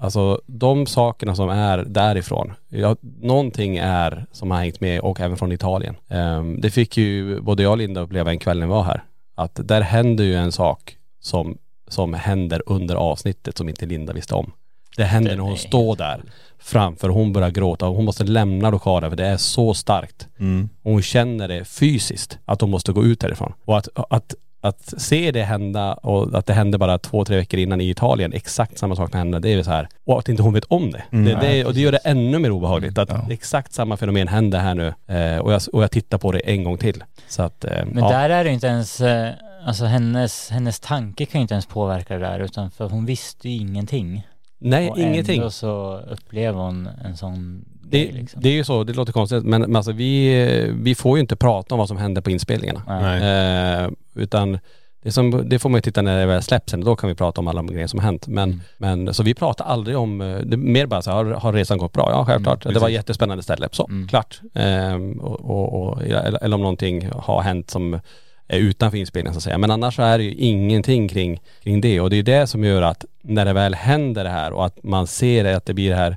Alltså 0.00 0.40
de 0.46 0.86
sakerna 0.86 1.34
som 1.34 1.48
är 1.48 1.78
därifrån, 1.78 2.52
ja, 2.68 2.96
någonting 3.20 3.76
är 3.76 4.26
som 4.32 4.50
har 4.50 4.58
hängt 4.58 4.80
med 4.80 5.00
och 5.00 5.20
även 5.20 5.36
från 5.36 5.52
Italien. 5.52 5.96
Eh, 6.08 6.42
det 6.42 6.70
fick 6.70 6.96
ju 6.96 7.40
både 7.40 7.62
jag 7.62 7.72
och 7.72 7.78
Linda 7.78 8.00
uppleva 8.00 8.30
en 8.30 8.38
kväll 8.38 8.58
när 8.58 8.66
vi 8.66 8.72
var 8.72 8.82
här. 8.82 9.04
Att 9.34 9.60
där 9.64 9.80
händer 9.80 10.24
ju 10.24 10.34
en 10.34 10.52
sak 10.52 10.96
som, 11.20 11.58
som 11.88 12.14
händer 12.14 12.62
under 12.66 12.94
avsnittet 12.94 13.58
som 13.58 13.68
inte 13.68 13.86
Linda 13.86 14.12
visste 14.12 14.34
om. 14.34 14.52
Det 14.96 15.04
händer 15.04 15.30
Det 15.30 15.36
när 15.36 15.42
hon 15.42 15.56
står 15.56 15.96
där 15.96 16.22
framför, 16.58 17.08
hon 17.08 17.32
börjar 17.32 17.50
gråta 17.50 17.88
och 17.88 17.94
hon 17.96 18.04
måste 18.04 18.24
lämna 18.24 18.70
lokalen 18.70 19.10
för 19.10 19.16
det 19.16 19.26
är 19.26 19.36
så 19.36 19.74
starkt. 19.74 20.28
Mm. 20.38 20.68
Hon 20.82 21.02
känner 21.02 21.48
det 21.48 21.64
fysiskt 21.64 22.38
att 22.44 22.60
hon 22.60 22.70
måste 22.70 22.92
gå 22.92 23.04
ut 23.04 23.20
därifrån. 23.20 23.52
Och 23.64 23.78
att, 23.78 23.88
att, 24.10 24.34
att 24.66 24.94
se 25.00 25.30
det 25.30 25.42
hända 25.42 25.94
och 25.94 26.38
att 26.38 26.46
det 26.46 26.52
hände 26.52 26.78
bara 26.78 26.98
två, 26.98 27.24
tre 27.24 27.36
veckor 27.36 27.60
innan 27.60 27.80
i 27.80 27.90
Italien, 27.90 28.32
exakt 28.32 28.78
samma 28.78 28.96
sak 28.96 29.14
hände, 29.14 29.38
det 29.38 29.52
är 29.52 29.62
så 29.62 29.70
här. 29.70 29.88
Och 30.04 30.18
att 30.18 30.28
inte 30.28 30.42
hon 30.42 30.52
vet 30.52 30.64
om 30.64 30.90
det. 30.90 31.02
det, 31.10 31.38
det 31.40 31.64
och 31.64 31.74
det 31.74 31.80
gör 31.80 31.92
det 31.92 31.98
ännu 31.98 32.38
mer 32.38 32.50
obehagligt 32.50 32.98
att 32.98 33.08
Ja. 33.08 33.26
exakt 33.30 33.72
samma 33.72 33.96
fenomen 33.96 34.28
händer 34.28 34.58
här 34.58 34.74
nu. 34.74 34.86
Eh, 35.16 35.38
och, 35.38 35.52
jag, 35.52 35.62
och 35.72 35.82
jag 35.82 35.90
tittar 35.90 36.18
på 36.18 36.32
det 36.32 36.38
en 36.38 36.64
gång 36.64 36.78
till. 36.78 37.04
Så 37.28 37.42
att, 37.42 37.64
eh, 37.64 37.84
Men 37.92 38.04
ja. 38.04 38.10
där 38.10 38.30
är 38.30 38.44
det 38.44 38.50
inte 38.50 38.66
ens, 38.66 39.00
eh, 39.00 39.30
alltså 39.66 39.84
hennes, 39.84 40.50
hennes 40.50 40.80
tanke 40.80 41.26
kan 41.26 41.38
ju 41.40 41.42
inte 41.42 41.54
ens 41.54 41.66
påverka 41.66 42.14
det 42.14 42.20
där 42.20 42.40
utan 42.40 42.70
för 42.70 42.88
hon 42.88 43.06
visste 43.06 43.48
ju 43.48 43.56
ingenting. 43.56 44.26
Nej, 44.58 44.90
och 44.90 44.98
ingenting. 44.98 45.36
ändå 45.38 45.50
så 45.50 46.00
upplever 46.10 46.58
hon 46.58 46.88
en 47.04 47.16
sån 47.16 47.64
Det, 47.82 47.98
grej 48.04 48.12
liksom. 48.12 48.42
det 48.42 48.48
är 48.48 48.52
ju 48.52 48.64
så, 48.64 48.84
det 48.84 48.92
låter 48.92 49.12
konstigt 49.12 49.44
men, 49.44 49.60
men 49.60 49.76
alltså 49.76 49.92
vi, 49.92 50.72
vi 50.80 50.94
får 50.94 51.16
ju 51.18 51.20
inte 51.20 51.36
prata 51.36 51.74
om 51.74 51.78
vad 51.78 51.88
som 51.88 51.96
hände 51.96 52.22
på 52.22 52.30
inspelningarna. 52.30 53.82
Eh, 53.84 53.90
utan 54.14 54.58
det, 55.02 55.12
som, 55.12 55.48
det 55.48 55.58
får 55.58 55.68
man 55.68 55.78
ju 55.78 55.82
titta 55.82 56.02
när 56.02 56.18
det 56.20 56.26
väl 56.26 56.42
släpps 56.42 56.70
sen, 56.70 56.80
då 56.84 56.96
kan 56.96 57.08
vi 57.08 57.14
prata 57.14 57.40
om 57.40 57.48
alla 57.48 57.58
de 57.58 57.66
grejer 57.66 57.86
som 57.86 57.98
har 57.98 58.04
hänt. 58.06 58.26
Men, 58.26 58.48
Mm. 58.48 58.60
men 59.04 59.14
så 59.14 59.22
vi 59.22 59.34
pratar 59.34 59.64
aldrig 59.64 59.96
om, 59.98 60.20
eh, 60.20 60.36
det 60.38 60.56
mer 60.56 60.86
bara 60.86 61.02
så 61.02 61.10
här, 61.10 61.16
har, 61.16 61.24
har 61.24 61.52
resan 61.52 61.78
gått 61.78 61.92
bra? 61.92 62.10
Ja 62.10 62.24
självklart, 62.24 62.64
Mm, 62.64 62.74
det 62.74 62.80
var 62.80 62.88
jättespännande 62.88 63.42
ställe. 63.42 63.68
Så, 63.72 63.86
Mm. 63.90 64.08
klart. 64.08 64.40
Eh, 64.54 64.94
och, 65.20 65.40
och, 65.40 65.82
och, 65.92 66.02
eller, 66.02 66.44
eller 66.44 66.54
om 66.54 66.60
någonting 66.62 67.08
har 67.12 67.42
hänt 67.42 67.70
som 67.70 68.00
är 68.48 68.58
utanför 68.58 68.98
inspelningen 68.98 69.34
så 69.34 69.38
att 69.38 69.42
säga. 69.42 69.58
Men 69.58 69.70
annars 69.70 69.96
så 69.96 70.02
är 70.02 70.18
det 70.18 70.24
ju 70.24 70.34
ingenting 70.34 71.08
kring, 71.08 71.40
kring 71.62 71.80
det. 71.80 72.00
Och 72.00 72.10
det 72.10 72.16
är 72.16 72.22
det 72.22 72.46
som 72.46 72.64
gör 72.64 72.82
att 72.82 73.04
när 73.28 73.44
det 73.44 73.52
väl 73.52 73.74
händer 73.74 74.24
det 74.24 74.30
här 74.30 74.52
och 74.52 74.66
att 74.66 74.82
man 74.82 75.06
ser 75.06 75.44
det, 75.44 75.56
att 75.56 75.66
det 75.66 75.74
blir 75.74 75.90
det 75.90 75.96
här 75.96 76.16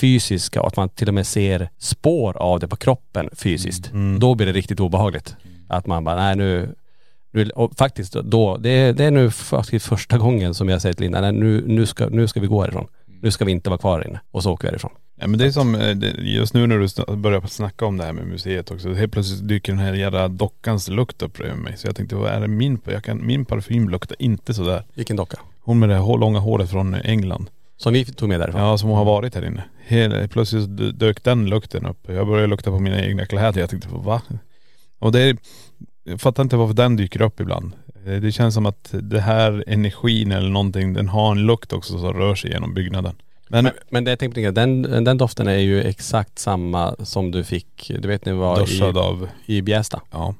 fysiska 0.00 0.60
och 0.60 0.66
att 0.68 0.76
man 0.76 0.88
till 0.88 1.08
och 1.08 1.14
med 1.14 1.26
ser 1.26 1.68
spår 1.78 2.36
av 2.36 2.60
det 2.60 2.68
på 2.68 2.76
kroppen 2.76 3.28
fysiskt. 3.36 3.90
Mm. 3.92 4.18
Då 4.20 4.34
blir 4.34 4.46
det 4.46 4.52
riktigt 4.52 4.80
obehagligt. 4.80 5.36
Att 5.68 5.86
man 5.86 6.04
bara, 6.04 6.16
nej 6.16 6.36
nu, 6.36 6.74
nu 7.32 7.50
och 7.50 7.76
faktiskt 7.76 8.12
då, 8.12 8.56
det, 8.56 8.70
är- 8.70 8.92
det 8.92 9.04
är 9.04 9.10
nu 9.10 9.30
faktiskt 9.30 9.86
första 9.86 10.18
gången 10.18 10.54
som 10.54 10.68
jag 10.68 10.82
säger 10.82 10.92
till 10.94 11.02
Linda, 11.04 11.20
nej, 11.20 11.32
nu, 11.32 11.64
nu, 11.66 11.86
ska, 11.86 12.06
nu 12.08 12.28
ska 12.28 12.40
vi 12.40 12.46
gå 12.46 12.60
härifrån. 12.62 12.86
Nu 13.22 13.30
ska 13.30 13.44
vi 13.44 13.52
inte 13.52 13.70
vara 13.70 13.78
kvar 13.78 13.98
här 14.00 14.08
inne. 14.08 14.20
Och 14.30 14.42
så 14.42 14.52
åker 14.52 14.62
vi 14.62 14.68
härifrån. 14.70 14.90
Ja, 15.20 15.26
men 15.26 15.38
det 15.38 15.46
är 15.46 15.50
som, 15.50 15.74
eh, 15.74 15.96
just 16.18 16.54
nu 16.54 16.66
när 16.66 16.78
du 17.06 17.16
börjar 17.16 17.40
snacka 17.46 17.86
om 17.86 17.96
det 17.96 18.04
här 18.04 18.12
med 18.12 18.26
museet 18.26 18.70
också. 18.70 18.92
Helt 18.92 19.12
plötsligt 19.12 19.48
dyker 19.48 19.72
den 19.72 19.80
här 19.80 19.92
jävla 19.94 20.28
dockans 20.28 20.88
lukt 20.88 21.22
upp 21.22 21.34
bredvid 21.38 21.58
mig. 21.58 21.76
Så 21.76 21.86
jag 21.88 21.96
tänkte, 21.96 22.16
vad 22.16 22.30
är 22.30 22.40
det 22.40 22.48
min, 22.48 22.80
jag 22.84 23.04
kan, 23.04 23.26
min 23.26 23.44
parfym 23.44 23.88
luktar 23.88 24.16
inte 24.18 24.54
sådär. 24.54 24.84
Vilken 24.94 25.16
docka? 25.16 25.38
Hon 25.64 25.78
med 25.78 25.88
det 25.88 25.94
här 25.94 26.18
långa 26.18 26.38
håret 26.38 26.70
från 26.70 26.94
England. 26.94 27.50
Som 27.76 27.92
vi 27.92 28.04
tog 28.04 28.28
med 28.28 28.40
därifrån? 28.40 28.60
Ja, 28.62 28.78
som 28.78 28.90
har 28.90 29.04
varit 29.04 29.34
här 29.34 29.44
inne. 29.46 29.64
Hela, 29.86 30.28
plötsligt 30.28 30.98
dök 30.98 31.24
den 31.24 31.46
lukten 31.46 31.86
upp. 31.86 31.98
Jag 32.08 32.26
började 32.26 32.46
lukta 32.46 32.70
på 32.70 32.78
mina 32.78 33.04
egna 33.04 33.26
kläder. 33.26 33.60
Jag 33.60 33.70
tänkte, 33.70 33.88
va? 33.92 34.22
Och 34.98 35.12
det 35.12 35.20
är, 35.20 35.36
jag 36.04 36.20
fattar 36.20 36.42
inte 36.42 36.56
varför 36.56 36.74
den 36.74 36.96
dyker 36.96 37.22
upp 37.22 37.40
ibland. 37.40 37.72
Eh, 38.06 38.12
Det 38.12 38.32
känns 38.32 38.54
som 38.54 38.66
att 38.66 38.94
det 39.02 39.20
här 39.20 39.64
energin 39.66 40.32
eller 40.32 40.48
någonting, 40.48 40.92
den 40.92 41.08
har 41.08 41.30
en 41.32 41.46
lukt 41.46 41.72
också 41.72 41.98
som 41.98 42.12
rör 42.12 42.34
sig 42.34 42.50
genom 42.50 42.74
byggnaden. 42.74 43.14
Men, 43.48 43.64
Men, 43.64 43.72
men 43.90 44.04
det 44.04 44.10
jag 44.10 44.18
tänkte 44.18 44.42
på, 44.44 44.50
den, 44.50 44.82
den 44.82 45.18
doften 45.18 45.48
är 45.48 45.58
ju 45.58 45.82
exakt 45.82 46.38
samma 46.38 46.94
som 46.98 47.30
du 47.30 47.44
fick, 47.44 47.90
du 48.00 48.08
vet 48.08 48.24
när 48.24 48.32
vi 48.32 48.38
var 48.38 48.72
i, 48.72 48.82
av, 48.82 49.28
i 49.46 49.62
Bjästa. 49.62 50.00
ja. 50.10 50.34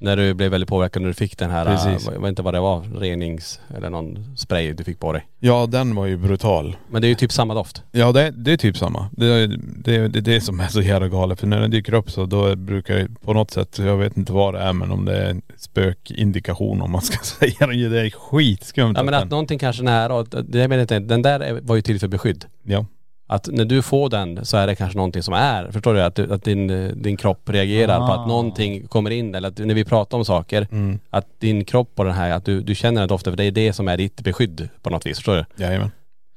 När 0.00 0.16
du 0.16 0.34
blev 0.34 0.50
väldigt 0.50 0.68
påverkad 0.68 1.02
när 1.02 1.08
du 1.08 1.14
fick 1.14 1.38
den 1.38 1.50
här, 1.50 1.64
Precis. 1.64 2.08
äh, 2.08 2.14
jag 2.14 2.20
vet 2.20 2.28
inte 2.28 2.42
vad 2.42 2.54
det 2.54 2.60
var, 2.60 2.80
renings 3.00 3.60
eller 3.76 3.90
någon 3.90 4.36
spray 4.36 4.72
du 4.72 4.84
fick 4.84 5.00
på 5.00 5.12
dig. 5.12 5.26
Ja, 5.40 5.66
den 5.66 5.94
var 5.94 6.06
ju 6.06 6.16
brutal. 6.16 6.76
Men 6.90 7.02
det 7.02 7.06
är 7.06 7.08
ju 7.08 7.14
typ 7.14 7.32
samma 7.32 7.54
doft. 7.54 7.82
Ja 7.92 8.12
det, 8.12 8.30
det 8.30 8.52
är 8.52 8.56
typ 8.56 8.76
samma. 8.76 9.08
Det 9.12 9.26
är 9.26 9.46
det, 9.84 10.08
det, 10.08 10.20
det 10.20 10.40
som 10.40 10.60
är 10.60 10.66
så 10.66 10.80
jävla 10.82 11.08
galet. 11.08 11.40
För 11.40 11.46
när 11.46 11.60
den 11.60 11.70
dyker 11.70 11.94
upp 11.94 12.10
så 12.10 12.26
då 12.26 12.56
brukar 12.56 12.94
det 12.94 13.08
på 13.24 13.32
något 13.32 13.50
sätt, 13.50 13.78
jag 13.78 13.96
vet 13.96 14.16
inte 14.16 14.32
vad 14.32 14.54
det 14.54 14.60
är 14.60 14.72
men 14.72 14.90
om 14.90 15.04
det 15.04 15.16
är 15.16 15.30
en 15.30 15.42
spökindikation 15.56 16.82
om 16.82 16.90
man 16.90 17.02
ska 17.02 17.18
säga 17.24 17.66
det. 17.66 17.88
Det 17.88 18.00
är 18.00 18.10
skitskumt. 18.10 18.94
Ja 18.96 19.02
men 19.02 19.14
att 19.14 19.20
den, 19.20 19.28
någonting 19.28 19.58
kanske 19.58 19.82
är 19.82 19.84
nära 19.84 20.22
det 20.22 20.58
jag 20.58 20.68
menar 20.68 20.80
inte, 20.82 20.98
den 20.98 21.22
där 21.22 21.40
är- 21.40 21.60
var 21.62 21.76
ju 21.76 21.82
till 21.82 22.00
för 22.00 22.08
beskydd. 22.08 22.44
ja. 22.64 22.86
Att 23.30 23.48
när 23.52 23.64
du 23.64 23.82
får 23.82 24.08
den 24.10 24.44
så 24.44 24.56
är 24.56 24.66
det 24.66 24.74
kanske 24.74 24.96
någonting 24.96 25.22
som 25.22 25.34
är, 25.34 25.70
förstår 25.70 25.94
du? 25.94 26.02
Att, 26.02 26.14
du, 26.14 26.32
att 26.34 26.44
din, 26.44 26.92
din 27.02 27.16
kropp 27.16 27.48
reagerar 27.50 27.98
på 27.98 28.04
Ah. 28.04 28.20
att 28.22 28.28
någonting 28.28 28.86
kommer 28.86 29.10
in 29.10 29.34
eller 29.34 29.48
att 29.48 29.58
när 29.58 29.74
vi 29.74 29.84
pratar 29.84 30.18
om 30.18 30.24
saker, 30.24 30.66
Mm. 30.72 30.98
att 31.10 31.26
din 31.40 31.64
kropp 31.64 31.92
och 31.96 32.04
den 32.04 32.14
här, 32.14 32.30
att 32.30 32.44
du, 32.44 32.60
du 32.60 32.74
känner 32.74 33.00
den 33.00 33.08
doften 33.08 33.32
för 33.32 33.36
det 33.36 33.44
är 33.44 33.50
det 33.50 33.72
som 33.72 33.88
är 33.88 33.96
ditt 33.96 34.20
beskydd 34.20 34.68
på 34.82 34.90
något 34.90 35.06
vis, 35.06 35.16
förstår 35.16 35.36
du? 35.56 35.64
Jajamän. 35.64 35.90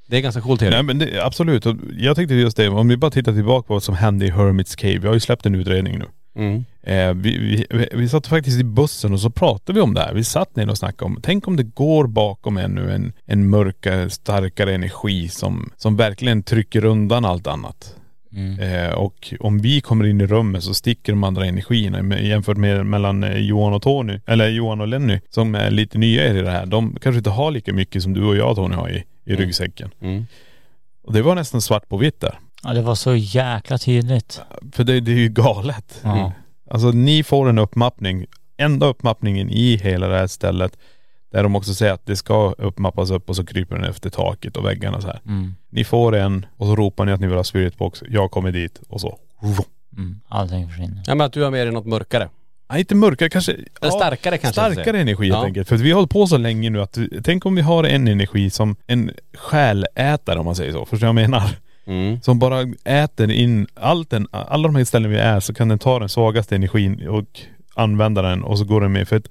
Det 0.07 0.17
är 0.17 0.21
ganska 0.21 0.41
coolt. 0.41 0.61
Nej 0.61 0.83
men 0.83 0.99
det, 0.99 1.25
absolut. 1.25 1.65
Jag 1.97 2.15
tänkte 2.15 2.35
just 2.35 2.57
det, 2.57 2.69
om 2.69 2.87
vi 2.87 2.97
bara 2.97 3.11
tittar 3.11 3.33
tillbaka 3.33 3.67
på 3.67 3.73
vad 3.73 3.83
som 3.83 3.95
hände 3.95 4.25
i 4.25 4.31
Hermit's 4.31 4.75
Cave. 4.77 4.97
Vi 4.97 5.07
har 5.07 5.13
ju 5.13 5.19
släppt 5.19 5.45
en 5.45 5.55
utredning 5.55 5.99
nu. 5.99 6.05
Mm. 6.35 6.65
Eh, 6.83 7.13
vi, 7.13 7.65
vi, 7.69 7.87
vi, 7.91 8.09
satt 8.09 8.27
faktiskt 8.27 8.59
i 8.59 8.63
bussen 8.63 9.13
och 9.13 9.19
så 9.19 9.29
pratade 9.29 9.73
vi 9.73 9.81
om 9.81 9.93
det 9.93 10.01
här. 10.01 10.13
Vi 10.13 10.23
satt 10.23 10.55
ner 10.55 10.69
och 10.69 10.77
snackade 10.77 11.05
om, 11.05 11.19
tänk 11.23 11.47
om 11.47 11.55
det 11.55 11.63
går 11.63 12.07
bakom 12.07 12.57
ännu 12.57 12.93
en, 12.93 13.13
en 13.25 13.49
mörkare, 13.49 14.09
starkare 14.09 14.75
energi 14.75 15.29
som, 15.29 15.71
som 15.77 15.95
verkligen 15.95 16.43
trycker 16.43 16.85
undan 16.85 17.25
allt 17.25 17.47
annat. 17.47 17.95
Mm. 18.33 18.59
Eh, 18.59 18.91
och 18.91 19.33
om 19.39 19.59
vi 19.59 19.81
kommer 19.81 20.05
in 20.05 20.21
i 20.21 20.25
rummet 20.25 20.63
så 20.63 20.73
sticker 20.73 21.13
de 21.13 21.23
andra 21.23 21.45
energierna 21.45 22.19
jämfört 22.19 22.57
med 22.57 22.85
mellan 22.85 23.23
eh, 23.23 23.37
Johan 23.37 23.73
och 23.73 23.81
Tony, 23.81 24.19
eller 24.25 24.49
Johan 24.49 24.81
och 24.81 24.87
Lenny 24.87 25.19
som 25.29 25.55
är 25.55 25.71
lite 25.71 25.97
nya 25.97 26.27
i 26.27 26.41
det 26.41 26.51
här. 26.51 26.65
De 26.65 26.97
kanske 27.01 27.17
inte 27.17 27.29
har 27.29 27.51
lika 27.51 27.73
mycket 27.73 28.03
som 28.03 28.13
du 28.13 28.25
och 28.25 28.35
jag 28.35 28.55
Tony 28.55 28.75
har 28.75 28.89
i, 28.89 29.03
i 29.25 29.35
ryggsäcken. 29.35 29.89
Mm. 30.01 30.25
Och 31.03 31.13
det 31.13 31.21
var 31.21 31.35
nästan 31.35 31.61
svart 31.61 31.89
på 31.89 31.97
vitt 31.97 32.19
där. 32.19 32.39
Ja 32.63 32.73
det 32.73 32.81
var 32.81 32.95
så 32.95 33.15
jäkla 33.15 33.77
tydligt. 33.77 34.41
För 34.71 34.83
det, 34.83 34.99
det 34.99 35.11
är 35.11 35.15
ju 35.15 35.29
galet. 35.29 35.99
Ja. 36.03 36.31
Alltså 36.69 36.91
ni 36.91 37.23
får 37.23 37.49
en 37.49 37.59
uppmappning, 37.59 38.25
enda 38.57 38.85
uppmappningen 38.85 39.49
i 39.49 39.75
hela 39.77 40.07
det 40.07 40.17
här 40.17 40.27
stället. 40.27 40.77
Där 41.31 41.43
de 41.43 41.55
också 41.55 41.73
säger 41.73 41.93
att 41.93 42.05
det 42.05 42.15
ska 42.15 42.51
uppmappas 42.57 43.11
upp 43.11 43.29
och 43.29 43.35
så 43.35 43.45
kryper 43.45 43.75
den 43.75 43.85
efter 43.85 44.09
taket 44.09 44.57
och 44.57 44.65
väggarna 44.65 45.01
så 45.01 45.07
här. 45.07 45.21
Mm. 45.27 45.55
Ni 45.69 45.83
får 45.83 46.15
en 46.15 46.45
och 46.57 46.67
så 46.67 46.75
ropar 46.75 47.05
ni 47.05 47.11
att 47.11 47.19
ni 47.19 47.27
vill 47.27 47.35
ha 47.37 47.43
spiritbox. 47.43 48.03
Jag 48.09 48.31
kommer 48.31 48.51
dit 48.51 48.81
och 48.89 49.01
så. 49.01 49.17
Mm. 49.97 50.19
Allting 50.27 50.69
försvinner. 50.69 51.03
Ja 51.07 51.15
men 51.15 51.25
att 51.25 51.33
du 51.33 51.43
har 51.43 51.51
med 51.51 51.67
dig 51.67 51.73
något 51.73 51.85
mörkare. 51.85 52.29
Nej 52.69 52.79
inte 52.79 52.95
mörkare, 52.95 53.29
kanske.. 53.29 53.51
Eller 53.81 53.91
starkare 53.91 54.37
kanske 54.37 54.61
Starkare 54.61 54.99
energi 55.01 55.23
helt 55.25 55.35
Ja. 55.37 55.45
enkelt. 55.45 55.67
För 55.67 55.77
vi 55.77 55.91
har 55.91 55.95
hållit 55.95 56.11
på 56.11 56.27
så 56.27 56.37
länge 56.37 56.69
nu 56.69 56.81
att, 56.81 56.97
tänk 57.23 57.45
om 57.45 57.55
vi 57.55 57.61
har 57.61 57.83
en 57.83 58.07
energi 58.07 58.49
som 58.49 58.75
en 58.87 59.11
själätare 59.37 60.39
om 60.39 60.45
man 60.45 60.55
säger 60.55 60.71
så. 60.71 60.85
Förstår 60.85 61.07
du 61.07 61.13
vad 61.13 61.21
jag 61.21 61.29
menar? 61.29 61.49
Mm. 61.85 62.21
Som 62.21 62.39
bara 62.39 62.61
äter 62.83 63.31
in 63.31 63.67
allt 63.73 64.09
den, 64.09 64.27
alla 64.31 64.67
de 64.67 64.75
här 64.75 64.83
ställen 64.83 65.11
vi 65.11 65.17
är 65.17 65.39
så 65.39 65.53
kan 65.53 65.67
den 65.67 65.79
ta 65.79 65.99
den 65.99 66.09
svagaste 66.09 66.55
energin 66.55 67.07
och 67.07 67.41
använda 67.75 68.21
den 68.21 68.43
och 68.43 68.57
så 68.57 68.65
går 68.65 68.81
den 68.81 68.91
med. 68.91 69.07
För 69.07 69.15
att 69.15 69.27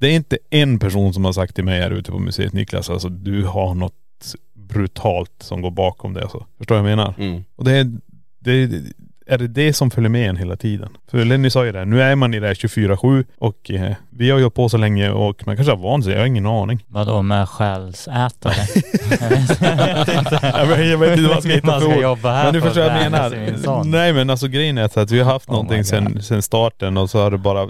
det 0.00 0.06
är 0.06 0.16
inte 0.16 0.38
en 0.50 0.78
person 0.78 1.14
som 1.14 1.24
har 1.24 1.32
sagt 1.32 1.54
till 1.54 1.64
mig 1.64 1.80
här 1.80 1.90
ute 1.90 2.10
på 2.10 2.18
museet 2.18 2.52
Niklas, 2.52 2.90
alltså 2.90 3.08
du 3.08 3.44
har 3.44 3.74
något 3.74 3.94
brutalt 4.54 5.32
som 5.38 5.62
går 5.62 5.70
bakom 5.70 6.14
det. 6.14 6.22
Alltså. 6.22 6.46
Förstår 6.58 6.74
du 6.74 6.82
vad 6.82 6.90
jag 6.90 6.96
menar? 6.96 7.14
Mm. 7.18 7.44
Och 7.56 7.64
det 7.64 7.72
är, 7.72 7.92
det 8.38 8.52
är 8.52 8.82
det 9.38 9.46
det 9.48 9.72
som 9.72 9.90
följer 9.90 10.10
med 10.10 10.28
en 10.30 10.36
hela 10.36 10.56
tiden. 10.56 10.88
För 11.10 11.24
Lenny 11.24 11.50
sa 11.50 11.64
ju 11.66 11.72
det, 11.72 11.84
nu 11.84 12.02
är 12.02 12.14
man 12.16 12.34
i 12.34 12.40
det 12.40 12.46
här 12.46 12.54
24-7 12.54 13.24
och 13.38 13.70
eh, 13.70 13.92
vi 14.10 14.30
har 14.30 14.38
hållit 14.40 14.54
på 14.54 14.68
så 14.68 14.76
länge 14.76 15.10
och 15.10 15.46
man 15.46 15.56
kanske 15.56 15.72
har 15.72 15.78
vant 15.78 16.04
sig, 16.04 16.12
jag 16.12 16.20
har 16.20 16.26
ingen 16.26 16.46
aning. 16.46 16.84
Vadå 16.88 17.22
med 17.22 17.48
själsätare? 17.48 18.52
jag 20.42 20.66
vet 20.66 20.86
jag 20.88 20.98
vet 20.98 21.10
inte 21.18 21.28
vad 21.28 21.36
jag 21.36 21.42
ska 21.42 21.52
hitta 21.52 21.66
Man 21.66 21.80
för 21.80 21.88
ska 21.88 21.96
ord. 21.96 22.02
jobba 22.02 22.32
här 22.32 22.44
Men 22.44 22.54
du 22.54 22.60
för 22.60 22.68
förstår 22.68 22.82
vad 22.82 22.92
jag 23.02 23.10
menar. 23.10 23.84
Nej 23.84 24.12
men 24.12 24.30
alltså 24.30 24.48
grejen 24.48 24.78
är 24.78 24.98
att 24.98 25.10
vi 25.10 25.18
har 25.20 25.32
haft 25.32 25.48
Oh 25.48 25.52
någonting 25.54 25.84
sen, 25.84 26.22
sen 26.22 26.42
starten 26.42 26.96
och 26.96 27.10
så 27.10 27.18
har 27.22 27.30
det 27.30 27.38
bara 27.38 27.68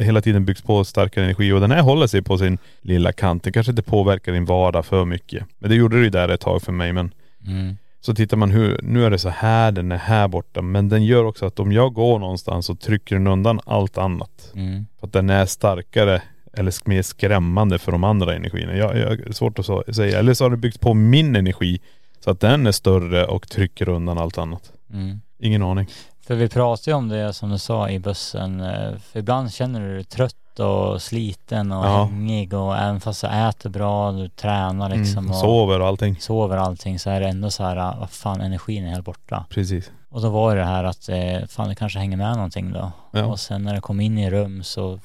hela 0.00 0.20
tiden 0.20 0.44
byggts 0.44 0.62
på 0.62 0.84
starkare 0.84 1.24
energi 1.24 1.52
och 1.52 1.60
den 1.60 1.70
här 1.70 1.82
håller 1.82 2.06
sig 2.06 2.22
på 2.22 2.38
sin 2.38 2.58
lilla 2.82 3.12
kant. 3.12 3.42
Den 3.42 3.52
kanske 3.52 3.70
inte 3.72 3.82
påverkar 3.82 4.32
din 4.32 4.44
vardag 4.44 4.86
för 4.86 5.04
mycket. 5.04 5.44
Men 5.58 5.70
det 5.70 5.76
gjorde 5.76 5.96
det 5.98 6.02
ju 6.04 6.10
där 6.10 6.28
ett 6.28 6.40
tag 6.40 6.62
för 6.62 6.72
mig 6.72 6.92
men 6.92 7.12
Mm. 7.46 7.76
Så 8.06 8.14
tittar 8.14 8.36
man 8.36 8.50
hur, 8.50 8.80
nu 8.82 9.04
är 9.04 9.10
det 9.10 9.18
så 9.18 9.28
här, 9.28 9.72
den 9.72 9.92
är 9.92 9.96
här 9.96 10.28
borta. 10.28 10.62
Men 10.62 10.88
den 10.88 11.04
gör 11.04 11.24
också 11.24 11.46
att 11.46 11.60
om 11.60 11.72
jag 11.72 11.92
går 11.92 12.18
någonstans 12.18 12.66
så 12.66 12.74
trycker 12.74 13.14
den 13.16 13.26
undan 13.26 13.60
allt 13.66 13.98
annat. 13.98 14.52
Mm. 14.54 14.86
För 15.00 15.06
att 15.06 15.12
den 15.12 15.30
är 15.30 15.46
starkare 15.46 16.22
eller 16.52 16.88
mer 16.88 17.02
skrämmande 17.02 17.78
för 17.78 17.92
de 17.92 18.04
andra 18.04 18.34
energierna. 18.34 18.76
Jag, 18.76 18.98
jag 18.98 19.34
svårt 19.34 19.58
att 19.58 19.96
säga. 19.96 20.18
Eller 20.18 20.34
så 20.34 20.44
har 20.44 20.50
det 20.50 20.56
byggts 20.56 20.78
på 20.78 20.94
min 20.94 21.36
energi 21.36 21.80
så 22.20 22.30
att 22.30 22.40
den 22.40 22.66
är 22.66 22.72
större 22.72 23.26
och 23.26 23.48
trycker 23.48 23.88
undan 23.88 24.18
allt 24.18 24.38
annat. 24.38 24.72
Mm. 24.92 25.20
Ingen 25.38 25.62
aning. 25.62 25.86
För 26.26 26.34
vi 26.34 26.48
pratade 26.48 26.90
ju 26.90 26.96
om 26.96 27.08
det 27.08 27.32
som 27.32 27.50
du 27.50 27.58
sa 27.58 27.90
i 27.90 27.98
bussen. 27.98 28.60
eh, 28.60 28.98
För 29.12 29.18
ibland 29.18 29.52
känner 29.52 29.80
du 29.80 29.94
dig 29.94 30.04
trött 30.04 30.36
och 30.60 31.02
sliten 31.02 31.72
och 31.72 31.84
Ja. 31.86 32.04
hängig 32.04 32.54
och 32.54 32.76
även 32.76 33.00
fast 33.00 33.20
du 33.20 33.26
äter 33.26 33.70
bra, 33.70 34.12
du 34.12 34.28
tränar 34.28 34.90
liksom 34.90 35.18
Mm, 35.18 35.30
och 35.30 35.36
sover 35.36 35.80
och 35.80 35.86
allting. 35.86 36.16
sover 36.20 36.56
allting 36.56 36.98
så 36.98 37.10
är 37.10 37.20
det 37.20 37.28
ändå 37.28 37.50
så 37.50 37.62
här, 37.64 37.76
ah, 37.76 37.96
vad 38.00 38.10
fan 38.10 38.40
energin 38.40 38.84
är 38.84 38.90
helt 38.90 39.04
borta. 39.04 39.44
Precis. 39.50 39.90
Och 40.08 40.22
då 40.22 40.28
var 40.30 40.56
det 40.56 40.64
här 40.64 40.84
att, 40.84 41.08
eh, 41.08 41.46
fan 41.48 41.68
det 41.68 41.74
kanske 41.74 41.98
hänger 41.98 42.16
med 42.16 42.34
någonting 42.34 42.72
då. 42.72 42.92
Ja. 43.10 43.24
Och 43.24 43.40
sen 43.40 43.62
när 43.62 43.74
det 43.74 43.80
kom 43.80 44.00
in 44.00 44.18
i 44.18 44.30
rum 44.30 44.62
så 44.64 45.00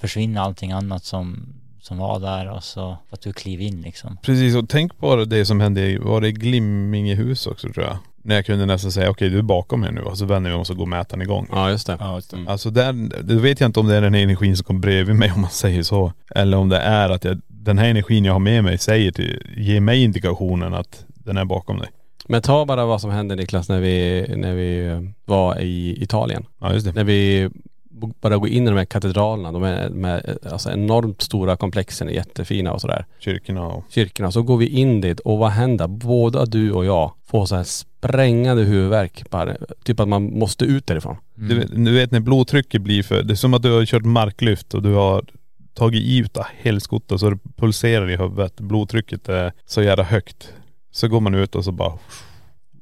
försvinner 0.00 0.40
allting 0.40 0.72
annat 0.72 1.04
som, 1.04 1.46
som 1.80 1.98
var 1.98 2.20
där 2.20 2.50
och 2.50 2.64
så 2.64 2.96
att 3.10 3.20
du 3.20 3.32
kliver 3.32 3.64
in 3.64 3.80
liksom. 3.82 4.16
Precis 4.22 4.56
och 4.56 4.68
tänk 4.68 4.98
på 4.98 5.24
det 5.24 5.44
som 5.44 5.60
hände 5.60 5.98
var 5.98 6.20
det 6.20 6.28
i 6.28 6.32
Glimmingehus 6.32 7.46
också 7.46 7.68
tror 7.72 7.84
jag? 7.86 7.96
När 8.28 8.34
jag 8.34 8.46
kunde 8.46 8.66
nästan 8.66 8.92
säga 8.92 9.10
okej 9.10 9.28
du 9.28 9.38
är 9.38 9.42
bakom 9.42 9.80
mig 9.80 9.92
nu 9.92 10.00
och 10.00 10.18
så 10.18 10.24
vänder 10.24 10.50
vi 10.50 10.56
oss 10.56 10.70
och 10.70 10.76
går 10.76 10.86
mätaren 10.86 11.22
igång. 11.22 11.48
Ja 11.52 11.70
just 11.70 11.86
det. 11.86 11.96
Ja, 12.00 12.14
just 12.14 12.30
det. 12.30 12.36
Mm. 12.36 12.48
Alltså 12.48 12.70
där, 12.70 13.22
det 13.22 13.34
vet 13.34 13.60
jag 13.60 13.68
inte 13.68 13.80
om 13.80 13.86
det 13.86 13.96
är 13.96 14.00
den 14.00 14.14
energin 14.14 14.56
som 14.56 14.64
kommer 14.64 14.80
bredvid 14.80 15.16
mig 15.16 15.32
om 15.32 15.40
man 15.40 15.50
säger 15.50 15.82
så. 15.82 16.12
Eller 16.34 16.56
om 16.56 16.68
det 16.68 16.78
är 16.78 17.10
att 17.10 17.24
jag, 17.24 17.40
den 17.46 17.78
här 17.78 17.88
energin 17.88 18.24
jag 18.24 18.32
har 18.32 18.40
med 18.40 18.64
mig 18.64 18.78
säger 18.78 19.12
till, 19.12 19.42
ger 19.56 19.80
mig 19.80 20.02
indikationen 20.02 20.74
att 20.74 21.04
den 21.08 21.36
är 21.36 21.44
bakom 21.44 21.78
dig. 21.78 21.88
Men 22.26 22.42
ta 22.42 22.64
bara 22.64 22.86
vad 22.86 23.00
som 23.00 23.10
hände 23.10 23.36
Niklas 23.36 23.68
när 23.68 23.80
vi, 23.80 24.26
när 24.36 24.54
vi 24.54 24.86
eh, 24.86 25.00
var 25.24 25.60
i 25.60 26.02
Italien. 26.02 26.44
Ja 26.60 26.72
just 26.72 26.86
det. 26.86 26.92
När 26.92 27.04
vi 27.04 27.50
bara 28.20 28.36
går 28.36 28.48
in 28.48 28.66
i 28.66 28.70
de 28.70 28.76
här 28.76 28.84
katedralerna, 28.84 29.52
de 29.52 29.62
är 29.62 29.88
med, 29.88 30.38
alltså 30.50 30.70
enormt 30.70 31.22
stora 31.22 31.56
komplexen, 31.56 32.08
är 32.08 32.12
jättefina 32.12 32.72
och 32.72 32.80
sådär. 32.80 33.06
Kyrkorna 33.18 33.66
och.. 33.66 33.84
Kyrkorna, 33.90 34.32
så 34.32 34.42
går 34.42 34.56
vi 34.56 34.66
in 34.66 35.00
dit 35.00 35.20
och 35.20 35.38
vad 35.38 35.50
händer? 35.50 35.86
Båda 35.86 36.44
du 36.44 36.72
och 36.72 36.84
jag 36.84 37.12
får 37.26 37.46
så 37.46 37.56
här 37.56 37.66
sprängande 37.98 38.62
huvudvärk 38.62 39.30
bara, 39.30 39.56
typ 39.84 40.00
att 40.00 40.08
man 40.08 40.38
måste 40.38 40.64
ut 40.64 40.86
därifrån. 40.86 41.16
Mm. 41.36 41.48
Du, 41.48 41.58
vet, 41.58 41.84
du 41.84 41.92
vet 41.92 42.10
när 42.10 42.20
blodtrycket 42.20 42.82
blir 42.82 43.02
för.. 43.02 43.22
Det 43.22 43.34
är 43.34 43.36
som 43.36 43.54
att 43.54 43.62
du 43.62 43.72
har 43.72 43.84
kört 43.86 44.04
marklyft 44.04 44.74
och 44.74 44.82
du 44.82 44.94
har 44.94 45.24
tagit 45.74 46.02
i 46.02 46.18
utav 46.18 46.44
helskotta 46.58 47.18
så 47.18 47.30
det 47.30 47.38
pulserar 47.56 48.10
i 48.10 48.16
huvudet. 48.16 48.60
Blodtrycket 48.60 49.28
är 49.28 49.52
så 49.66 49.82
jävla 49.82 50.04
högt. 50.04 50.52
Så 50.90 51.08
går 51.08 51.20
man 51.20 51.34
ut 51.34 51.54
och 51.54 51.64
så 51.64 51.72
bara 51.72 51.92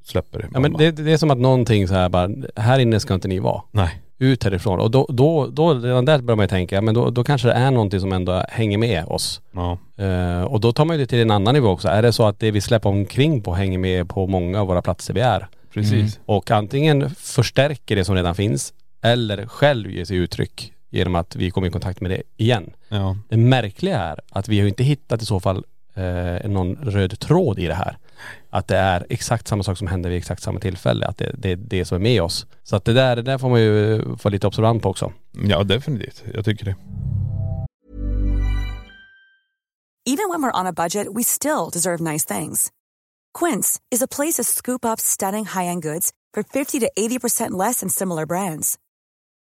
släpper 0.05 0.39
det. 0.39 0.49
Ja 0.53 0.61
men 0.61 0.73
det, 0.73 0.91
det 0.91 1.13
är 1.13 1.17
som 1.17 1.31
att 1.31 1.39
någonting 1.39 1.89
så 1.89 1.95
här 1.95 2.09
bara, 2.09 2.31
här 2.57 2.79
inne 2.79 3.01
ska 3.01 3.15
inte 3.15 3.29
ni 3.29 3.39
vara. 3.39 3.63
Nej. 3.73 4.03
Ut 4.19 4.45
härifrån. 4.45 4.81
Och 4.81 4.91
då, 4.91 5.07
då, 5.09 5.47
då 5.47 5.75
redan 5.75 6.05
där 6.05 6.19
börjar 6.19 6.37
man 6.37 6.45
ju 6.45 6.49
tänka, 6.49 6.81
men 6.81 6.95
då, 6.95 7.11
då 7.11 7.25
kanske 7.25 7.49
det 7.49 7.55
är 7.55 7.71
någonting 7.71 8.01
som 8.01 8.13
ändå 8.13 8.43
hänger 8.49 8.79
med 8.79 9.05
oss. 9.05 9.41
Ja. 9.53 9.79
Eh, 10.05 10.43
och 10.43 10.61
då 10.61 10.73
tar 10.73 10.85
man 10.85 10.97
ju 10.97 11.03
det 11.03 11.07
till 11.07 11.21
en 11.21 11.31
annan 11.31 11.55
nivå 11.55 11.69
också. 11.69 11.89
Är 11.89 12.03
det 12.03 12.13
så 12.13 12.27
att 12.27 12.41
det 12.41 12.51
vi 12.51 12.61
släpper 12.61 12.89
omkring 12.89 13.43
på 13.43 13.55
hänger 13.55 13.79
med 13.79 14.09
på 14.09 14.27
många 14.27 14.61
av 14.61 14.67
våra 14.67 14.83
platser 14.83 15.15
vi 15.15 15.21
är? 15.21 15.49
Precis. 15.75 16.21
Och 16.27 16.51
antingen 16.51 17.11
förstärker 17.11 17.97
det 17.97 18.05
som 18.05 18.15
redan 18.15 18.35
finns 18.35 18.73
eller 19.03 19.47
själv 19.47 19.91
ger 19.91 20.05
sig 20.05 20.17
uttryck 20.17 20.73
genom 20.91 21.15
att 21.15 21.37
vi 21.37 21.51
kommer 21.51 21.69
i 21.69 21.71
kontakt 21.71 22.01
med 22.01 22.11
det 22.11 22.23
igen. 22.37 22.71
Ja. 22.89 23.17
Det 23.29 23.37
märkliga 23.37 23.99
är 23.99 24.21
att 24.31 24.49
vi 24.49 24.61
har 24.61 24.69
inte 24.69 24.85
hittat 24.85 25.23
i 25.23 25.27
så 25.27 25.41
fall 25.41 25.65
eh, 25.95 26.51
någon 26.51 26.77
röd 26.77 27.19
tråd 27.19 27.59
i 27.59 27.67
det 27.67 27.75
här. 27.75 27.99
Att 28.51 28.69
det 28.69 28.77
är 28.77 29.07
exakt 29.11 29.49
samma 29.49 29.63
sak 29.63 29.79
som 29.79 29.87
händer 29.87 30.11
vid 30.11 30.19
exakt 30.19 30.43
samma 30.43 30.61
tillfälle. 30.61 31.07
Att 31.07 31.19
det, 31.19 31.35
det 31.39 31.53
är 31.53 31.57
det 31.57 31.85
som 31.85 31.95
är 31.95 32.01
med 32.01 32.23
oss. 32.23 32.47
Så 32.63 32.77
att 32.77 32.85
det 32.85 32.93
där, 32.93 33.17
det 33.17 33.23
där 33.23 33.39
får 33.39 33.51
man 33.51 33.61
ju 33.61 33.99
vara 33.99 34.31
lite 34.31 34.47
observant 34.47 34.83
på 34.83 34.89
också. 34.89 35.13
Ja 35.33 35.65
definitivt, 35.65 36.25
jag 36.35 36.45
tycker 36.45 36.65
det. 36.65 36.77
Even 40.09 40.29
when 40.29 40.41
we're 40.41 40.61
on 40.61 40.67
a 40.67 40.73
budget, 40.73 41.09
we 41.13 41.25
still 41.25 41.69
deserve 41.73 42.01
nice 42.01 42.25
things. 42.25 42.71
Quince 43.35 43.81
is 43.91 44.03
a 44.03 44.07
place 44.07 44.35
to 44.35 44.45
scoop 44.45 44.85
up 44.85 45.01
stunning 45.01 45.45
high-end 45.45 45.83
goods 45.83 46.13
for 46.33 46.45
50 46.45 46.79
to 46.81 46.91
80% 46.97 47.51
less 47.51 47.81
than 47.81 47.89
similar 47.89 48.25
brands. 48.25 48.79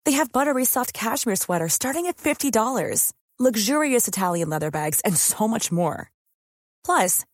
They 0.05 0.13
have 0.13 0.33
buttery 0.33 0.65
soft 0.65 0.93
cashmere 0.93 1.37
sweaters 1.37 1.73
starting 1.73 2.07
at 2.07 2.19
$50, 2.19 3.13
luxurious 3.39 4.09
Italian 4.09 4.51
leather 4.51 4.71
bags, 4.71 5.01
and 5.07 5.17
so 5.17 5.49
much 5.49 5.73
more. 5.73 6.11
Plus, 6.85 7.25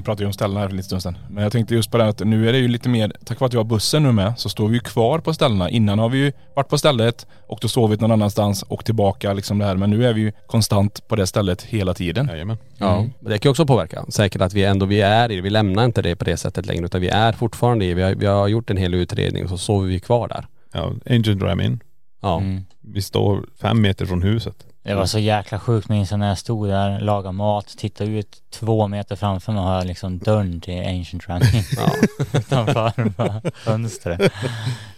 Ni 0.00 0.04
pratade 0.04 0.22
ju 0.22 0.26
om 0.26 0.32
ställena 0.32 0.60
här 0.60 0.66
för 0.66 0.70
en 0.72 0.76
liten 0.76 1.00
stund 1.00 1.02
sedan. 1.16 1.18
Men 1.30 1.42
jag 1.42 1.52
tänkte 1.52 1.74
just 1.74 1.90
på 1.90 1.96
det 1.98 2.02
här 2.04 2.10
att 2.10 2.20
nu 2.20 2.48
är 2.48 2.52
det 2.52 2.58
ju 2.58 2.68
lite 2.68 2.88
mer, 2.88 3.12
tack 3.24 3.40
vare 3.40 3.46
att 3.46 3.52
vi 3.54 3.56
har 3.56 3.64
bussen 3.64 4.02
nu 4.02 4.12
med, 4.12 4.32
så 4.38 4.48
står 4.48 4.68
vi 4.68 4.74
ju 4.74 4.80
kvar 4.80 5.18
på 5.18 5.34
ställena. 5.34 5.70
Innan 5.70 5.98
har 5.98 6.08
vi 6.08 6.18
ju 6.18 6.32
varit 6.56 6.68
på 6.68 6.78
stället 6.78 7.26
och 7.46 7.58
då 7.62 7.68
sovit 7.68 8.00
någon 8.00 8.10
annanstans 8.12 8.62
och 8.62 8.84
tillbaka 8.84 9.32
liksom 9.32 9.58
det 9.58 9.64
här. 9.64 9.76
Men 9.76 9.90
nu 9.90 10.06
är 10.06 10.12
vi 10.12 10.20
ju 10.20 10.32
konstant 10.46 11.08
på 11.08 11.16
det 11.16 11.26
stället 11.26 11.62
hela 11.62 11.94
tiden. 11.94 12.26
Jajamän. 12.28 12.56
Ja, 12.78 12.96
Mm. 12.98 13.10
det 13.20 13.38
kan 13.38 13.48
ju 13.48 13.50
också 13.50 13.66
påverka. 13.66 14.04
Säkert 14.08 14.42
att 14.42 14.52
vi 14.54 14.64
ändå, 14.64 14.86
vi 14.86 15.00
är 15.00 15.32
i 15.32 15.36
det. 15.36 15.42
Vi 15.42 15.50
lämnar 15.50 15.84
inte 15.84 16.02
det 16.02 16.16
på 16.16 16.24
det 16.24 16.36
sättet 16.36 16.66
längre 16.66 16.84
utan 16.84 17.00
vi 17.00 17.08
är 17.08 17.32
fortfarande 17.32 17.84
i 17.84 17.94
Vi 17.94 18.02
har, 18.02 18.14
vi 18.14 18.26
har 18.26 18.48
gjort 18.48 18.70
en 18.70 18.76
hel 18.76 18.94
utredning 18.94 19.44
och 19.44 19.50
så 19.50 19.58
sover 19.58 19.88
vi 19.88 20.00
kvar 20.00 20.28
där. 20.28 20.46
Ja, 20.72 20.92
Angel 21.10 21.38
Dram 21.38 21.60
In. 21.60 21.80
Ja. 22.22 22.40
Mm. 22.40 22.62
Vi 22.80 23.02
står 23.02 23.44
fem 23.60 23.80
meter 23.82 24.06
från 24.06 24.22
huset. 24.22 24.66
Det 24.82 24.94
var 24.94 25.06
så 25.06 25.18
jäkla 25.18 25.58
sjukt 25.60 25.88
minns 25.88 26.10
jag 26.10 26.20
när 26.20 26.28
jag 26.28 26.38
stod 26.38 26.68
där, 26.68 27.00
lagade 27.00 27.32
mat, 27.32 27.66
tittade 27.78 28.10
ut 28.10 28.42
två 28.50 28.88
meter 28.88 29.16
framför 29.16 29.52
mig 29.52 29.60
och 29.60 29.66
har 29.68 29.84
liksom 29.84 30.18
dörren 30.18 30.60
till 30.60 30.86
Ancient 30.86 31.28
Running 31.28 31.62
Ja. 31.76 31.92
utanför 32.38 33.50
fönstret. 33.64 34.32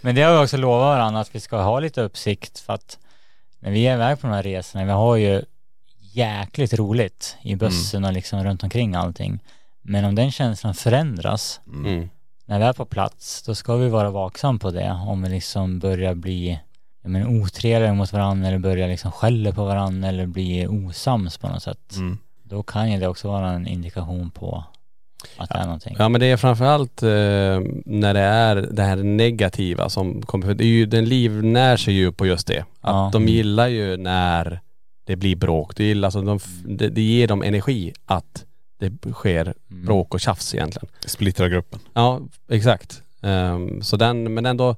Men 0.01 0.15
det 0.15 0.23
har 0.23 0.33
vi 0.39 0.45
också 0.45 0.57
lovat 0.57 0.85
varandra 0.85 1.21
att 1.21 1.35
vi 1.35 1.41
ska 1.41 1.63
ha 1.63 1.81
lite 1.81 2.01
uppsikt 2.03 2.59
för 2.59 2.73
att 2.73 2.99
när 3.61 3.71
vi 3.71 3.87
är 3.87 3.95
iväg 3.95 4.21
på 4.21 4.27
de 4.27 4.33
här 4.33 4.43
resorna, 4.43 4.85
vi 4.85 4.91
har 4.91 5.17
ju 5.17 5.43
jäkligt 6.13 6.75
roligt 6.75 7.37
i 7.43 7.57
bussen 7.57 8.05
och 8.05 8.13
liksom 8.13 8.45
runt 8.45 8.63
omkring 8.63 8.95
allting. 8.95 9.39
Men 9.83 10.05
om 10.05 10.15
den 10.15 10.31
känslan 10.33 10.75
förändras 10.75 11.61
Mm. 11.67 12.09
när 12.45 12.59
vi 12.59 12.65
är 12.65 12.73
på 12.73 12.85
plats, 12.85 13.43
då 13.43 13.55
ska 13.55 13.77
vi 13.77 13.89
vara 13.89 14.11
vaksam 14.11 14.59
på 14.59 14.71
det. 14.71 14.91
Om 15.07 15.23
vi 15.23 15.29
liksom 15.29 15.79
börjar 15.79 16.15
bli 16.15 16.61
jag 17.03 17.11
menar, 17.11 17.41
otrevliga 17.43 17.95
mot 17.95 18.13
varandra 18.13 18.49
eller 18.49 18.59
börjar 18.59 18.89
liksom 18.89 19.13
skälla 19.13 19.53
på 19.53 19.65
varandra 19.65 20.09
eller 20.09 20.27
bli 20.27 20.67
osams 20.67 21.39
på 21.39 21.49
något 21.49 21.63
sätt. 21.63 21.97
Mm. 21.97 22.19
Då 22.43 22.63
kan 22.63 22.93
ju 22.93 22.99
det 23.01 23.09
också 23.09 23.29
vara 23.29 23.51
en 23.51 23.67
indikation 23.67 24.31
på 24.31 24.65
att 25.37 25.49
det 25.49 25.55
är 25.59 25.65
någonting. 25.65 25.97
Ja 25.99 26.09
men 26.09 26.21
det 26.21 26.27
är 26.27 26.37
framförallt 26.37 27.03
eh, 27.03 27.09
när 27.87 28.15
det 28.15 28.21
är 28.21 28.57
det 28.57 28.83
här 28.83 28.97
negativa 28.97 29.89
som 29.89 30.23
kommer, 30.23 30.47
för 30.47 30.55
det 30.55 30.65
är 30.65 30.69
ju, 30.69 30.87
den 30.87 31.05
livnär 31.05 31.77
sig 31.77 31.95
ju 31.95 32.13
på 32.13 32.27
just 32.27 32.47
det. 32.47 32.61
Att 32.61 32.67
Ja. 32.81 33.11
de 33.13 33.29
gillar 33.29 33.69
ju 33.69 33.97
när 33.97 34.61
det 35.05 35.17
blir 35.17 35.37
bråk. 35.37 35.77
Det, 35.77 35.85
gillar, 35.85 36.07
alltså 36.07 36.23
de, 36.23 36.37
f- 36.37 36.63
det, 36.65 36.89
det 36.89 37.03
ger 37.03 37.29
dem 37.29 37.43
energi 37.43 37.93
att 38.07 38.45
det 38.81 39.13
sker 39.13 39.55
Mm. 39.71 39.87
bråk 39.87 40.15
och 40.15 40.21
tjafs 40.21 40.55
egentligen. 40.55 40.89
Splittra 41.07 41.49
gruppen. 41.49 41.81
Ja, 41.95 42.21
exakt. 42.51 43.03
Ehm, 43.23 43.83
så 43.83 43.97
den, 43.97 44.35
men 44.35 44.47
ändå, 44.47 44.77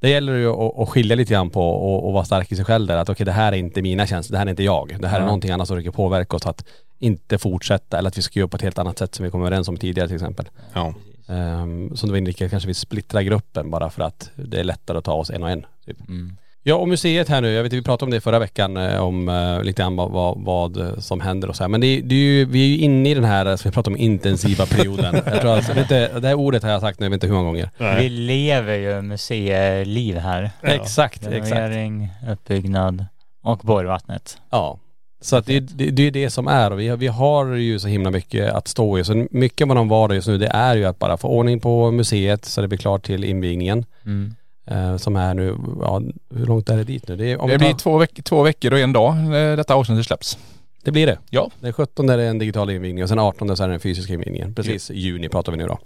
det 0.00 0.08
gäller 0.10 0.32
ju 0.34 0.48
att, 0.82 0.88
skilja 0.88 1.16
lite 1.16 1.32
grann 1.32 1.50
på 1.50 1.62
och, 1.70 2.06
och 2.06 2.12
vara 2.12 2.24
stark 2.24 2.52
i 2.52 2.56
sig 2.56 2.64
själv 2.64 2.86
där. 2.86 2.96
Att 2.96 3.08
okej 3.08 3.26
det 3.26 3.32
här 3.32 3.52
är 3.52 3.56
inte 3.56 3.82
mina 3.82 4.06
känslor, 4.06 4.32
det 4.32 4.38
här 4.38 4.46
är 4.46 4.50
inte 4.50 4.62
jag. 4.62 4.96
Det 5.00 5.08
här 5.08 5.16
är 5.16 5.20
Ja. 5.20 5.26
någonting 5.26 5.50
annat 5.50 5.68
som 5.68 5.76
försöker 5.76 5.90
påverka 5.96 6.36
oss 6.36 6.46
att 6.46 6.64
inte 6.98 7.38
fortsätta 7.38 7.98
eller 7.98 8.08
att 8.08 8.18
vi 8.18 8.22
ska 8.22 8.38
göra 8.38 8.48
på 8.48 8.56
ett 8.56 8.62
helt 8.62 8.78
annat 8.78 8.98
sätt 8.98 9.14
som 9.14 9.24
vi 9.24 9.30
kom 9.30 9.40
överens 9.40 9.68
om 9.68 9.76
tidigare 9.76 10.08
till 10.08 10.16
exempel. 10.16 10.48
Ja. 10.72 10.94
Um, 11.26 11.96
som 11.96 12.08
du 12.08 12.10
var 12.10 12.18
inne 12.18 12.32
kanske 12.32 12.66
vi 12.66 12.74
splittrar 12.74 13.22
gruppen 13.22 13.70
bara 13.70 13.90
för 13.90 14.02
att 14.02 14.30
det 14.34 14.60
är 14.60 14.64
lättare 14.64 14.98
att 14.98 15.04
ta 15.04 15.12
oss 15.12 15.30
en 15.30 15.42
och 15.42 15.50
en. 15.50 15.66
Typ. 15.86 16.08
Mm. 16.08 16.36
Ja 16.62 16.74
och 16.74 16.88
museet 16.88 17.28
här 17.28 17.40
nu, 17.40 17.52
jag 17.52 17.62
vet 17.62 17.72
vi 17.72 17.82
pratade 17.82 18.04
om 18.04 18.10
det 18.10 18.20
förra 18.20 18.38
veckan 18.38 18.76
eh, 18.76 19.00
om 19.00 19.28
eh, 19.28 19.62
lite 19.62 19.82
grann 19.82 19.96
vad, 19.96 20.10
vad, 20.10 20.38
vad 20.44 20.94
som 21.04 21.20
händer 21.20 21.48
och 21.48 21.56
så 21.56 21.62
här. 21.62 21.68
Men 21.68 21.80
det, 21.80 22.00
det 22.00 22.14
är 22.14 22.18
ju, 22.18 22.44
vi 22.44 22.62
är 22.64 22.68
ju 22.68 22.78
inne 22.78 23.10
i 23.10 23.14
den 23.14 23.24
här, 23.24 23.56
som 23.56 23.70
vi 23.70 23.74
pratade 23.74 23.94
om, 23.94 24.00
intensiva 24.00 24.66
perioden. 24.66 25.14
jag 25.26 25.40
tror 25.40 25.50
alltså, 25.50 25.72
vet 25.72 25.82
inte, 25.82 26.20
det 26.20 26.28
här 26.28 26.34
ordet 26.34 26.62
har 26.62 26.70
jag 26.70 26.80
sagt 26.80 27.00
nu, 27.00 27.06
jag 27.06 27.10
vet 27.10 27.16
inte 27.16 27.26
hur 27.26 27.34
många 27.34 27.46
gånger. 27.46 27.70
Vi 27.98 28.08
lever 28.08 28.74
ju 28.74 29.02
museiliv 29.02 30.16
här. 30.16 30.50
Exakt, 30.62 31.26
exakt. 31.26 31.52
Renovering, 31.52 32.08
uppbyggnad 32.30 33.06
och 33.42 33.58
Borgvattnet. 33.58 34.38
Ja. 34.50 34.78
Så 35.22 35.36
att 35.36 35.46
det, 35.46 35.60
det, 35.60 35.90
det 35.90 36.02
är 36.02 36.10
det 36.10 36.30
som 36.30 36.48
är 36.48 36.70
och 36.70 36.80
vi 36.80 36.88
har, 36.88 36.96
vi 36.96 37.06
har 37.06 37.46
ju 37.46 37.78
så 37.78 37.88
himla 37.88 38.10
mycket 38.10 38.52
att 38.52 38.68
stå 38.68 38.98
i. 38.98 39.04
Så 39.04 39.26
mycket 39.30 39.70
av 39.70 39.76
vår 39.76 39.84
vardag 39.84 40.14
just 40.14 40.28
nu 40.28 40.38
det 40.38 40.46
är 40.46 40.76
ju 40.76 40.84
att 40.84 40.98
bara 40.98 41.16
få 41.16 41.28
ordning 41.28 41.60
på 41.60 41.90
museet 41.90 42.44
så 42.44 42.60
det 42.60 42.68
blir 42.68 42.78
klart 42.78 43.02
till 43.06 43.24
invigningen. 43.24 43.84
Mm. 44.04 44.34
Eh, 44.66 44.96
som 44.96 45.16
är 45.16 45.34
nu, 45.34 45.56
ja 45.80 46.02
hur 46.34 46.46
långt 46.46 46.68
är 46.68 46.76
det 46.76 46.84
dit 46.84 47.08
nu? 47.08 47.16
Det, 47.16 47.32
är, 47.32 47.40
om 47.40 47.50
Det 47.50 47.58
blir 47.58 47.70
tar- 47.70 47.78
två, 47.78 47.98
veck 47.98 48.24
två 48.24 48.42
veckor 48.42 48.72
och 48.72 48.78
en 48.78 48.92
dag 48.92 49.16
eh, 49.16 49.56
detta 49.56 49.74
avsnittet 49.74 50.06
släpps. 50.06 50.38
det 50.84 50.90
blir 50.92 51.06
det. 51.06 51.18
Ja. 51.30 51.50
Den 51.60 51.72
17 51.72 52.08
är 52.08 52.16
det 52.16 52.24
en 52.24 52.38
digital 52.38 52.70
invigning 52.70 53.02
och 53.02 53.08
sen 53.08 53.18
18 53.18 53.56
så 53.56 53.62
är 53.62 53.68
det 53.68 53.72
den 53.72 53.80
fysiska 53.80 54.12
invigningen. 54.12 54.54
Precis, 54.54 54.90
i 54.90 54.98
juni 54.98 55.28
pratar 55.28 55.52
vi 55.52 55.58
nu 55.58 55.66
då. 55.66 55.78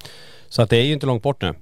Så 0.48 0.62
att 0.62 0.70
det 0.70 0.76
är 0.76 0.84
ju 0.84 0.92
inte 0.92 1.06
långt 1.06 1.22
bort 1.22 1.42
nu. 1.42 1.54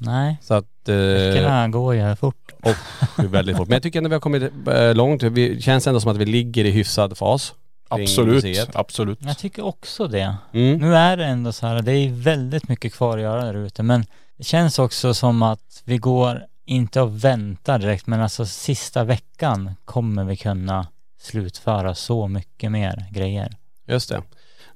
Nej, 0.00 0.36
Så 0.42 0.54
att... 0.54 0.88
Eh, 0.88 0.94
veckorna 0.96 1.68
går 1.68 1.94
ju 1.94 2.16
fort. 2.16 2.52
och 2.62 2.74
det 3.16 3.26
väldigt 3.28 3.56
fort. 3.56 3.68
Men 3.68 3.74
jag 3.76 3.82
tycker 3.82 3.98
ändå 3.98 4.08
vi 4.08 4.14
har 4.14 4.20
kommit 4.20 4.42
eh, 4.68 4.94
långt. 4.94 5.22
Vi 5.22 5.60
känns 5.62 5.86
ändå 5.86 6.00
som 6.00 6.10
att 6.10 6.16
vi 6.16 6.26
ligger 6.26 6.64
i 6.64 6.70
hyfsad 6.70 7.18
fas. 7.18 7.54
Absolut, 7.88 8.44
museet. 8.44 8.76
absolut. 8.76 9.18
Jag 9.22 9.38
tycker 9.38 9.64
också 9.64 10.06
det. 10.08 10.36
Mm. 10.52 10.78
Nu 10.78 10.94
är 10.96 11.16
det 11.16 11.24
ändå 11.24 11.52
så 11.52 11.66
här, 11.66 11.82
det 11.82 11.92
är 11.92 12.08
väldigt 12.10 12.68
mycket 12.68 12.92
kvar 12.94 13.16
att 13.18 13.22
göra 13.22 13.44
där 13.44 13.54
ute 13.56 13.82
men 13.82 14.04
det 14.36 14.44
känns 14.44 14.78
också 14.78 15.14
som 15.14 15.42
att 15.42 15.82
vi 15.84 15.98
går 15.98 16.42
inte 16.64 17.00
och 17.00 17.24
väntar 17.24 17.78
direkt 17.78 18.06
men 18.06 18.20
alltså 18.20 18.46
sista 18.46 19.04
veckan 19.04 19.70
kommer 19.84 20.24
vi 20.24 20.36
kunna 20.36 20.86
slutföra 21.20 21.94
så 21.94 22.28
mycket 22.28 22.72
mer 22.72 23.04
grejer. 23.10 23.56
Just 23.86 24.08
det. 24.08 24.22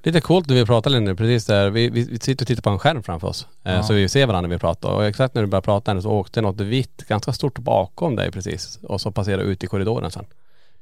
Lite 0.02 0.20
coolt 0.20 0.48
när 0.48 0.54
vi 0.54 0.66
pratar 0.66 0.90
Linne, 0.90 1.14
precis 1.14 1.46
där. 1.46 1.70
Vi, 1.70 1.88
vi, 1.90 2.04
vi 2.04 2.18
sitter 2.18 2.44
och 2.44 2.46
tittar 2.46 2.62
på 2.62 2.70
en 2.70 2.78
skärm 2.78 3.02
framför 3.02 3.28
oss. 3.28 3.46
Eh, 3.64 3.72
Ja. 3.74 3.82
Så 3.82 3.92
vi 3.92 4.08
ser 4.08 4.26
varandra 4.26 4.48
när 4.48 4.54
vi 4.56 4.58
pratar. 4.60 4.88
Och 4.90 5.04
exakt 5.06 5.34
när 5.34 5.42
du 5.42 5.48
började 5.48 5.64
prata 5.64 6.02
så 6.02 6.10
åkte 6.10 6.40
något 6.40 6.60
vitt, 6.60 7.04
ganska 7.08 7.32
stort 7.32 7.58
bakom 7.58 8.16
dig 8.16 8.30
precis. 8.32 8.78
Och 8.82 9.00
så 9.00 9.10
passerade 9.12 9.42
ut 9.42 9.64
i 9.64 9.66
korridoren 9.66 10.10
sen. 10.10 10.24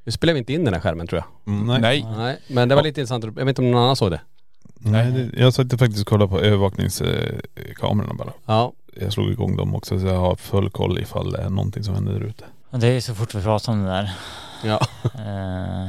Nu 0.03 0.11
spelar 0.11 0.33
vi 0.33 0.39
inte 0.39 0.53
in 0.53 0.65
den 0.65 0.73
här 0.73 0.81
skärmen 0.81 1.07
tror 1.07 1.21
jag. 1.45 1.53
Mm, 1.53 1.67
nej. 1.67 1.79
Nej. 1.81 2.05
Nej. 2.17 2.37
Men 2.47 2.69
det 2.69 2.75
var 2.75 2.83
lite 2.83 3.01
intressant. 3.01 3.23
Jag 3.23 3.31
vet 3.31 3.47
inte 3.47 3.61
om 3.61 3.71
någon 3.71 3.83
annan 3.83 3.95
såg 3.95 4.11
det. 4.11 4.21
Nej, 4.79 5.11
det, 5.11 5.39
jag 5.41 5.53
satt 5.53 5.69
faktiskt 5.79 6.01
och 6.01 6.07
kollade 6.07 6.29
på 6.29 6.39
övervakningskamerorna 6.41 8.13
bara. 8.13 8.33
Ja. 8.45 8.73
Jag 9.01 9.13
slog 9.13 9.31
igång 9.31 9.55
dem 9.57 9.75
också 9.75 9.99
så 9.99 10.05
jag 10.07 10.19
har 10.19 10.35
full 10.35 10.69
koll 10.69 10.99
ifall 10.99 11.31
det 11.31 11.41
är 11.41 11.49
någonting 11.49 11.83
som 11.83 11.93
händer 11.95 12.13
där 12.13 12.21
ute. 12.21 12.45
Det 12.71 12.87
är 12.87 13.01
så 13.01 13.15
fort 13.15 13.35
vi 13.35 13.41
pratar 13.41 13.71
om 13.73 13.83
det 13.83 13.89
där. 13.89 14.11
Ja. 14.63 14.79
Eh, 15.19 15.87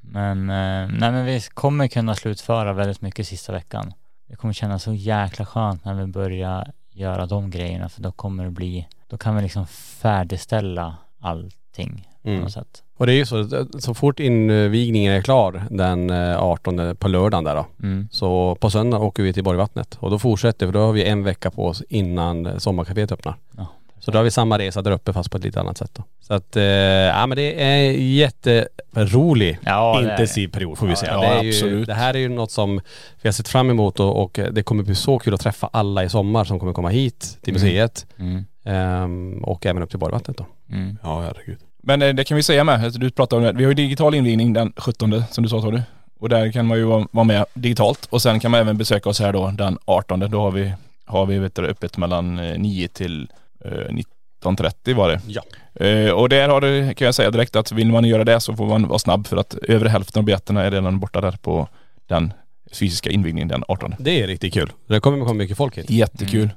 men, 0.00 0.50
eh, 0.50 0.88
nej 0.98 1.12
men 1.12 1.24
vi 1.24 1.40
kommer 1.40 1.88
kunna 1.88 2.14
slutföra 2.14 2.72
väldigt 2.72 3.00
mycket 3.00 3.28
sista 3.28 3.52
veckan. 3.52 3.92
Det 4.28 4.36
kommer 4.36 4.54
kännas 4.54 4.82
så 4.82 4.94
jäkla 4.94 5.46
skönt 5.46 5.84
när 5.84 5.94
vi 5.94 6.06
börjar 6.06 6.72
göra 6.92 7.26
de 7.26 7.50
grejerna 7.50 7.88
för 7.88 8.02
då 8.02 8.12
kommer 8.12 8.44
det 8.44 8.50
bli, 8.50 8.88
då 9.08 9.18
kan 9.18 9.36
vi 9.36 9.42
liksom 9.42 9.66
färdigställa 9.66 10.96
allting 11.20 12.08
på 12.22 12.28
Mm. 12.28 12.40
något 12.42 12.52
sätt. 12.52 12.82
Och 12.96 13.06
det 13.06 13.12
är 13.12 13.16
ju 13.16 13.26
så, 13.26 13.66
så 13.78 13.94
fort 13.94 14.20
invigningen 14.20 15.12
är 15.12 15.22
klar 15.22 15.62
den 15.70 16.10
eh, 16.10 16.42
18 16.42 16.96
på 16.96 17.08
lördagen 17.08 17.44
där 17.44 17.54
då. 17.54 17.66
Mm. 17.82 18.08
Så 18.10 18.54
på 18.60 18.70
söndag 18.70 18.98
åker 18.98 19.22
vi 19.22 19.32
till 19.32 19.44
Borgvattnet 19.44 19.96
och 20.00 20.10
då 20.10 20.18
fortsätter 20.18 20.66
vi, 20.66 20.72
för 20.72 20.78
då 20.78 20.86
har 20.86 20.92
vi 20.92 21.04
en 21.04 21.22
vecka 21.24 21.50
på 21.50 21.66
oss 21.66 21.82
innan 21.88 22.60
sommarkaféet 22.60 23.12
öppnar. 23.12 23.36
Ja, 23.56 23.66
Så 24.00 24.10
då 24.10 24.18
har 24.18 24.24
vi 24.24 24.30
samma 24.30 24.58
resa 24.58 24.82
där 24.82 24.90
uppe 24.90 25.12
fast 25.12 25.30
på 25.30 25.36
ett 25.36 25.44
lite 25.44 25.60
annat 25.60 25.78
sätt 25.78 25.90
då. 25.94 26.02
Så 26.20 26.34
att, 26.34 26.56
eh, 26.56 26.62
ja 26.62 27.26
men 27.26 27.36
det 27.36 27.62
är 27.64 27.90
jätterolig 27.92 29.58
Ja, 29.64 30.00
intensiv 30.02 30.48
period 30.48 30.78
får 30.78 30.86
vi 30.86 30.96
säga. 30.96 31.12
ja, 31.12 31.20
det, 31.20 31.26
är 31.26 31.42
ju, 31.42 31.48
absolut. 31.50 31.86
det 31.86 31.94
här 31.94 32.14
är 32.14 32.18
ju 32.18 32.28
något 32.28 32.50
som 32.50 32.80
vi 33.22 33.28
har 33.28 33.32
sett 33.32 33.48
fram 33.48 33.70
emot 33.70 34.00
och, 34.00 34.22
och 34.22 34.40
det 34.52 34.62
kommer 34.62 34.82
bli 34.82 34.94
så 34.94 35.18
kul 35.18 35.34
att 35.34 35.40
träffa 35.40 35.68
alla 35.72 36.04
i 36.04 36.08
sommar 36.08 36.44
som 36.44 36.58
kommer 36.60 36.72
komma 36.72 36.88
hit 36.88 37.38
till 37.42 37.56
Mm. 37.56 37.62
museet. 37.62 38.06
Mm. 38.18 38.44
Ehm, 38.64 39.44
och 39.44 39.66
även 39.66 39.82
upp 39.82 39.90
till 39.90 39.98
Borgvattnet 39.98 40.36
då. 40.36 40.46
Mm. 40.72 40.98
Ja 41.02 41.20
herregud. 41.20 41.58
Men 41.86 42.02
eh, 42.02 42.14
det 42.14 42.24
kan 42.24 42.36
vi 42.36 42.42
säga 42.42 42.64
med, 42.64 42.92
du 42.92 43.10
pratade 43.10 43.40
om 43.40 43.46
det. 43.46 43.58
Vi 43.58 43.64
har 43.64 43.70
ju 43.70 43.74
digital 43.74 44.14
invigning 44.14 44.52
den 44.52 44.72
17 44.76 45.22
som 45.30 45.44
du 45.44 45.50
sa 45.50 45.62
sa 45.62 45.70
du. 45.70 45.82
Och 46.18 46.28
där 46.28 46.52
kan 46.52 46.66
man 46.66 46.78
ju 46.78 46.84
vara 46.84 47.24
med 47.24 47.44
digitalt 47.54 48.06
och 48.10 48.22
sen 48.22 48.40
kan 48.40 48.50
man 48.50 48.60
även 48.60 48.78
besöka 48.78 49.08
oss 49.08 49.20
här 49.20 49.32
då 49.32 49.50
den 49.50 49.78
18. 49.84 50.20
Då 50.20 50.40
har 50.40 50.50
vi, 50.50 50.72
har 51.04 51.26
vi 51.26 51.38
vet 51.38 51.54
du, 51.54 51.66
öppet 51.66 51.96
mellan 51.96 52.38
eh, 52.38 52.58
9 52.58 52.88
till 52.88 53.28
eh, 53.64 53.94
19.30 54.42 54.94
var 54.94 55.08
det. 55.08 55.20
Ja. 55.26 55.42
Eh, 55.86 56.10
och 56.10 56.28
där 56.28 56.48
har 56.48 56.60
det, 56.60 56.94
kan 56.94 57.04
jag 57.04 57.14
säga 57.14 57.30
direkt 57.30 57.56
att 57.56 57.72
vill 57.72 57.92
man 57.92 58.04
göra 58.04 58.24
det 58.24 58.40
så 58.40 58.56
får 58.56 58.66
man 58.66 58.88
vara 58.88 58.98
snabb 58.98 59.26
för 59.26 59.36
att 59.36 59.54
över 59.54 59.86
hälften 59.86 60.20
av 60.20 60.24
biljetterna 60.24 60.62
är 60.62 60.70
redan 60.70 61.00
borta 61.00 61.20
där 61.20 61.32
på 61.42 61.68
den 62.06 62.32
fysiska 62.72 63.10
invigningen 63.10 63.48
den 63.48 63.64
18. 63.68 63.94
Det 63.98 64.22
är 64.22 64.26
riktigt 64.26 64.54
kul. 64.54 64.72
Det 64.86 65.00
kommer 65.00 65.18
komma 65.18 65.32
mycket 65.34 65.56
folk 65.56 65.78
hit. 65.78 65.90
Jättekul. 65.90 66.50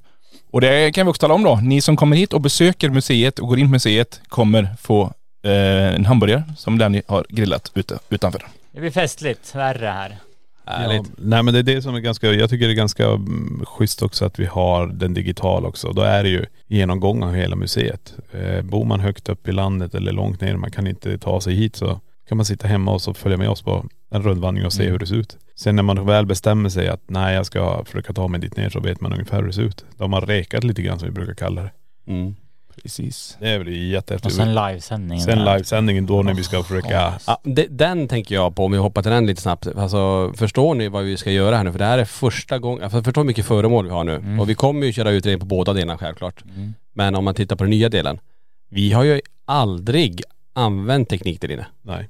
Och 0.52 0.62
det 0.62 0.92
kan 0.92 1.06
vi 1.06 1.10
också 1.10 1.20
tala 1.20 1.34
om 1.34 1.44
då. 1.44 1.56
Ni 1.56 1.82
som 1.82 1.98
kommer 1.98 2.18
hit 2.18 2.34
och 2.34 2.42
besöker 2.42 2.90
museet 2.90 3.40
och 3.40 3.48
går 3.48 3.60
in 3.60 3.66
på 3.66 3.72
museet 3.72 4.22
kommer 4.28 4.70
få 4.82 5.04
eh, 5.44 5.96
en 5.96 6.06
hamburgare 6.06 6.44
som 6.58 6.78
Lenny 6.78 7.02
har 7.08 7.26
grillat 7.30 7.72
ute, 7.76 8.00
utanför. 8.10 8.46
Det 8.72 8.80
blir 8.80 8.92
festligt, 8.92 9.56
värre 9.56 9.88
här. 9.88 10.18
Ja, 10.66 11.04
nej 11.18 11.44
men 11.44 11.54
det 11.54 11.60
är 11.60 11.64
det 11.64 11.82
som 11.82 11.96
är 11.96 12.00
ganska, 12.00 12.28
jag 12.28 12.50
tycker 12.50 12.68
det 12.68 12.74
är 12.74 12.76
ganska 12.76 13.06
mm, 13.06 13.66
schysst 13.66 14.02
också 14.02 14.26
att 14.26 14.40
vi 14.40 14.46
har 14.46 14.88
den 14.88 15.14
digital 15.14 15.66
också. 15.66 15.92
Då 15.92 16.02
är 16.02 16.24
det 16.24 16.30
ju 16.30 16.46
genomgång 16.68 17.24
av 17.24 17.34
hela 17.34 17.56
museet. 17.56 18.14
Eh, 18.32 18.62
bor 18.62 18.86
man 18.86 19.00
högt 19.00 19.30
upp 19.30 19.48
i 19.48 19.52
landet 19.52 19.96
eller 19.96 20.12
långt 20.12 20.42
ner, 20.42 20.56
man 20.56 20.72
kan 20.72 20.88
inte 20.88 21.18
ta 21.18 21.42
sig 21.42 21.56
hit 21.56 21.76
så 21.76 22.00
kan 22.28 22.38
man 22.38 22.46
sitta 22.46 22.68
hemma 22.68 22.92
och 22.92 23.02
så 23.02 23.14
följa 23.14 23.38
med 23.38 23.50
oss 23.50 23.62
på 23.62 23.86
en 24.10 24.24
rundvandring 24.24 24.66
och 24.66 24.74
se 24.74 24.82
Mm. 24.84 24.92
hur 24.92 25.00
det 25.00 25.08
ser 25.08 25.16
ut. 25.16 25.38
Sen 25.56 25.76
när 25.76 25.84
man 25.84 26.06
väl 26.06 26.26
bestämmer 26.26 26.70
sig 26.70 26.88
att 26.88 27.02
nej 27.08 27.36
jag 27.36 27.46
ska 27.46 27.86
försöka 27.86 28.14
ta 28.14 28.28
mig 28.28 28.40
dit 28.42 28.58
ner 28.58 28.70
så 28.70 28.80
vet 28.80 29.02
man 29.02 29.14
ungefär 29.14 29.38
hur 29.40 29.48
det 29.48 29.54
ser 29.54 29.62
ut. 29.62 29.86
Då 29.98 30.04
har 30.04 30.10
man 30.10 30.22
rekat 30.22 30.64
lite 30.64 30.82
grann 30.82 31.00
som 31.00 31.08
vi 31.08 31.12
brukar 31.14 31.34
kalla 31.34 31.62
det. 31.62 31.72
Mm. 32.08 32.36
Precis. 32.84 33.38
Det 33.40 33.50
är 33.50 33.58
väl 33.58 33.68
Och 33.68 33.74
jättehäftigt. 33.74 34.36
sen 34.36 34.56
livesändningen. 34.56 35.24
Sen 35.26 35.40
livesändningen 35.46 36.06
då 36.06 36.22
när 36.22 36.34
vi 36.34 36.44
ska 36.44 36.64
försöka 36.64 37.14
Ja, 37.28 37.38
det, 37.44 37.68
den 37.70 38.08
tänker 38.08 38.36
jag 38.36 38.56
på 38.56 38.66
om 38.66 38.72
vi 38.72 38.78
hoppar 38.78 39.02
till 39.02 39.12
den 39.12 39.26
lite 39.26 39.42
snabbt. 39.42 39.68
Alltså 39.68 40.34
förstår 40.36 40.76
ni 40.76 40.88
vad 40.90 41.04
vi 41.04 41.18
ska 41.18 41.32
göra 41.32 41.58
här 41.58 41.64
nu? 41.64 41.72
För 41.72 41.80
det 41.80 41.86
här 41.86 41.98
är 41.98 42.06
första 42.06 42.60
gången, 42.60 42.84
alltså, 42.84 43.04
förstå 43.04 43.20
hur 43.22 43.28
mycket 43.28 43.46
föremål 43.46 43.86
vi 43.86 43.92
har 43.92 44.04
nu. 44.04 44.16
Mm. 44.16 44.40
Och 44.40 44.50
vi 44.50 44.56
kommer 44.56 44.86
ju 44.86 44.94
köra 44.94 45.12
utredning 45.12 45.40
på 45.40 45.46
båda 45.46 45.74
delarna 45.74 45.98
självklart. 45.98 46.44
Mm. 46.56 46.74
Men 46.94 47.16
om 47.16 47.24
man 47.24 47.36
tittar 47.36 47.56
på 47.56 47.64
den 47.64 47.72
nya 47.72 47.90
delen. 47.90 48.20
Vi 48.70 48.92
har 48.94 49.04
ju 49.04 49.22
aldrig 49.46 50.22
använt 50.54 51.10
teknik 51.10 51.42
där 51.42 51.52
inne. 51.52 51.66
Nej. 51.82 52.10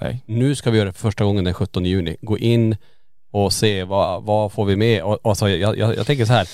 Nej. 0.00 0.22
Nu 0.26 0.54
ska 0.54 0.70
vi 0.70 0.78
göra 0.78 0.86
det 0.86 0.92
för 0.92 1.00
första 1.00 1.24
gången 1.24 1.44
den 1.44 1.54
17 1.54 1.84
juni. 1.84 2.16
Gå 2.20 2.38
in 2.38 2.76
och 3.30 3.52
se 3.52 3.84
vad, 3.84 4.22
vad 4.22 4.52
får 4.52 4.64
vi 4.64 4.76
med. 4.76 5.02
Och, 5.02 5.26
och 5.26 5.36
så, 5.36 5.48
jag, 5.48 5.78
jag, 5.78 5.96
jag 5.96 6.06
tänker 6.06 6.24
så 6.24 6.32
här. 6.32 6.48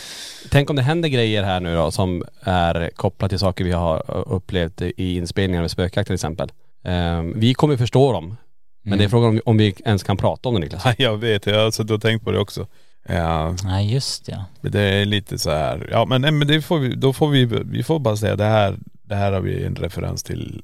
Tänk 0.51 0.70
om 0.70 0.76
det 0.76 0.82
händer 0.82 1.09
grejer 1.09 1.42
här 1.42 1.61
nu 1.61 1.74
då 1.74 1.90
som 1.90 2.24
är 2.40 2.90
kopplat 2.97 3.30
till 3.30 3.38
saker 3.38 3.64
vi 3.64 3.72
har 3.72 4.11
upplevt 4.28 4.82
i 4.82 5.16
inspelningar 5.16 5.61
med 5.61 5.70
spökjakt 5.70 6.07
till 6.07 6.14
exempel. 6.14 6.53
Ehm, 6.84 7.40
vi 7.40 7.55
kommer 7.55 7.76
förstå 7.76 8.12
dem. 8.12 8.36
Men 8.82 8.92
Mm. 8.92 8.99
det 8.99 9.05
är 9.05 9.09
frågan 9.09 9.30
om, 9.30 9.40
om 9.45 9.57
vi 9.57 9.74
ens 9.84 10.03
kan 10.03 10.16
prata 10.16 10.49
om 10.49 10.55
det 10.55 10.61
Niklas. 10.61 10.84
Jag 10.99 11.16
vet, 11.16 11.47
jag 11.47 11.64
har 11.64 11.70
suttit 11.70 11.90
och 11.90 12.03
tänkt 12.03 12.24
på 12.24 12.30
det 12.32 12.38
också. 12.38 12.66
Ja, 13.09 13.57
Nej 13.64 13.95
just 13.95 14.28
ja. 14.28 14.45
Det 14.61 14.80
är 14.80 15.05
lite 15.05 15.38
så 15.38 15.51
här, 15.51 15.88
ja 15.92 16.05
men, 16.05 16.20
nej, 16.22 16.30
men 16.32 16.49
det 16.49 16.62
får 16.62 16.78
vi, 16.78 16.95
då 16.95 17.12
får 17.12 17.28
vi, 17.28 17.45
vi 17.64 17.82
får 17.82 17.99
bara 17.99 18.16
säga 18.16 18.36
det 18.36 18.45
här, 18.45 18.76
det 19.03 19.14
här 19.14 19.32
har 19.32 19.40
vi 19.40 19.64
en 19.64 19.74
referens 19.76 20.22
till, 20.22 20.62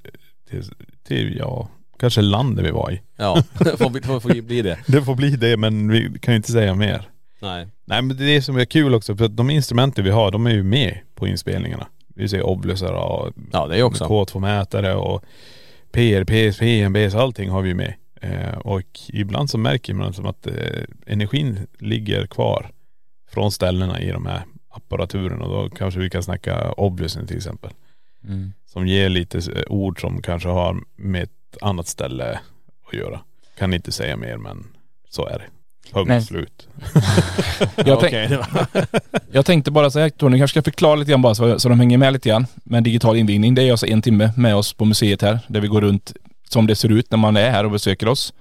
till, 0.50 0.62
till 1.08 1.36
ja, 1.38 1.68
kanske 2.00 2.20
landet 2.20 2.64
vi 2.66 2.70
var 2.70 2.90
i. 2.90 3.00
Ja, 3.16 3.42
får, 3.78 3.90
vi- 3.90 4.00
får, 4.02 4.20
får 4.20 4.42
bli 4.42 4.62
det. 4.62 4.78
Det 4.86 5.02
får 5.02 5.14
bli 5.14 5.30
det 5.30 5.56
men 5.56 5.90
vi 5.90 6.18
kan 6.20 6.34
ju 6.34 6.36
inte 6.36 6.52
säga 6.52 6.74
mer. 6.74 7.08
Nej. 7.42 7.66
Nej 7.84 8.02
men 8.02 8.16
det 8.16 8.24
är 8.24 8.34
det 8.34 8.42
som 8.42 8.56
är 8.56 8.64
kul 8.64 8.94
också 8.94 9.16
för 9.16 9.24
att 9.24 9.36
de 9.36 9.50
instrumenten 9.50 10.04
vi 10.04 10.10
har 10.10 10.30
de 10.30 10.46
är 10.46 10.50
ju 10.50 10.62
med 10.62 10.98
på 11.14 11.26
inspelningarna. 11.26 11.86
Vi 12.14 12.28
ser 12.28 12.42
oblusar 12.42 12.92
och 12.92 13.32
Ja 13.52 13.66
det 13.66 13.78
är 13.78 13.82
också. 13.82 14.04
K2-mätare 14.04 14.94
och 14.94 15.24
PRPs, 15.92 16.58
PNBs, 16.58 17.14
allting 17.14 17.50
har 17.50 17.62
vi 17.62 17.74
med. 17.74 17.94
Eh, 18.22 18.58
och 18.58 18.82
ibland 19.08 19.50
så 19.50 19.58
märker 19.58 19.94
man 19.94 20.12
som 20.12 20.26
att 20.26 20.46
eh, 20.46 20.54
energin 21.06 21.66
ligger 21.78 22.26
kvar 22.26 22.70
från 23.30 23.52
ställena 23.52 24.00
i 24.00 24.10
de 24.10 24.26
här 24.26 24.42
apparaturen 24.68 25.40
och 25.42 25.48
då 25.48 25.76
kanske 25.76 26.00
vi 26.00 26.10
kan 26.10 26.22
snacka 26.22 26.72
oblusen 26.72 27.26
till 27.26 27.36
exempel. 27.36 27.70
Mm. 28.24 28.52
Som 28.66 28.86
ger 28.86 29.08
lite 29.08 29.38
eh, 29.38 29.62
ord 29.66 30.00
som 30.00 30.22
kanske 30.22 30.48
har 30.48 30.76
med 30.96 31.28
annat 31.60 31.88
ställe 31.88 32.40
att 32.88 32.94
göra. 32.94 33.20
Kan 33.58 33.74
inte 33.74 33.92
säga 33.92 34.16
mer 34.16 34.36
men 34.36 34.66
så 35.10 35.26
är 35.26 35.38
det. 35.38 35.44
Punkt 35.92 36.08
Men- 36.08 36.22
slut. 36.22 36.68
Jag, 37.76 38.00
tänk, 38.00 38.14
jag 39.32 39.46
tänkte 39.46 39.70
bara 39.70 39.90
säga, 39.90 40.10
Tony 40.10 40.38
kanske 40.38 40.52
ska 40.60 40.62
förklara 40.62 40.94
lite 40.94 41.10
grann 41.10 41.22
bara 41.22 41.34
så, 41.34 41.58
så 41.60 41.68
de 41.68 41.80
hänger 41.80 41.98
med 41.98 42.12
lite 42.12 42.28
grann. 42.28 42.46
Med 42.64 42.82
digital 42.82 43.16
invigning, 43.16 43.54
det 43.54 43.62
är 43.62 43.70
alltså 43.70 43.86
en 43.86 44.02
timme 44.02 44.32
med 44.36 44.56
oss 44.56 44.72
på 44.72 44.84
museet 44.84 45.22
här. 45.22 45.38
Där 45.48 45.60
vi 45.60 45.68
går 45.68 45.80
runt 45.80 46.12
som 46.48 46.66
det 46.66 46.76
ser 46.76 46.92
ut 46.92 47.10
när 47.10 47.18
man 47.18 47.36
är 47.36 47.50
här 47.50 47.64
och 47.64 47.70
besöker 47.70 48.08
oss. 48.08 48.32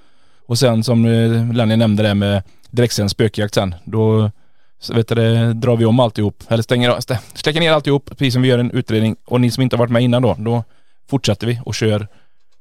Och 0.45 0.57
sen 0.60 0.84
som 0.84 1.05
eh, 1.05 1.53
Lenny 1.53 1.76
nämnde 1.76 2.03
det 2.03 2.14
med 2.16 2.43
direktsänd 2.72 3.12
spökjakt 3.12 3.53
sen. 3.53 3.76
Då 3.84 4.32
så 4.80 4.93
vet 4.93 5.07
du, 5.07 5.53
drar 5.53 5.76
vi 5.78 5.86
om 5.86 5.99
alltihop. 5.99 6.43
Eller 6.49 6.64
stänger, 6.64 6.89
stä- 6.91 7.18
stäcker 7.34 7.60
ner 7.60 7.72
alltihop 7.72 8.05
precis 8.10 8.34
som 8.34 8.41
vi 8.41 8.47
gör 8.47 8.60
en 8.60 8.72
utredning. 8.72 9.16
Och 9.26 9.41
ni 9.41 9.51
som 9.51 9.64
inte 9.64 9.76
har 9.76 9.80
varit 9.80 9.91
med 9.91 10.03
innan 10.03 10.22
då, 10.22 10.36
då 10.39 10.64
fortsätter 11.10 11.47
vi 11.47 11.60
och 11.66 11.76
kör 11.76 12.07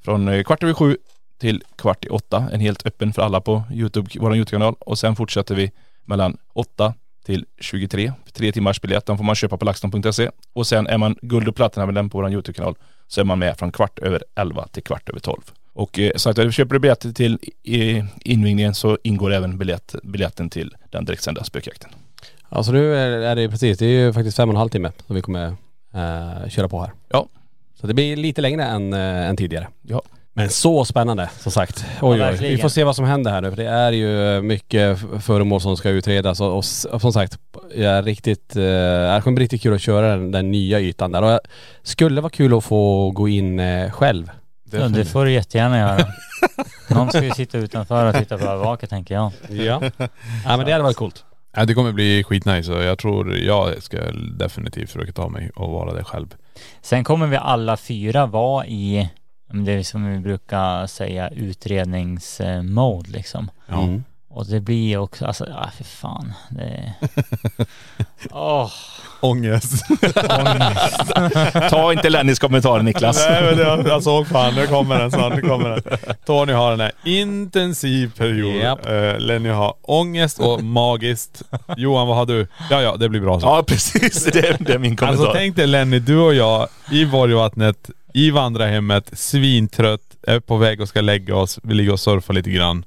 från 0.04 0.28
eh, 0.28 0.42
kvart 0.42 0.62
över 0.62 0.74
sju 0.74 0.96
till 1.40 1.62
kvart 1.76 2.04
i 2.04 2.08
åtta. 2.08 2.48
En 2.52 2.60
helt 2.60 2.86
öppen 2.86 3.12
för 3.12 3.22
alla 3.22 3.40
på 3.40 3.62
Youtube, 3.72 4.10
vår 4.20 4.36
Youtube-kanal. 4.36 4.74
Och 4.78 4.98
sen 4.98 5.16
fortsätter 5.16 5.54
vi 5.54 5.70
mellan 6.04 6.36
8 6.52 6.94
till 7.26 7.46
23. 7.60 8.12
Tre 8.32 8.52
timmars 8.52 8.80
biljett, 8.80 9.06
den 9.06 9.16
får 9.16 9.24
man 9.24 9.34
köpa 9.34 9.56
på 9.56 9.64
laxton.se. 9.64 10.30
Och 10.52 10.66
sen 10.66 10.86
är 10.86 10.98
man 10.98 11.16
guld 11.22 11.48
och 11.48 11.56
platina 11.56 11.86
med 11.86 11.94
den 11.94 12.10
på 12.10 12.18
vår 12.18 12.30
Youtube-kanal 12.30 12.74
så 13.08 13.20
är 13.20 13.24
man 13.24 13.38
med 13.38 13.58
från 13.58 13.72
kvart 13.72 13.98
över 13.98 14.24
11 14.34 14.66
till 14.66 14.82
kvart 14.82 15.08
över 15.08 15.20
12. 15.20 15.42
Och 15.72 15.98
eh, 15.98 16.12
så 16.16 16.30
att 16.30 16.54
köper 16.54 16.74
du 16.74 16.78
biljetter 16.78 17.12
till 17.12 17.38
invigningen 18.24 18.74
så 18.74 18.98
ingår 19.04 19.32
även 19.32 19.58
biljett, 19.58 19.94
biljetten 20.02 20.50
till 20.50 20.74
den 20.90 21.04
direktsända 21.04 21.44
spökjakten. 21.44 21.90
Alltså 22.48 22.72
nu 22.72 22.94
är, 22.96 23.10
är 23.10 23.36
det 23.36 23.48
precis, 23.48 23.78
det 23.78 23.86
är 23.86 23.90
ju 23.90 24.12
faktiskt 24.12 24.36
fem 24.36 24.48
och 24.48 24.52
en 24.52 24.58
halv 24.58 24.68
timme 24.68 24.92
som 25.06 25.16
vi 25.16 25.22
kommer 25.22 25.46
eh, 25.94 26.48
köra 26.48 26.68
på 26.68 26.80
här. 26.80 26.92
Ja. 27.08 27.28
Så 27.80 27.86
det 27.86 27.94
blir 27.94 28.16
lite 28.16 28.40
längre 28.40 28.64
än, 28.64 28.92
äh, 28.92 29.28
än 29.28 29.36
tidigare. 29.36 29.68
Ja. 29.82 30.02
Men 30.38 30.50
så 30.50 30.84
spännande 30.84 31.30
som 31.38 31.52
sagt. 31.52 31.84
Oj, 32.00 32.22
oj. 32.22 32.36
Vi 32.40 32.58
får 32.58 32.68
se 32.68 32.84
vad 32.84 32.96
som 32.96 33.04
händer 33.04 33.30
här 33.30 33.40
nu 33.40 33.50
för 33.50 33.56
det 33.56 33.68
är 33.68 33.92
ju 33.92 34.42
mycket 34.42 34.98
föremål 35.20 35.60
som 35.60 35.76
ska 35.76 35.88
utredas 35.88 36.40
och, 36.40 36.48
och, 36.48 36.64
och 36.90 37.00
som 37.00 37.12
sagt, 37.12 37.38
jag 37.74 37.92
är 37.92 38.02
riktigt, 38.02 38.56
eh, 38.56 38.62
det 38.62 39.20
kommer 39.24 39.34
bli 39.34 39.44
riktigt 39.44 39.62
kul 39.62 39.74
att 39.74 39.80
köra 39.80 40.10
den, 40.10 40.30
den 40.30 40.50
nya 40.50 40.80
ytan 40.80 41.12
där 41.12 41.22
och 41.22 41.30
jag 41.30 41.40
skulle 41.82 42.20
vara 42.20 42.30
kul 42.30 42.58
att 42.58 42.64
få 42.64 43.10
gå 43.10 43.28
in 43.28 43.60
eh, 43.60 43.90
själv. 43.90 44.30
ja. 44.72 44.88
Det 44.88 45.04
får 45.04 45.24
du 45.24 45.32
jättegärna 45.32 45.78
göra. 45.78 46.06
Någon 46.88 47.08
ska 47.08 47.24
ju 47.24 47.30
sitta 47.30 47.58
utanför 47.58 48.06
och 48.06 48.14
titta 48.14 48.38
på 48.38 48.44
övervaket 48.44 48.90
tänker 48.90 49.14
jag. 49.14 49.32
Ja. 49.48 49.82
ja 50.44 50.56
men 50.56 50.66
det 50.66 50.72
hade 50.72 50.84
varit 50.84 50.96
coolt. 50.96 51.24
Ja, 51.58 51.64
det 51.64 51.74
kommer 51.74 51.92
bli 51.92 52.24
skitnice 52.24 52.72
och 52.72 52.82
jag 52.82 52.98
tror 52.98 53.36
jag 53.36 53.82
ska 53.82 53.98
definitivt 54.38 54.90
försöka 54.90 55.12
ta 55.12 55.28
mig 55.28 55.50
och 55.54 55.70
vara 55.70 55.94
där 55.94 56.02
själv. 56.02 56.34
Sen 56.80 57.04
kommer 57.04 57.26
vi 57.26 57.36
alla 57.36 57.76
fyra 57.76 58.26
vara 58.26 58.66
i 58.66 59.10
men 59.52 59.64
det 59.64 59.84
som 59.84 60.12
vi 60.12 60.18
brukar 60.18 60.86
säga 60.86 61.28
utredningsmode 61.28 63.10
liksom. 63.10 63.50
Ja. 63.66 63.82
Mm. 63.82 64.04
Och 64.30 64.46
det 64.46 64.60
blir 64.60 64.98
också, 64.98 65.26
alltså, 65.26 65.46
ja 65.48 65.70
för 65.76 65.84
fan. 65.84 66.32
Det... 66.50 66.92
Åh, 68.30 68.70
Ångest. 69.20 69.84
ångest. 70.14 71.12
Ta 71.70 71.92
inte 71.92 72.08
Lennys 72.08 72.38
kommentarer 72.38 72.82
Niklas. 72.82 73.26
Nej 73.28 73.42
men 73.42 73.58
jag, 73.58 73.86
jag 73.86 74.02
såg 74.02 74.26
fan, 74.26 74.54
nu 74.54 74.66
kommer 74.66 74.98
den 74.98 75.10
snart, 75.10 75.34
nu 75.34 75.40
kommer 75.40 75.68
den. 75.70 75.98
Tony 76.26 76.52
har 76.52 76.70
den 76.70 76.80
här 76.80 76.92
intensiv 77.04 78.12
period. 78.16 78.56
Japp. 78.56 78.88
Uh, 78.88 79.18
Lenny 79.18 79.48
har 79.48 79.74
ångest 79.82 80.38
och 80.38 80.64
magiskt. 80.64 81.42
Johan 81.76 82.06
vad 82.08 82.16
har 82.16 82.26
du? 82.26 82.46
Ja 82.70 82.82
ja, 82.82 82.96
det 82.96 83.08
blir 83.08 83.20
bra 83.20 83.40
så. 83.40 83.46
Ja 83.46 83.62
precis, 83.62 84.24
det 84.24 84.48
är, 84.48 84.56
det 84.60 84.72
är 84.72 84.78
min 84.78 84.96
kommentar. 84.96 85.22
Alltså 85.22 85.38
tänk 85.38 85.56
dig 85.56 85.66
Lenny, 85.66 85.98
du 85.98 86.18
och 86.18 86.34
jag 86.34 86.68
i 86.90 87.06
Borgvattnet, 87.06 87.90
i 88.14 88.30
vandrarhemmet, 88.30 89.10
svintrött, 89.12 90.00
är 90.26 90.40
på 90.40 90.56
väg 90.56 90.80
och 90.80 90.88
ska 90.88 91.00
lägga 91.00 91.36
oss. 91.36 91.58
Vi 91.62 91.74
ligger 91.74 91.92
och 91.92 92.00
surfar 92.00 92.34
lite 92.34 92.50
grann. 92.50 92.84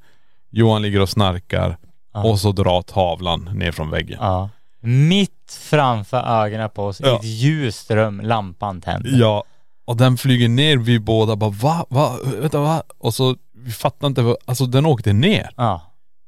Johan 0.52 0.82
ligger 0.82 1.02
och 1.02 1.10
snarkar. 1.10 1.78
Ja. 2.14 2.24
Och 2.24 2.40
så 2.40 2.52
drar 2.52 2.82
tavlan 2.82 3.50
ner 3.54 3.72
från 3.72 3.90
väggen. 3.90 4.18
Ja. 4.22 4.50
Mitt 4.84 5.58
framför 5.70 6.18
ögonen 6.44 6.70
på 6.70 6.86
oss, 6.86 7.02
i 7.02 7.04
Ja. 7.06 7.16
ett 7.16 7.24
ljust 7.24 7.92
rum, 7.92 8.22
lampan 8.24 8.82
tänd. 8.82 9.06
Ja. 9.08 9.44
Och 9.86 9.98
den 9.98 10.18
flyger 10.18 10.50
ner, 10.50 10.78
vi 10.78 11.00
båda 11.00 11.36
bara 11.36 11.50
va? 11.50 11.86
Va? 11.90 12.12
Vänta 12.42 12.60
va? 12.60 12.84
Och 12.98 13.14
så, 13.14 13.36
vi 13.58 13.72
fattar 13.72 14.08
inte, 14.08 14.22
vad- 14.22 14.38
alltså 14.46 14.66
den 14.66 14.86
åkte 14.86 15.14
ner. 15.14 15.50
Ja. 15.58 15.82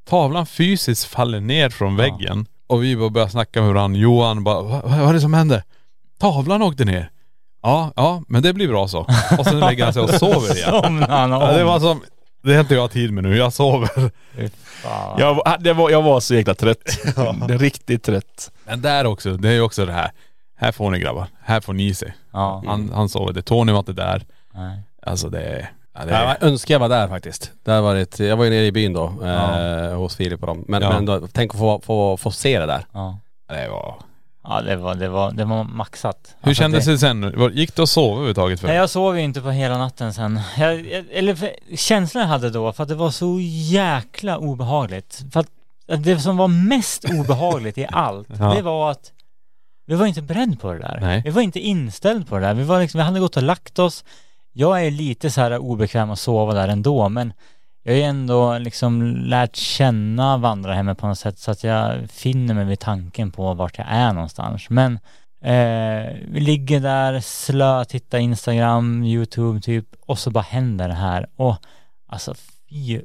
Tavlan 0.10 0.46
fysiskt 0.46 1.04
faller 1.06 1.40
ner 1.40 1.70
från 1.70 1.96
väggen. 1.96 2.46
Och 2.68 2.84
vi 2.84 2.96
bara 2.98 3.10
börjar 3.10 3.28
snacka 3.28 3.62
med 3.62 3.74
varandra. 3.74 4.00
Johan 4.00 4.44
bara, 4.44 4.62
vad, 4.62 4.82
vad 4.84 5.10
är 5.10 5.14
det 5.14 5.22
som 5.22 5.34
händer? 5.34 5.64
Tavlan 6.20 6.62
åkte 6.62 6.86
ner. 6.86 7.10
Ja, 7.64 7.92
ja, 7.96 8.22
men 8.28 8.44
det 8.44 8.54
blir 8.54 8.68
bra 8.68 8.88
så. 8.88 9.00
Och 9.40 9.46
sen 9.46 9.60
lägger 9.60 9.84
han 9.84 9.94
sig 9.94 10.02
och 10.02 10.10
sover 10.10 10.56
igen. 10.58 10.70
Somnade 10.84 11.14
han 11.14 11.34
om. 11.34 11.42
Ja, 11.42 11.52
det 11.52 11.64
var 11.64 11.80
som, 11.80 12.02
det 12.44 12.54
har 12.54 12.60
inte 12.60 12.76
jag 12.76 12.92
tid 12.92 13.12
med 13.14 13.24
nu, 13.24 13.38
jag 13.38 13.54
sover. 13.54 14.12
Jag, 15.18 15.36
var- 15.36 15.58
det 15.60 15.74
var, 15.74 15.90
jag 15.90 16.02
var 16.02 16.20
så 16.20 16.36
jäkla 16.36 16.54
trött. 16.56 16.78
Det 17.48 17.54
är 17.54 17.58
Riktigt 17.58 18.04
trött. 18.04 18.52
Men 18.66 18.82
där 18.82 19.06
också, 19.06 19.34
det 19.38 19.50
är 19.50 19.54
ju 19.54 19.62
också 19.62 19.86
det 19.86 19.92
här. 19.94 20.12
Här 20.56 20.72
får 20.72 20.92
ni 20.92 21.00
grabbar, 21.00 21.28
här 21.44 21.62
får 21.62 21.74
ni 21.74 21.94
se. 21.94 22.14
Ja. 22.34 22.64
Han, 22.68 22.92
han 22.94 23.10
sover, 23.10 23.34
det 23.34 23.42
Tony 23.42 23.72
var 23.72 23.80
inte 23.80 23.94
där. 23.94 24.24
Nej. 24.54 24.80
Alltså 25.06 25.30
det 25.30 25.68
ja, 25.94 26.06
det 26.06 26.12
Jag 26.12 26.22
är 26.22 26.38
önskar 26.42 26.74
jag 26.76 26.80
var 26.80 26.90
där 26.90 27.08
faktiskt. 27.08 27.52
Det 27.64 27.72
har 27.72 27.82
varit, 27.82 28.20
jag 28.20 28.38
var 28.38 28.44
ju 28.44 28.50
nere 28.50 28.66
i 28.66 28.72
byn 28.72 28.94
då, 28.94 29.14
eh, 29.26 29.98
hos 29.98 30.16
Filip 30.16 30.42
och 30.42 30.48
dem. 30.48 30.66
Men, 30.68 30.82
Ja. 30.82 30.90
men 30.90 31.06
då, 31.06 31.28
tänk 31.32 31.52
att 31.54 31.60
få, 31.60 31.82
få, 31.86 32.18
få 32.18 32.32
se 32.32 32.60
det 32.60 32.66
där. 32.66 32.86
Ja. 32.94 33.20
det 33.50 33.68
var... 33.70 33.96
Ja 34.44 34.62
det 34.62 34.76
var, 34.76 34.96
det 34.96 35.10
var, 35.10 35.32
det 35.32 35.46
var 35.46 35.64
maxat. 35.64 36.36
Hur 36.42 36.48
Alltså, 36.50 36.62
kändes 36.62 36.86
det? 36.86 36.92
det 36.92 36.98
sen? 36.98 37.40
Var- 37.40 37.50
Gick 37.50 37.76
det 37.76 37.84
att 37.84 37.90
sova 37.90 38.12
överhuvudtaget 38.14 38.60
för 38.60 38.68
Nej 38.68 38.74
dig? 38.74 38.80
jag 38.82 38.90
sov 38.90 39.18
ju 39.18 39.24
inte 39.24 39.42
på 39.42 39.50
hela 39.52 39.78
natten 39.78 40.14
sen. 40.14 40.40
Jag, 40.58 40.88
jag, 40.88 41.06
eller 41.12 41.36
för, 41.36 41.50
känslan 41.76 42.22
jag 42.22 42.28
hade 42.30 42.50
då, 42.50 42.74
för 42.74 42.84
att 42.84 42.90
det 42.90 42.96
var 42.96 43.12
så 43.12 43.38
jäkla 43.42 44.38
obehagligt. 44.38 45.24
För 45.34 45.40
att 45.40 45.48
att 45.88 46.04
det 46.04 46.20
som 46.20 46.38
var 46.38 46.48
mest 46.48 47.06
obehagligt 47.20 47.78
i 47.78 47.88
allt, 47.92 48.28
Ja. 48.40 48.54
det 48.54 48.62
var 48.62 48.92
att 48.92 49.12
vi 49.86 49.96
var 49.96 50.06
inte 50.06 50.22
beredda 50.22 50.56
på 50.58 50.74
det 50.74 50.80
där. 50.80 50.98
Nej. 51.02 51.22
Vi 51.26 51.30
var 51.30 51.42
inte 51.42 51.60
inställda 51.60 52.26
på 52.26 52.36
det 52.36 52.42
där. 52.46 52.54
Vi 52.54 52.64
var 52.64 52.80
liksom, 52.82 52.98
vi 52.98 53.04
hade 53.04 53.20
gått 53.20 53.38
och 53.38 53.44
lagt 53.44 53.80
oss. 53.80 54.04
Jag 54.54 54.86
är 54.86 54.92
lite 54.92 55.32
så 55.32 55.42
här 55.42 55.58
obekväm 55.58 56.10
att 56.12 56.20
sova 56.20 56.54
där 56.54 56.68
ändå, 56.68 57.10
men 57.10 57.34
jag 57.84 57.94
har 57.94 57.98
ju 57.98 58.04
ändå 58.04 58.58
liksom 58.58 59.16
lärt 59.16 59.56
känna 59.56 60.38
vandrarhemmet 60.38 60.98
på 60.98 61.08
något 61.08 61.20
sätt 61.20 61.40
så 61.40 61.52
att 61.52 61.64
jag 61.64 62.10
finner 62.10 62.54
mig 62.54 62.66
vid 62.66 62.80
tanken 62.80 63.32
på 63.32 63.54
vart 63.54 63.78
jag 63.78 63.88
är 63.90 64.14
någonstans. 64.14 64.70
Men 64.70 65.00
eh, 65.42 66.14
vi 66.28 66.40
ligger 66.40 66.80
där, 66.80 67.20
slö, 67.20 67.86
tittar 67.86 68.18
Instagram, 68.18 69.04
YouTube 69.04 69.62
typ 69.62 69.88
och 70.00 70.20
så 70.20 70.32
bara 70.32 70.44
händer 70.44 70.88
det 70.88 70.94
här. 70.94 71.28
Och 71.36 71.56
alltså 72.08 72.34
fy 72.70 73.02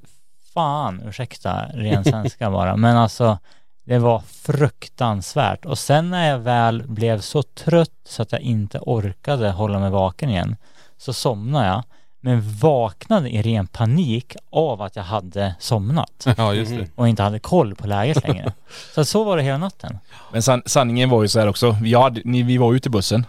fan, 0.54 1.02
ursäkta 1.08 1.66
ren 1.74 2.04
svenska 2.10 2.50
bara, 2.50 2.76
men 2.76 2.96
alltså 2.96 3.38
det 3.86 3.98
var 3.98 4.20
fruktansvärt. 4.20 5.64
Och 5.64 5.78
sen 5.78 6.10
när 6.10 6.30
jag 6.30 6.38
väl 6.38 6.88
blev 6.88 7.20
så 7.20 7.42
trött 7.42 7.90
så 8.04 8.22
att 8.22 8.32
jag 8.32 8.40
inte 8.40 8.78
orkade 8.78 9.50
hålla 9.50 9.78
mig 9.78 9.90
vaken 9.90 10.30
igen 10.30 10.56
så 10.98 11.12
somnade 11.12 11.66
jag 11.66 11.84
men 12.20 12.42
vaknade 12.58 13.30
i 13.30 13.42
ren 13.42 13.66
panik 13.66 14.36
av 14.50 14.82
att 14.82 14.96
jag 14.96 15.02
hade 15.02 15.54
somnat 15.58 16.26
Ja 16.36 16.54
just 16.54 16.70
det. 16.70 16.88
och 16.94 17.08
inte 17.08 17.22
hade 17.22 17.38
koll 17.38 17.74
på 17.74 17.86
läget 17.86 18.28
längre. 18.28 18.52
Så 18.94 19.04
så 19.04 19.24
var 19.24 19.36
det 19.36 19.42
hela 19.42 19.58
natten. 19.58 19.98
Men 20.32 20.42
san, 20.42 20.62
sanningen 20.66 21.10
var 21.10 21.22
ju 21.22 21.28
så 21.28 21.40
här 21.40 21.46
också. 21.46 21.76
Vi, 21.82 21.94
hade, 21.94 22.20
ni, 22.24 22.42
vi 22.42 22.56
var 22.58 22.74
ute 22.74 22.88
i 22.88 22.90
bussen 22.90 23.26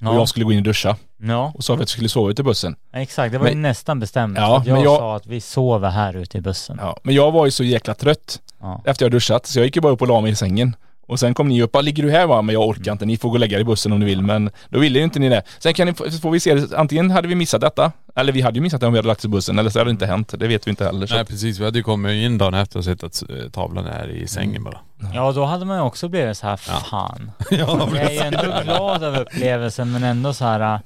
och 0.00 0.06
Ja. 0.06 0.14
jag 0.14 0.28
skulle 0.28 0.44
gå 0.44 0.52
in 0.52 0.58
och 0.58 0.64
duscha. 0.64 0.96
Ja, 1.24 1.52
Och 1.54 1.64
sa 1.64 1.72
att 1.74 1.78
jag 1.78 1.88
skulle 1.88 2.08
sova 2.08 2.30
ute 2.30 2.42
i 2.42 2.44
bussen. 2.44 2.76
exakt. 2.92 3.32
Det 3.32 3.38
var 3.38 3.46
ju 3.46 3.52
Men- 3.54 3.62
nästan 3.62 4.00
bestämt. 4.00 4.38
Ja, 4.38 4.62
Ja, 4.66 4.76
jag, 4.76 4.84
jag- 4.84 4.98
sa 4.98 5.16
att 5.16 5.26
vi 5.26 5.40
sover 5.40 5.90
här 5.90 6.16
ute 6.16 6.38
i 6.38 6.40
bussen. 6.40 6.78
Ja, 6.80 6.96
men 7.02 7.14
jag 7.14 7.32
var 7.32 7.44
ju 7.44 7.50
så 7.50 7.64
jäkla 7.64 7.94
trött 7.94 8.40
Ja. 8.60 8.82
efter 8.84 9.04
jag 9.04 9.12
duschat 9.12 9.46
så 9.46 9.58
jag 9.58 9.66
gick 9.66 9.76
ju 9.76 9.82
bara 9.82 9.92
upp 9.92 10.02
och 10.02 10.08
la 10.08 10.20
mig 10.20 10.30
i 10.32 10.34
sängen. 10.36 10.76
Och 11.12 11.20
sen 11.20 11.34
kom 11.34 11.48
ni 11.48 11.62
upp, 11.62 11.72
bara, 11.72 11.80
ligger 11.80 12.02
du 12.02 12.10
här 12.10 12.26
va? 12.26 12.42
Men 12.42 12.52
jag 12.52 12.68
orkar 12.68 12.92
inte, 12.92 13.04
ni 13.06 13.16
får 13.16 13.28
gå 13.28 13.32
och 13.34 13.40
lägga 13.40 13.56
er 13.56 13.60
i 13.60 13.64
bussen 13.64 13.92
om 13.92 13.98
ni 14.00 14.06
vill. 14.06 14.22
Men 14.22 14.50
då 14.68 14.78
ville 14.78 14.98
ju 14.98 15.04
inte 15.04 15.18
ni 15.18 15.28
det. 15.28 15.42
Sen 15.58 15.74
kan 15.74 15.86
ni, 15.86 15.94
får 15.94 16.30
vi 16.30 16.40
se, 16.40 16.66
antingen 16.76 17.10
hade 17.10 17.28
vi 17.28 17.34
missat 17.34 17.60
detta, 17.60 17.92
eller 18.16 18.32
vi 18.32 18.40
hade 18.40 18.54
ju 18.58 18.60
missat 18.62 18.80
det 18.80 18.86
om 18.86 18.92
vi 18.92 18.98
hade 18.98 19.08
lagt 19.08 19.20
oss 19.20 19.24
i 19.24 19.28
bussen, 19.28 19.58
eller 19.58 19.70
så 19.70 19.78
hade 19.78 19.90
det 19.90 19.92
inte 19.92 20.06
hänt. 20.06 20.34
Det 20.38 20.48
vet 20.48 20.66
vi 20.66 20.70
inte 20.70 20.84
heller. 20.84 21.06
Så. 21.06 21.14
Nej 21.14 21.24
precis, 21.24 21.58
vi 21.60 21.64
hade 21.64 21.78
ju 21.78 21.82
kommit 21.84 22.12
in 22.24 22.38
dagen 22.38 22.54
efter 22.54 22.78
och 22.78 22.84
sett 22.84 23.02
att 23.04 23.22
eh, 23.30 23.50
tavlan 23.52 23.86
är 23.86 24.08
i 24.08 24.26
sängen 24.28 24.64
bara. 24.64 24.78
Ja, 25.14 25.32
då 25.32 25.44
hade 25.44 25.64
man 25.64 25.76
ju 25.76 25.82
också 25.82 26.08
blivit 26.08 26.36
så 26.36 26.46
här, 26.46 26.56
fan. 26.56 27.30
Ja, 27.50 27.88
Jag 27.94 28.02
är 28.02 28.10
ju 28.10 28.18
ändå 28.18 28.60
glad 28.64 29.02
över 29.02 29.20
upplevelsen 29.20 29.92
men 29.92 30.02
ändå 30.04 30.32
så 30.34 30.44
här, 30.44 30.80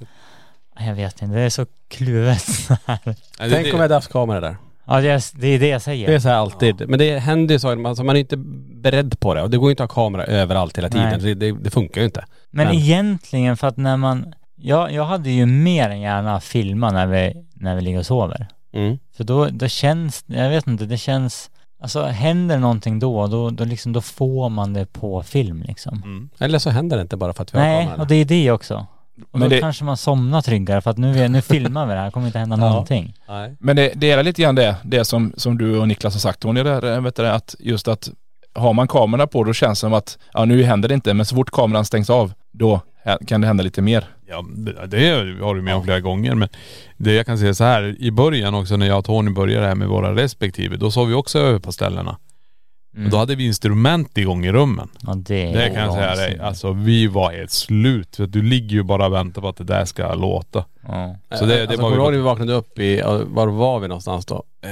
äh, 0.81 0.87
jag 0.89 0.95
vet 0.95 1.22
inte, 1.22 1.35
det 1.35 1.41
är 1.43 1.51
så 1.51 1.66
kluvet 1.89 2.45
Tänk 2.87 3.05
det- 3.39 3.59
om 3.61 3.66
jag 3.66 3.79
hade 3.79 3.95
haft 3.95 4.12
kamera 4.12 4.41
där. 4.41 4.57
Ja, 4.87 5.01
det 5.01 5.09
är, 5.09 5.41
det 5.41 5.47
är 5.47 5.59
det 5.59 5.68
jag 5.68 5.82
säger. 5.82 6.07
Det 6.07 6.14
är 6.14 6.18
så 6.18 6.28
här 6.28 6.37
alltid. 6.37 6.89
Men 6.89 6.99
det 6.99 7.18
händer 7.18 7.55
ju 7.55 7.59
så, 7.59 7.87
alltså 7.87 8.05
man 8.05 8.16
är 8.16 8.20
inte 8.20 8.37
beredd 8.82 9.20
på 9.20 9.34
det. 9.34 9.43
Och 9.43 9.51
det 9.51 9.57
går 9.59 9.68
ju 9.68 9.70
inte 9.70 9.84
att 9.84 9.93
ha 9.93 10.05
kamera 10.05 10.24
överallt 10.24 10.78
hela 10.78 10.89
tiden. 10.89 11.20
Det, 11.22 11.34
det, 11.34 11.53
det 11.53 11.70
funkar 11.70 12.01
ju 12.01 12.05
inte. 12.05 12.24
Men, 12.51 12.66
Men- 12.66 12.76
egentligen 12.76 13.57
för 13.57 13.66
att 13.66 13.76
när 13.76 13.97
man, 13.97 14.34
jag, 14.57 14.93
jag 14.93 15.05
hade 15.05 15.30
ju 15.30 15.47
mer 15.47 15.91
än 15.91 16.01
gärna 16.01 16.41
filma 16.41 16.91
när 16.91 17.07
vi, 17.07 17.45
när 17.55 17.74
vi 17.76 17.80
ligger 17.82 17.99
och 17.99 18.07
sover. 18.07 18.47
Mm. 18.72 18.99
För 19.16 19.24
då, 19.24 19.49
då 19.49 19.68
känns, 19.68 20.24
jag 20.26 20.51
vet 20.51 20.66
inte, 20.66 20.84
det 20.84 20.99
känns, 20.99 21.51
alltså 21.80 22.03
händer 22.03 22.59
någonting 22.59 22.99
då, 22.99 23.26
då, 23.26 23.51
då 23.51 23.64
liksom, 23.64 23.93
då 23.93 24.01
får 24.01 24.49
man 24.49 24.72
det 24.72 24.87
på 24.93 25.22
film 25.22 25.62
liksom. 25.62 26.03
Mm. 26.05 26.28
Eller 26.39 26.59
så 26.59 26.70
händer 26.70 26.97
det 26.97 27.03
inte 27.03 27.16
bara 27.16 27.32
för 27.32 27.43
att 27.43 27.55
vi 27.55 27.59
har 27.59 27.66
Nej, 27.66 27.84
kameran. 27.84 28.01
och 28.01 28.07
det 28.07 28.14
är 28.14 28.24
det 28.24 28.51
också. 28.51 28.87
Och 29.33 29.39
Men 29.41 29.49
då 29.51 29.55
det- 29.57 29.61
kanske 29.61 29.85
man 29.85 29.97
somnar 29.97 30.43
tryggare 30.43 30.81
för 30.81 30.91
att 30.91 30.99
nu, 30.99 31.29
nu 31.29 31.43
filmar 31.43 31.87
vi 31.87 31.95
det 31.95 32.01
här, 32.01 32.11
kommer 32.11 32.27
inte 32.27 32.39
hända 32.39 32.57
Ja. 32.61 32.69
någonting. 32.69 33.14
Nej. 33.29 33.57
Men 33.61 33.77
det, 33.77 33.93
det 33.95 34.11
är 34.11 34.23
lite 34.23 34.43
grann 34.43 34.55
det, 34.55 34.77
det 34.85 35.05
som, 35.05 35.33
som 35.37 35.59
du 35.59 35.79
och 35.79 35.89
Niklas 35.89 36.14
har 36.14 36.21
sagt 36.21 36.41
Tony, 36.41 36.62
där, 36.62 37.01
vet 37.01 37.17
du, 37.17 37.29
att 37.29 37.55
just 37.59 37.89
att 37.89 38.09
har 38.55 38.73
man 38.73 38.89
kameran 38.89 39.29
på 39.29 39.45
då 39.45 39.53
känns 39.53 39.79
det 39.79 39.81
som 39.81 39.93
att, 39.95 40.19
ja 40.33 40.45
nu 40.45 40.62
händer 40.62 40.89
det 40.89 40.95
inte, 40.95 41.14
men 41.14 41.27
så 41.27 41.35
fort 41.37 41.51
kameran 41.51 41.85
stängs 41.85 42.11
av, 42.11 42.33
då 42.53 42.81
kan 43.27 43.41
det 43.41 43.47
hända 43.47 43.62
lite 43.64 43.83
mer. 43.83 44.05
Ja 44.29 44.45
det, 44.57 44.87
det 44.87 45.11
har 45.45 45.55
du 45.55 45.62
med 45.62 45.75
om 45.75 45.85
flera 45.85 46.01
gånger 46.01 46.35
men 46.35 46.49
det 46.97 47.12
jag 47.12 47.27
kan 47.27 47.39
säga 47.39 47.55
så 47.55 47.64
här 47.64 47.97
i 47.99 48.11
början 48.11 48.55
också 48.55 48.77
när 48.77 48.87
jag 48.87 48.99
och 48.99 49.05
Tony 49.05 49.31
började 49.31 49.67
här 49.67 49.75
med 49.75 49.89
våra 49.89 50.14
respektive, 50.14 50.77
då 50.77 50.91
sov 50.91 51.09
vi 51.09 51.14
också 51.14 51.39
över 51.39 51.59
på 51.59 51.73
ställena. 51.73 52.17
Och 53.05 53.11
då 53.11 53.16
hade 53.16 53.34
vi 53.34 53.47
instrument 53.47 54.18
igång 54.18 54.47
i 54.47 54.53
rummen. 54.53 54.88
Ja, 55.01 55.14
det, 55.14 55.53
Det 55.53 55.70
kan 55.74 55.82
jag 55.82 55.92
säga 55.94 56.14
dig. 56.14 56.38
Alltså 56.38 56.72
vi 56.72 57.07
var 57.07 57.32
helt 57.32 57.51
slut. 57.51 58.16
För 58.16 58.26
du 58.26 58.42
ligger 58.42 58.76
ju 58.76 58.82
bara 58.82 59.07
och 59.07 59.12
väntar 59.12 59.42
på 59.42 59.49
att 59.49 59.57
det 59.57 59.64
där 59.64 59.84
ska 59.84 60.14
låta. 60.14 60.64
Ja. 60.88 61.16
Så 61.30 61.44
det, 61.44 61.55
det 61.55 61.62
alltså, 61.62 61.82
var 61.82 61.90
kommer 61.90 61.97
du 61.97 62.03
ihåg 62.03 62.12
när 62.12 62.18
vi 62.18 62.24
vaknade 62.24 62.53
upp 62.53 62.78
i, 62.78 63.03
var 63.26 63.47
var 63.47 63.80
vi 63.80 63.88
någonstans 63.88 64.26
då? 64.26 64.44
Eh, 64.62 64.70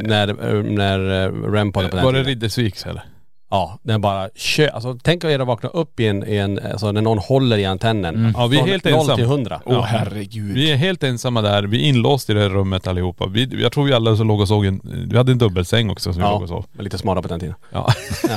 när, 0.00 0.28
eh, 0.28 0.62
när 0.62 1.24
eh, 1.24 1.52
Rempodden 1.52 1.90
på 1.90 1.96
den 1.96 2.04
Var 2.04 2.12
det. 2.12 2.22
Riddersviks 2.22 2.86
eller? 2.86 3.02
Ja, 3.50 3.78
den 3.82 4.00
bara 4.00 4.28
kö, 4.34 4.68
alltså 4.70 4.98
tänk 5.02 5.24
er 5.24 5.38
att 5.38 5.46
vakna 5.46 5.68
upp 5.68 6.00
i 6.00 6.06
en, 6.06 6.28
i 6.28 6.36
en, 6.36 6.60
alltså 6.72 6.92
när 6.92 7.02
någon 7.02 7.18
håller 7.18 7.58
i 7.58 7.64
antennen. 7.64 8.14
Mm. 8.14 8.32
Ja, 8.36 8.46
vi 8.46 8.56
är 8.56 8.60
Från 8.60 8.68
helt 8.68 8.84
0 8.84 8.92
ensam. 8.94 9.16
till 9.16 9.24
100. 9.24 9.60
Åh 9.64 9.74
Ja. 9.74 9.80
herregud. 9.80 10.54
Vi 10.54 10.70
är 10.72 10.76
helt 10.76 11.02
ensamma 11.02 11.42
där. 11.42 11.62
Vi 11.62 11.82
är 11.84 11.88
inlåsta 11.88 12.32
i 12.32 12.34
det 12.36 12.42
här 12.42 12.48
rummet 12.48 12.86
allihopa. 12.86 13.26
Vi, 13.26 13.62
jag 13.62 13.72
tror 13.72 13.84
vi 13.84 13.92
alla 13.92 14.16
så 14.16 14.24
låg 14.24 14.40
och 14.40 14.48
såg 14.48 14.66
en... 14.66 14.80
Vi 15.10 15.16
hade 15.16 15.32
en 15.32 15.38
dubbelsäng 15.38 15.90
också 15.90 16.12
som 16.12 16.22
vi 16.22 16.28
låg 16.28 16.42
och 16.42 16.48
sov. 16.48 16.64
var 16.72 16.84
lite 16.84 16.98
smarta 16.98 17.22
på 17.22 17.28
den 17.28 17.40
tiden. 17.40 17.54
Ja. 17.72 17.92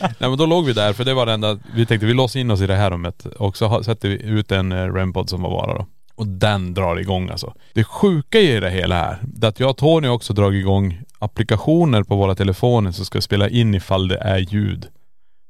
Nej 0.00 0.30
men 0.30 0.36
då 0.36 0.46
låg 0.46 0.64
vi 0.66 0.72
där 0.72 0.92
för 0.92 1.04
det 1.04 1.14
var 1.14 1.26
det 1.26 1.32
enda, 1.32 1.58
vi 1.74 1.86
tänkte 1.86 2.06
vi 2.06 2.14
låser 2.14 2.40
in 2.40 2.50
oss 2.50 2.60
i 2.60 2.66
det 2.66 2.74
här 2.76 2.90
rummet 2.90 3.26
och 3.26 3.56
så 3.56 3.82
sätter 3.84 4.08
vi 4.08 4.22
ut 4.22 4.52
en 4.52 4.72
eh, 4.72 4.92
REM-pod 4.94 5.30
som 5.30 5.42
var 5.42 5.50
bara 5.50 5.74
då. 5.74 5.86
Och 6.16 6.26
den 6.26 6.74
drar 6.74 7.00
igång 7.00 7.30
alltså. 7.30 7.54
Det 7.72 7.84
sjuka 7.84 8.40
i 8.40 8.60
det 8.60 8.70
hela 8.70 8.94
här, 8.94 9.18
det 9.22 9.46
är 9.46 9.48
att 9.48 9.60
jag 9.60 9.70
och 9.70 9.76
Tony 9.76 10.08
också 10.08 10.32
dragit 10.32 10.60
igång 10.60 11.00
applikationer 11.18 12.02
på 12.02 12.16
våra 12.16 12.34
telefoner 12.34 12.90
som 12.90 13.04
ska 13.04 13.20
spela 13.20 13.48
in 13.48 13.74
ifall 13.74 14.08
det 14.08 14.18
är 14.18 14.38
ljud 14.38 14.86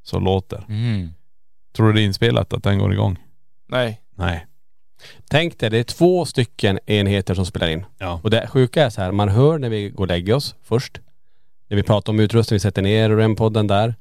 som 0.03 0.25
låter. 0.25 0.65
Mm. 0.69 1.09
Tror 1.77 1.87
du 1.87 1.93
det 1.93 2.01
är 2.01 2.05
inspelat 2.05 2.53
att 2.53 2.63
den 2.63 2.79
går 2.79 2.93
igång? 2.93 3.19
Nej. 3.69 4.01
Nej. 4.15 4.47
Tänk 5.31 5.59
dig, 5.59 5.71
det 5.71 5.79
är 5.79 5.85
två 5.85 6.25
stycken 6.25 6.79
enheter 6.87 7.35
som 7.35 7.47
spelar 7.47 7.69
in. 7.69 7.85
Ja. 7.99 8.21
Och 8.23 8.31
det 8.31 8.47
sjuka 8.47 8.85
är 8.85 8.91
så 8.91 9.01
här, 9.01 9.13
man 9.13 9.29
hör 9.29 9.59
när 9.59 9.69
vi 9.69 9.89
går 9.89 10.05
och 10.05 10.09
lägger 10.09 10.35
oss 10.35 10.55
först. 10.63 11.01
När 11.69 11.77
vi 11.77 11.83
pratar 11.83 12.13
om 12.13 12.21
utrustning, 12.21 12.55
vi 12.55 12.61
sätter 12.61 12.83
ner 12.83 13.11
REM-podden 13.11 13.69
där. 13.69 13.95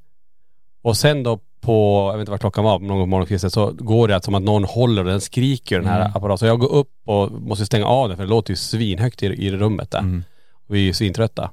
Och 0.82 0.98
sen 0.98 1.24
då 1.24 1.40
på, 1.66 2.08
jag 2.12 2.14
vet 2.18 2.20
inte 2.20 2.32
vad 2.32 2.40
klockan 2.40 2.64
var, 2.64 2.80
någon 2.80 2.88
gång 2.98 3.00
på 3.02 3.06
morgonkvisten 3.06 3.52
så 3.52 3.72
går 3.72 4.08
det 4.08 4.16
att 4.16 4.24
som 4.24 4.36
att 4.36 4.44
någon 4.44 4.64
håller 4.64 5.02
och 5.04 5.10
den 5.10 5.22
skriker 5.22 5.80
den 5.80 5.88
här 5.90 6.02
Mm. 6.02 6.12
apparaten. 6.16 6.38
Så 6.38 6.46
jag 6.46 6.60
går 6.60 6.72
upp 6.72 6.90
och 7.06 7.32
måste 7.32 7.66
stänga 7.66 7.86
av 7.86 8.08
den 8.08 8.18
för 8.18 8.24
det 8.24 8.30
låter 8.30 8.52
ju 8.52 8.56
svinhögt 8.58 9.24
i, 9.24 9.26
i 9.26 9.52
rummet 9.52 9.92
där. 9.92 10.00
Mm. 10.00 10.24
Och 10.68 10.76
vi 10.76 10.80
är 10.80 10.84
ju 10.84 10.94
svintrötta. 10.94 11.52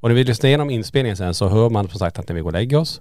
Och 0.00 0.08
när 0.08 0.14
vi 0.16 0.24
lyssnar 0.24 0.48
igenom 0.48 0.70
inspelningen 0.70 1.16
sen 1.16 1.34
så 1.34 1.48
hör 1.48 1.70
man 1.70 1.88
som 1.88 1.98
sagt 1.98 2.18
att 2.18 2.28
när 2.28 2.34
vi 2.34 2.40
går 2.40 2.48
och 2.48 2.52
lägger 2.52 2.76
oss. 2.78 3.00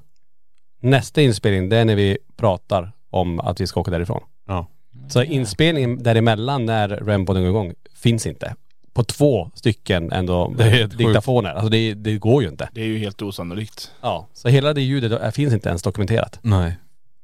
Nästa 0.82 1.22
inspelning 1.22 1.70
det 1.70 1.78
är 1.78 1.86
när 1.86 1.96
vi 1.96 2.18
pratar 2.38 2.92
om 3.10 3.40
att 3.40 3.62
vi 3.62 3.68
ska 3.68 3.80
åka 3.80 3.92
därifrån. 3.92 4.22
Ja. 4.48 4.68
Så 5.10 5.24
inspelningen 5.24 6.04
däremellan 6.04 6.66
när 6.66 6.90
REM-podden 6.90 7.42
går 7.42 7.50
igång 7.50 7.74
finns 7.96 8.26
inte. 8.28 8.56
På 8.96 9.04
två 9.04 9.52
stycken 9.54 10.12
ändå 10.12 10.54
Det 10.58 10.64
är 10.82 10.88
diktafoner. 10.88 11.50
Alltså 11.50 11.70
det, 11.70 11.94
det 11.94 12.18
går 12.18 12.44
ju 12.44 12.50
inte. 12.50 12.70
Det 12.74 12.82
är 12.82 12.86
ju 12.86 12.98
helt 12.98 13.22
osannolikt. 13.22 13.92
Ja. 14.02 14.28
Så 14.34 14.48
hela 14.48 14.74
det 14.74 14.82
ljudet 14.82 15.36
finns 15.36 15.54
inte 15.54 15.70
ens 15.70 15.82
dokumenterat. 15.84 16.40
Nej. 16.42 16.78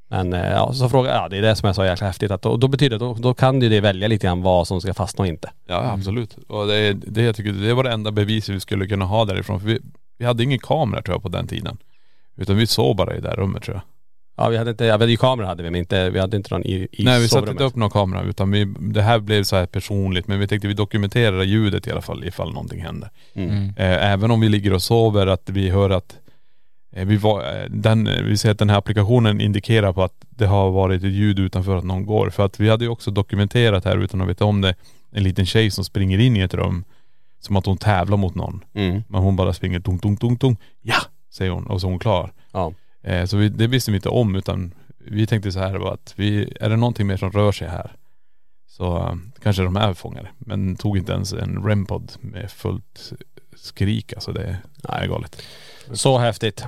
Men 0.09 0.33
eh, 0.33 0.51
ja, 0.51 0.73
så 0.73 0.89
fråga, 0.89 1.09
ja 1.15 1.29
det 1.29 1.37
är 1.37 1.41
det 1.41 1.55
som 1.55 1.67
jag 1.67 1.75
sa 1.75 1.85
jäkla 1.85 2.07
häftigt 2.07 2.31
att 2.31 2.41
då, 2.41 2.57
då 2.57 2.67
betyder 2.67 2.99
det, 2.99 3.05
då, 3.05 3.13
då 3.13 3.33
kan 3.33 3.61
ju 3.61 3.69
det 3.69 3.81
välja 3.81 4.07
lite 4.07 4.27
grann 4.27 4.41
vad 4.41 4.67
som 4.67 4.81
ska 4.81 4.93
fastna 4.93 5.21
och 5.21 5.27
inte. 5.27 5.51
Ja 5.67 5.91
absolut. 5.91 6.37
Och 6.47 6.67
det, 6.67 6.75
är- 6.75 6.93
det 6.93 7.21
jag 7.21 7.35
tycker, 7.35 7.51
det 7.51 7.73
var 7.73 7.83
det 7.83 7.91
enda 7.91 8.11
beviset 8.11 8.55
vi 8.55 8.59
skulle 8.59 8.87
kunna 8.87 9.05
ha 9.05 9.25
därifrån. 9.25 9.59
För 9.59 9.67
vi, 9.67 9.79
vi 10.17 10.25
hade 10.25 10.43
ingen 10.43 10.59
kamera 10.59 11.01
tror 11.01 11.15
jag 11.15 11.23
på 11.23 11.29
den 11.29 11.47
tiden. 11.47 11.77
Utan 12.37 12.57
vi 12.57 12.67
sov 12.67 12.95
bara 12.95 13.15
i 13.15 13.19
det 13.21 13.29
här 13.29 13.35
rummet 13.35 13.63
tror 13.63 13.75
jag. 13.75 13.83
Ja 14.41 14.49
vi 14.49 14.57
hade 14.57 14.71
inte, 14.71 14.85
ja, 14.85 14.97
vi 14.97 15.03
hade 15.03 15.11
ju 15.11 15.17
kamera 15.17 15.47
hade 15.47 15.63
vi 15.63 15.69
men 15.69 15.79
inte, 15.79 16.09
vi 16.09 16.19
hade 16.19 16.37
inte 16.37 16.53
någon 16.53 16.65
i, 16.65 16.87
i 16.91 17.03
Nej 17.03 17.19
vi 17.19 17.27
satte 17.27 17.39
sovrummet. 17.39 17.51
inte 17.51 17.63
upp 17.63 17.75
någon 17.75 17.89
kamera 17.89 18.23
utan 18.23 18.51
vi, 18.51 18.65
det 18.79 19.01
här 19.01 19.19
blev 19.19 19.43
så 19.43 19.55
här 19.55 19.65
personligt. 19.65 20.27
Men 20.27 20.39
vi 20.39 20.47
tänkte 20.47 20.67
vi 20.67 20.73
dokumenterar 20.73 21.43
ljudet 21.43 21.87
i 21.87 21.91
alla 21.91 22.01
fall 22.01 22.23
ifall 22.23 22.53
någonting 22.53 22.81
händer. 22.81 23.09
Mm. 23.33 23.67
Eh, 23.77 24.11
även 24.11 24.31
om 24.31 24.39
vi 24.39 24.49
ligger 24.49 24.73
och 24.73 24.81
sover 24.81 25.27
att 25.27 25.49
vi 25.49 25.69
hör 25.69 25.89
att 25.89 26.17
eh, 26.91 27.05
vi, 27.05 27.17
var, 27.17 27.41
eh, 27.41 27.69
den, 27.69 28.09
vi 28.25 28.37
ser 28.37 28.51
att 28.51 28.59
den 28.59 28.69
här 28.69 28.77
applikationen 28.77 29.41
indikerar 29.41 29.93
på 29.93 30.03
att 30.03 30.15
det 30.29 30.45
har 30.45 30.71
varit 30.71 31.03
ett 31.03 31.11
ljud 31.11 31.39
utanför 31.39 31.75
att 31.75 31.83
någon 31.83 32.05
går. 32.05 32.29
För 32.29 32.45
att 32.45 32.59
vi 32.59 32.69
hade 32.69 32.85
ju 32.85 32.89
också 32.89 33.11
dokumenterat 33.11 33.85
här 33.85 33.97
utan 33.97 34.21
att 34.21 34.27
veta 34.27 34.45
om 34.45 34.61
det, 34.61 34.75
en 35.11 35.23
liten 35.23 35.45
tjej 35.45 35.71
som 35.71 35.83
springer 35.83 36.19
in 36.19 36.37
i 36.37 36.39
ett 36.39 36.53
rum 36.53 36.83
som 37.39 37.55
att 37.55 37.65
hon 37.65 37.77
tävlar 37.77 38.17
mot 38.17 38.35
någon. 38.35 38.63
Mm. 38.73 39.03
Men 39.07 39.21
hon 39.21 39.35
bara 39.35 39.53
springer 39.53 39.79
tung, 39.79 39.99
tung, 39.99 40.17
tung, 40.17 40.37
tung. 40.37 40.57
Ja! 40.81 40.97
Säger 41.33 41.51
hon 41.51 41.65
och 41.65 41.81
så 41.81 41.87
är 41.87 41.91
hon 41.91 41.99
klar. 41.99 42.33
Ja. 42.51 42.73
Eh, 43.03 43.25
så 43.25 43.37
vi, 43.37 43.49
det 43.49 43.67
visste 43.67 43.91
vi 43.91 43.97
inte 43.97 44.09
om 44.09 44.35
utan 44.35 44.73
vi 44.97 45.27
tänkte 45.27 45.51
så 45.51 45.59
här 45.59 45.93
att 45.93 46.13
vi, 46.15 46.53
är 46.59 46.69
det 46.69 46.75
någonting 46.75 47.07
mer 47.07 47.17
som 47.17 47.31
rör 47.31 47.51
sig 47.51 47.67
här 47.67 47.91
så 48.67 48.97
eh, 48.97 49.15
kanske 49.43 49.63
de 49.63 49.75
är 49.75 49.93
fångade. 49.93 50.29
Men 50.37 50.75
tog 50.75 50.97
inte 50.97 51.11
ens 51.11 51.33
en 51.33 51.63
rempod 51.65 52.11
med 52.19 52.51
fullt 52.51 53.13
skrik 53.55 54.13
alltså 54.13 54.31
det 54.31 54.57
det 54.75 54.89
är 54.89 55.07
galet. 55.07 55.41
Så 55.93 56.17
häftigt. 56.17 56.63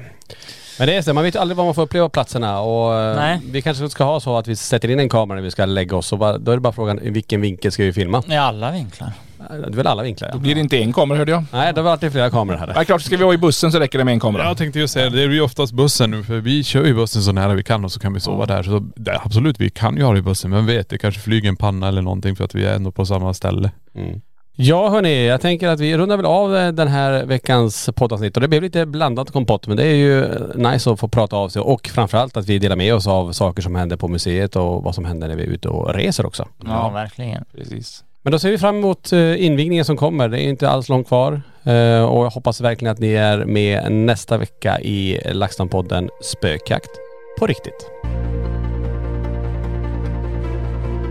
Men 0.79 0.87
det 0.87 0.95
är 0.95 1.01
så, 1.01 1.13
man 1.13 1.23
vet 1.23 1.35
ju 1.35 1.39
aldrig 1.39 1.57
vad 1.57 1.65
man 1.65 1.75
får 1.75 1.81
uppleva 1.81 2.05
på 2.05 2.09
platserna 2.09 2.59
och 2.59 2.95
eh, 2.95 3.15
Nej. 3.15 3.39
vi 3.51 3.61
kanske 3.61 3.89
ska 3.89 4.03
ha 4.03 4.19
så 4.19 4.37
att 4.37 4.47
vi 4.47 4.55
sätter 4.55 4.89
in 4.89 4.99
en 4.99 5.09
kamera 5.09 5.35
när 5.35 5.43
vi 5.43 5.51
ska 5.51 5.65
lägga 5.65 5.97
oss 5.97 6.13
och 6.13 6.19
bara, 6.19 6.37
då 6.37 6.51
är 6.51 6.55
det 6.55 6.61
bara 6.61 6.73
frågan 6.73 6.99
i 6.99 7.09
vilken 7.09 7.41
vinkel 7.41 7.71
ska 7.71 7.83
vi 7.83 7.93
filma? 7.93 8.23
I 8.27 8.35
alla 8.35 8.71
vinklar. 8.71 9.11
Det 9.49 9.67
är 9.67 9.71
väl 9.71 9.87
alla 9.87 10.03
vinklar 10.03 10.29
Då 10.31 10.37
ja. 10.37 10.41
blir 10.41 10.55
det 10.55 10.61
inte 10.61 10.77
en 10.77 10.93
kamera 10.93 11.17
hörde 11.17 11.31
jag. 11.31 11.43
Nej 11.51 11.73
det 11.73 11.81
var 11.81 11.91
alltid 11.91 12.11
flera 12.11 12.29
kameror 12.29 12.57
här. 12.57 12.73
Ja, 12.75 12.83
klart 12.83 13.01
ska 13.01 13.17
vi 13.17 13.23
vara 13.23 13.33
i 13.33 13.37
bussen 13.37 13.71
så 13.71 13.79
räcker 13.79 13.97
det 13.97 14.03
med 14.03 14.11
en 14.11 14.19
kamera. 14.19 14.43
Jag 14.43 14.57
tänkte 14.57 14.79
ju 14.79 14.87
säga 14.87 15.09
det, 15.09 15.17
det 15.17 15.23
är 15.23 15.29
ju 15.29 15.41
oftast 15.41 15.73
bussen 15.73 16.11
nu 16.11 16.23
för 16.23 16.39
vi 16.39 16.63
kör 16.63 16.85
ju 16.85 16.93
bussen 16.93 17.21
så 17.21 17.31
nära 17.31 17.53
vi 17.53 17.63
kan 17.63 17.85
och 17.85 17.91
så 17.91 17.99
kan 17.99 18.13
vi 18.13 18.19
sova 18.19 18.45
där. 18.45 18.63
Så 18.63 18.79
det, 18.95 19.21
absolut 19.25 19.59
vi 19.59 19.69
kan 19.69 19.97
ju 19.97 20.03
ha 20.03 20.13
det 20.13 20.19
i 20.19 20.21
bussen 20.21 20.51
men 20.51 20.65
vet 20.65 20.89
det 20.89 20.97
kanske 20.97 21.21
flyger 21.21 21.49
en 21.49 21.55
panna 21.55 21.87
eller 21.87 22.01
någonting 22.01 22.35
för 22.35 22.43
att 22.43 22.55
vi 22.55 22.65
är 22.65 22.75
ändå 22.75 22.91
på 22.91 23.05
samma 23.05 23.33
ställe. 23.33 23.71
Mm. 23.95 24.21
Ja 24.55 24.89
hörni, 24.89 25.27
jag 25.27 25.41
tänker 25.41 25.67
att 25.67 25.79
vi 25.79 25.97
rundar 25.97 26.17
väl 26.17 26.25
av 26.25 26.55
eh, 26.55 26.71
den 26.71 26.87
här 26.87 27.25
veckans 27.25 27.89
poddavsnitt 27.95 28.37
och 28.37 28.41
det 28.41 28.47
blev 28.47 28.61
lite 28.61 28.85
blandat 28.85 29.31
kompott 29.31 29.67
men 29.67 29.77
det 29.77 29.83
är 29.83 29.95
ju 29.95 30.23
eh, 30.23 30.71
nice 30.71 30.91
att 30.91 30.99
få 30.99 31.07
prata 31.07 31.35
av 31.35 31.49
sig 31.49 31.61
och 31.61 31.87
framförallt 31.87 32.37
att 32.37 32.45
vi 32.45 32.59
delar 32.59 32.75
med 32.75 32.95
oss 32.95 33.07
av 33.07 33.31
saker 33.31 33.61
som 33.61 33.75
händer 33.75 33.97
på 33.97 34.07
museet 34.07 34.55
och 34.55 34.83
vad 34.83 34.95
som 34.95 35.05
händer 35.05 35.27
när 35.27 35.35
vi 35.35 35.43
är 35.43 35.47
ute 35.47 35.69
och 35.69 35.93
reser 35.93 36.25
också. 36.25 36.47
Ja, 36.65 36.89
verkligen. 36.89 37.45
Precis. 37.55 38.03
Men 38.23 38.31
då 38.31 38.39
ser 38.39 38.51
vi 38.51 38.57
fram 38.57 38.77
emot 38.77 39.13
eh, 39.13 39.45
invigningen 39.45 39.85
som 39.85 39.97
kommer. 39.97 40.29
Det 40.29 40.41
är 40.41 40.49
inte 40.49 40.69
alls 40.69 40.89
långt 40.89 41.07
kvar. 41.07 41.41
Eh, 41.63 42.03
och 42.03 42.25
jag 42.25 42.29
hoppas 42.29 42.61
verkligen 42.61 42.91
att 42.91 42.99
ni 42.99 43.13
är 43.13 43.45
med 43.45 43.91
nästa 43.91 44.37
vecka 44.37 44.79
i 44.79 45.19
LaxTon-podden 45.25 46.09
Spökjakt 46.21 46.91
på 47.39 47.47
riktigt. 47.47 47.91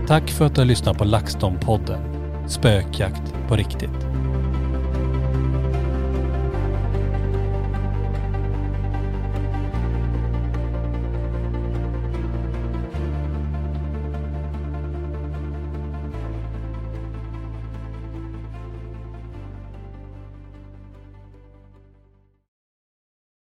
Tack 0.07 0.29
för 0.29 0.45
att 0.45 0.55
du 0.55 0.61
har 0.61 0.65
lyssnat 0.65 0.97
på 0.97 1.03
LaxTon-podden 1.03 1.99
Spökjakt 2.47 3.33
på 3.47 3.55
riktigt. 3.55 4.12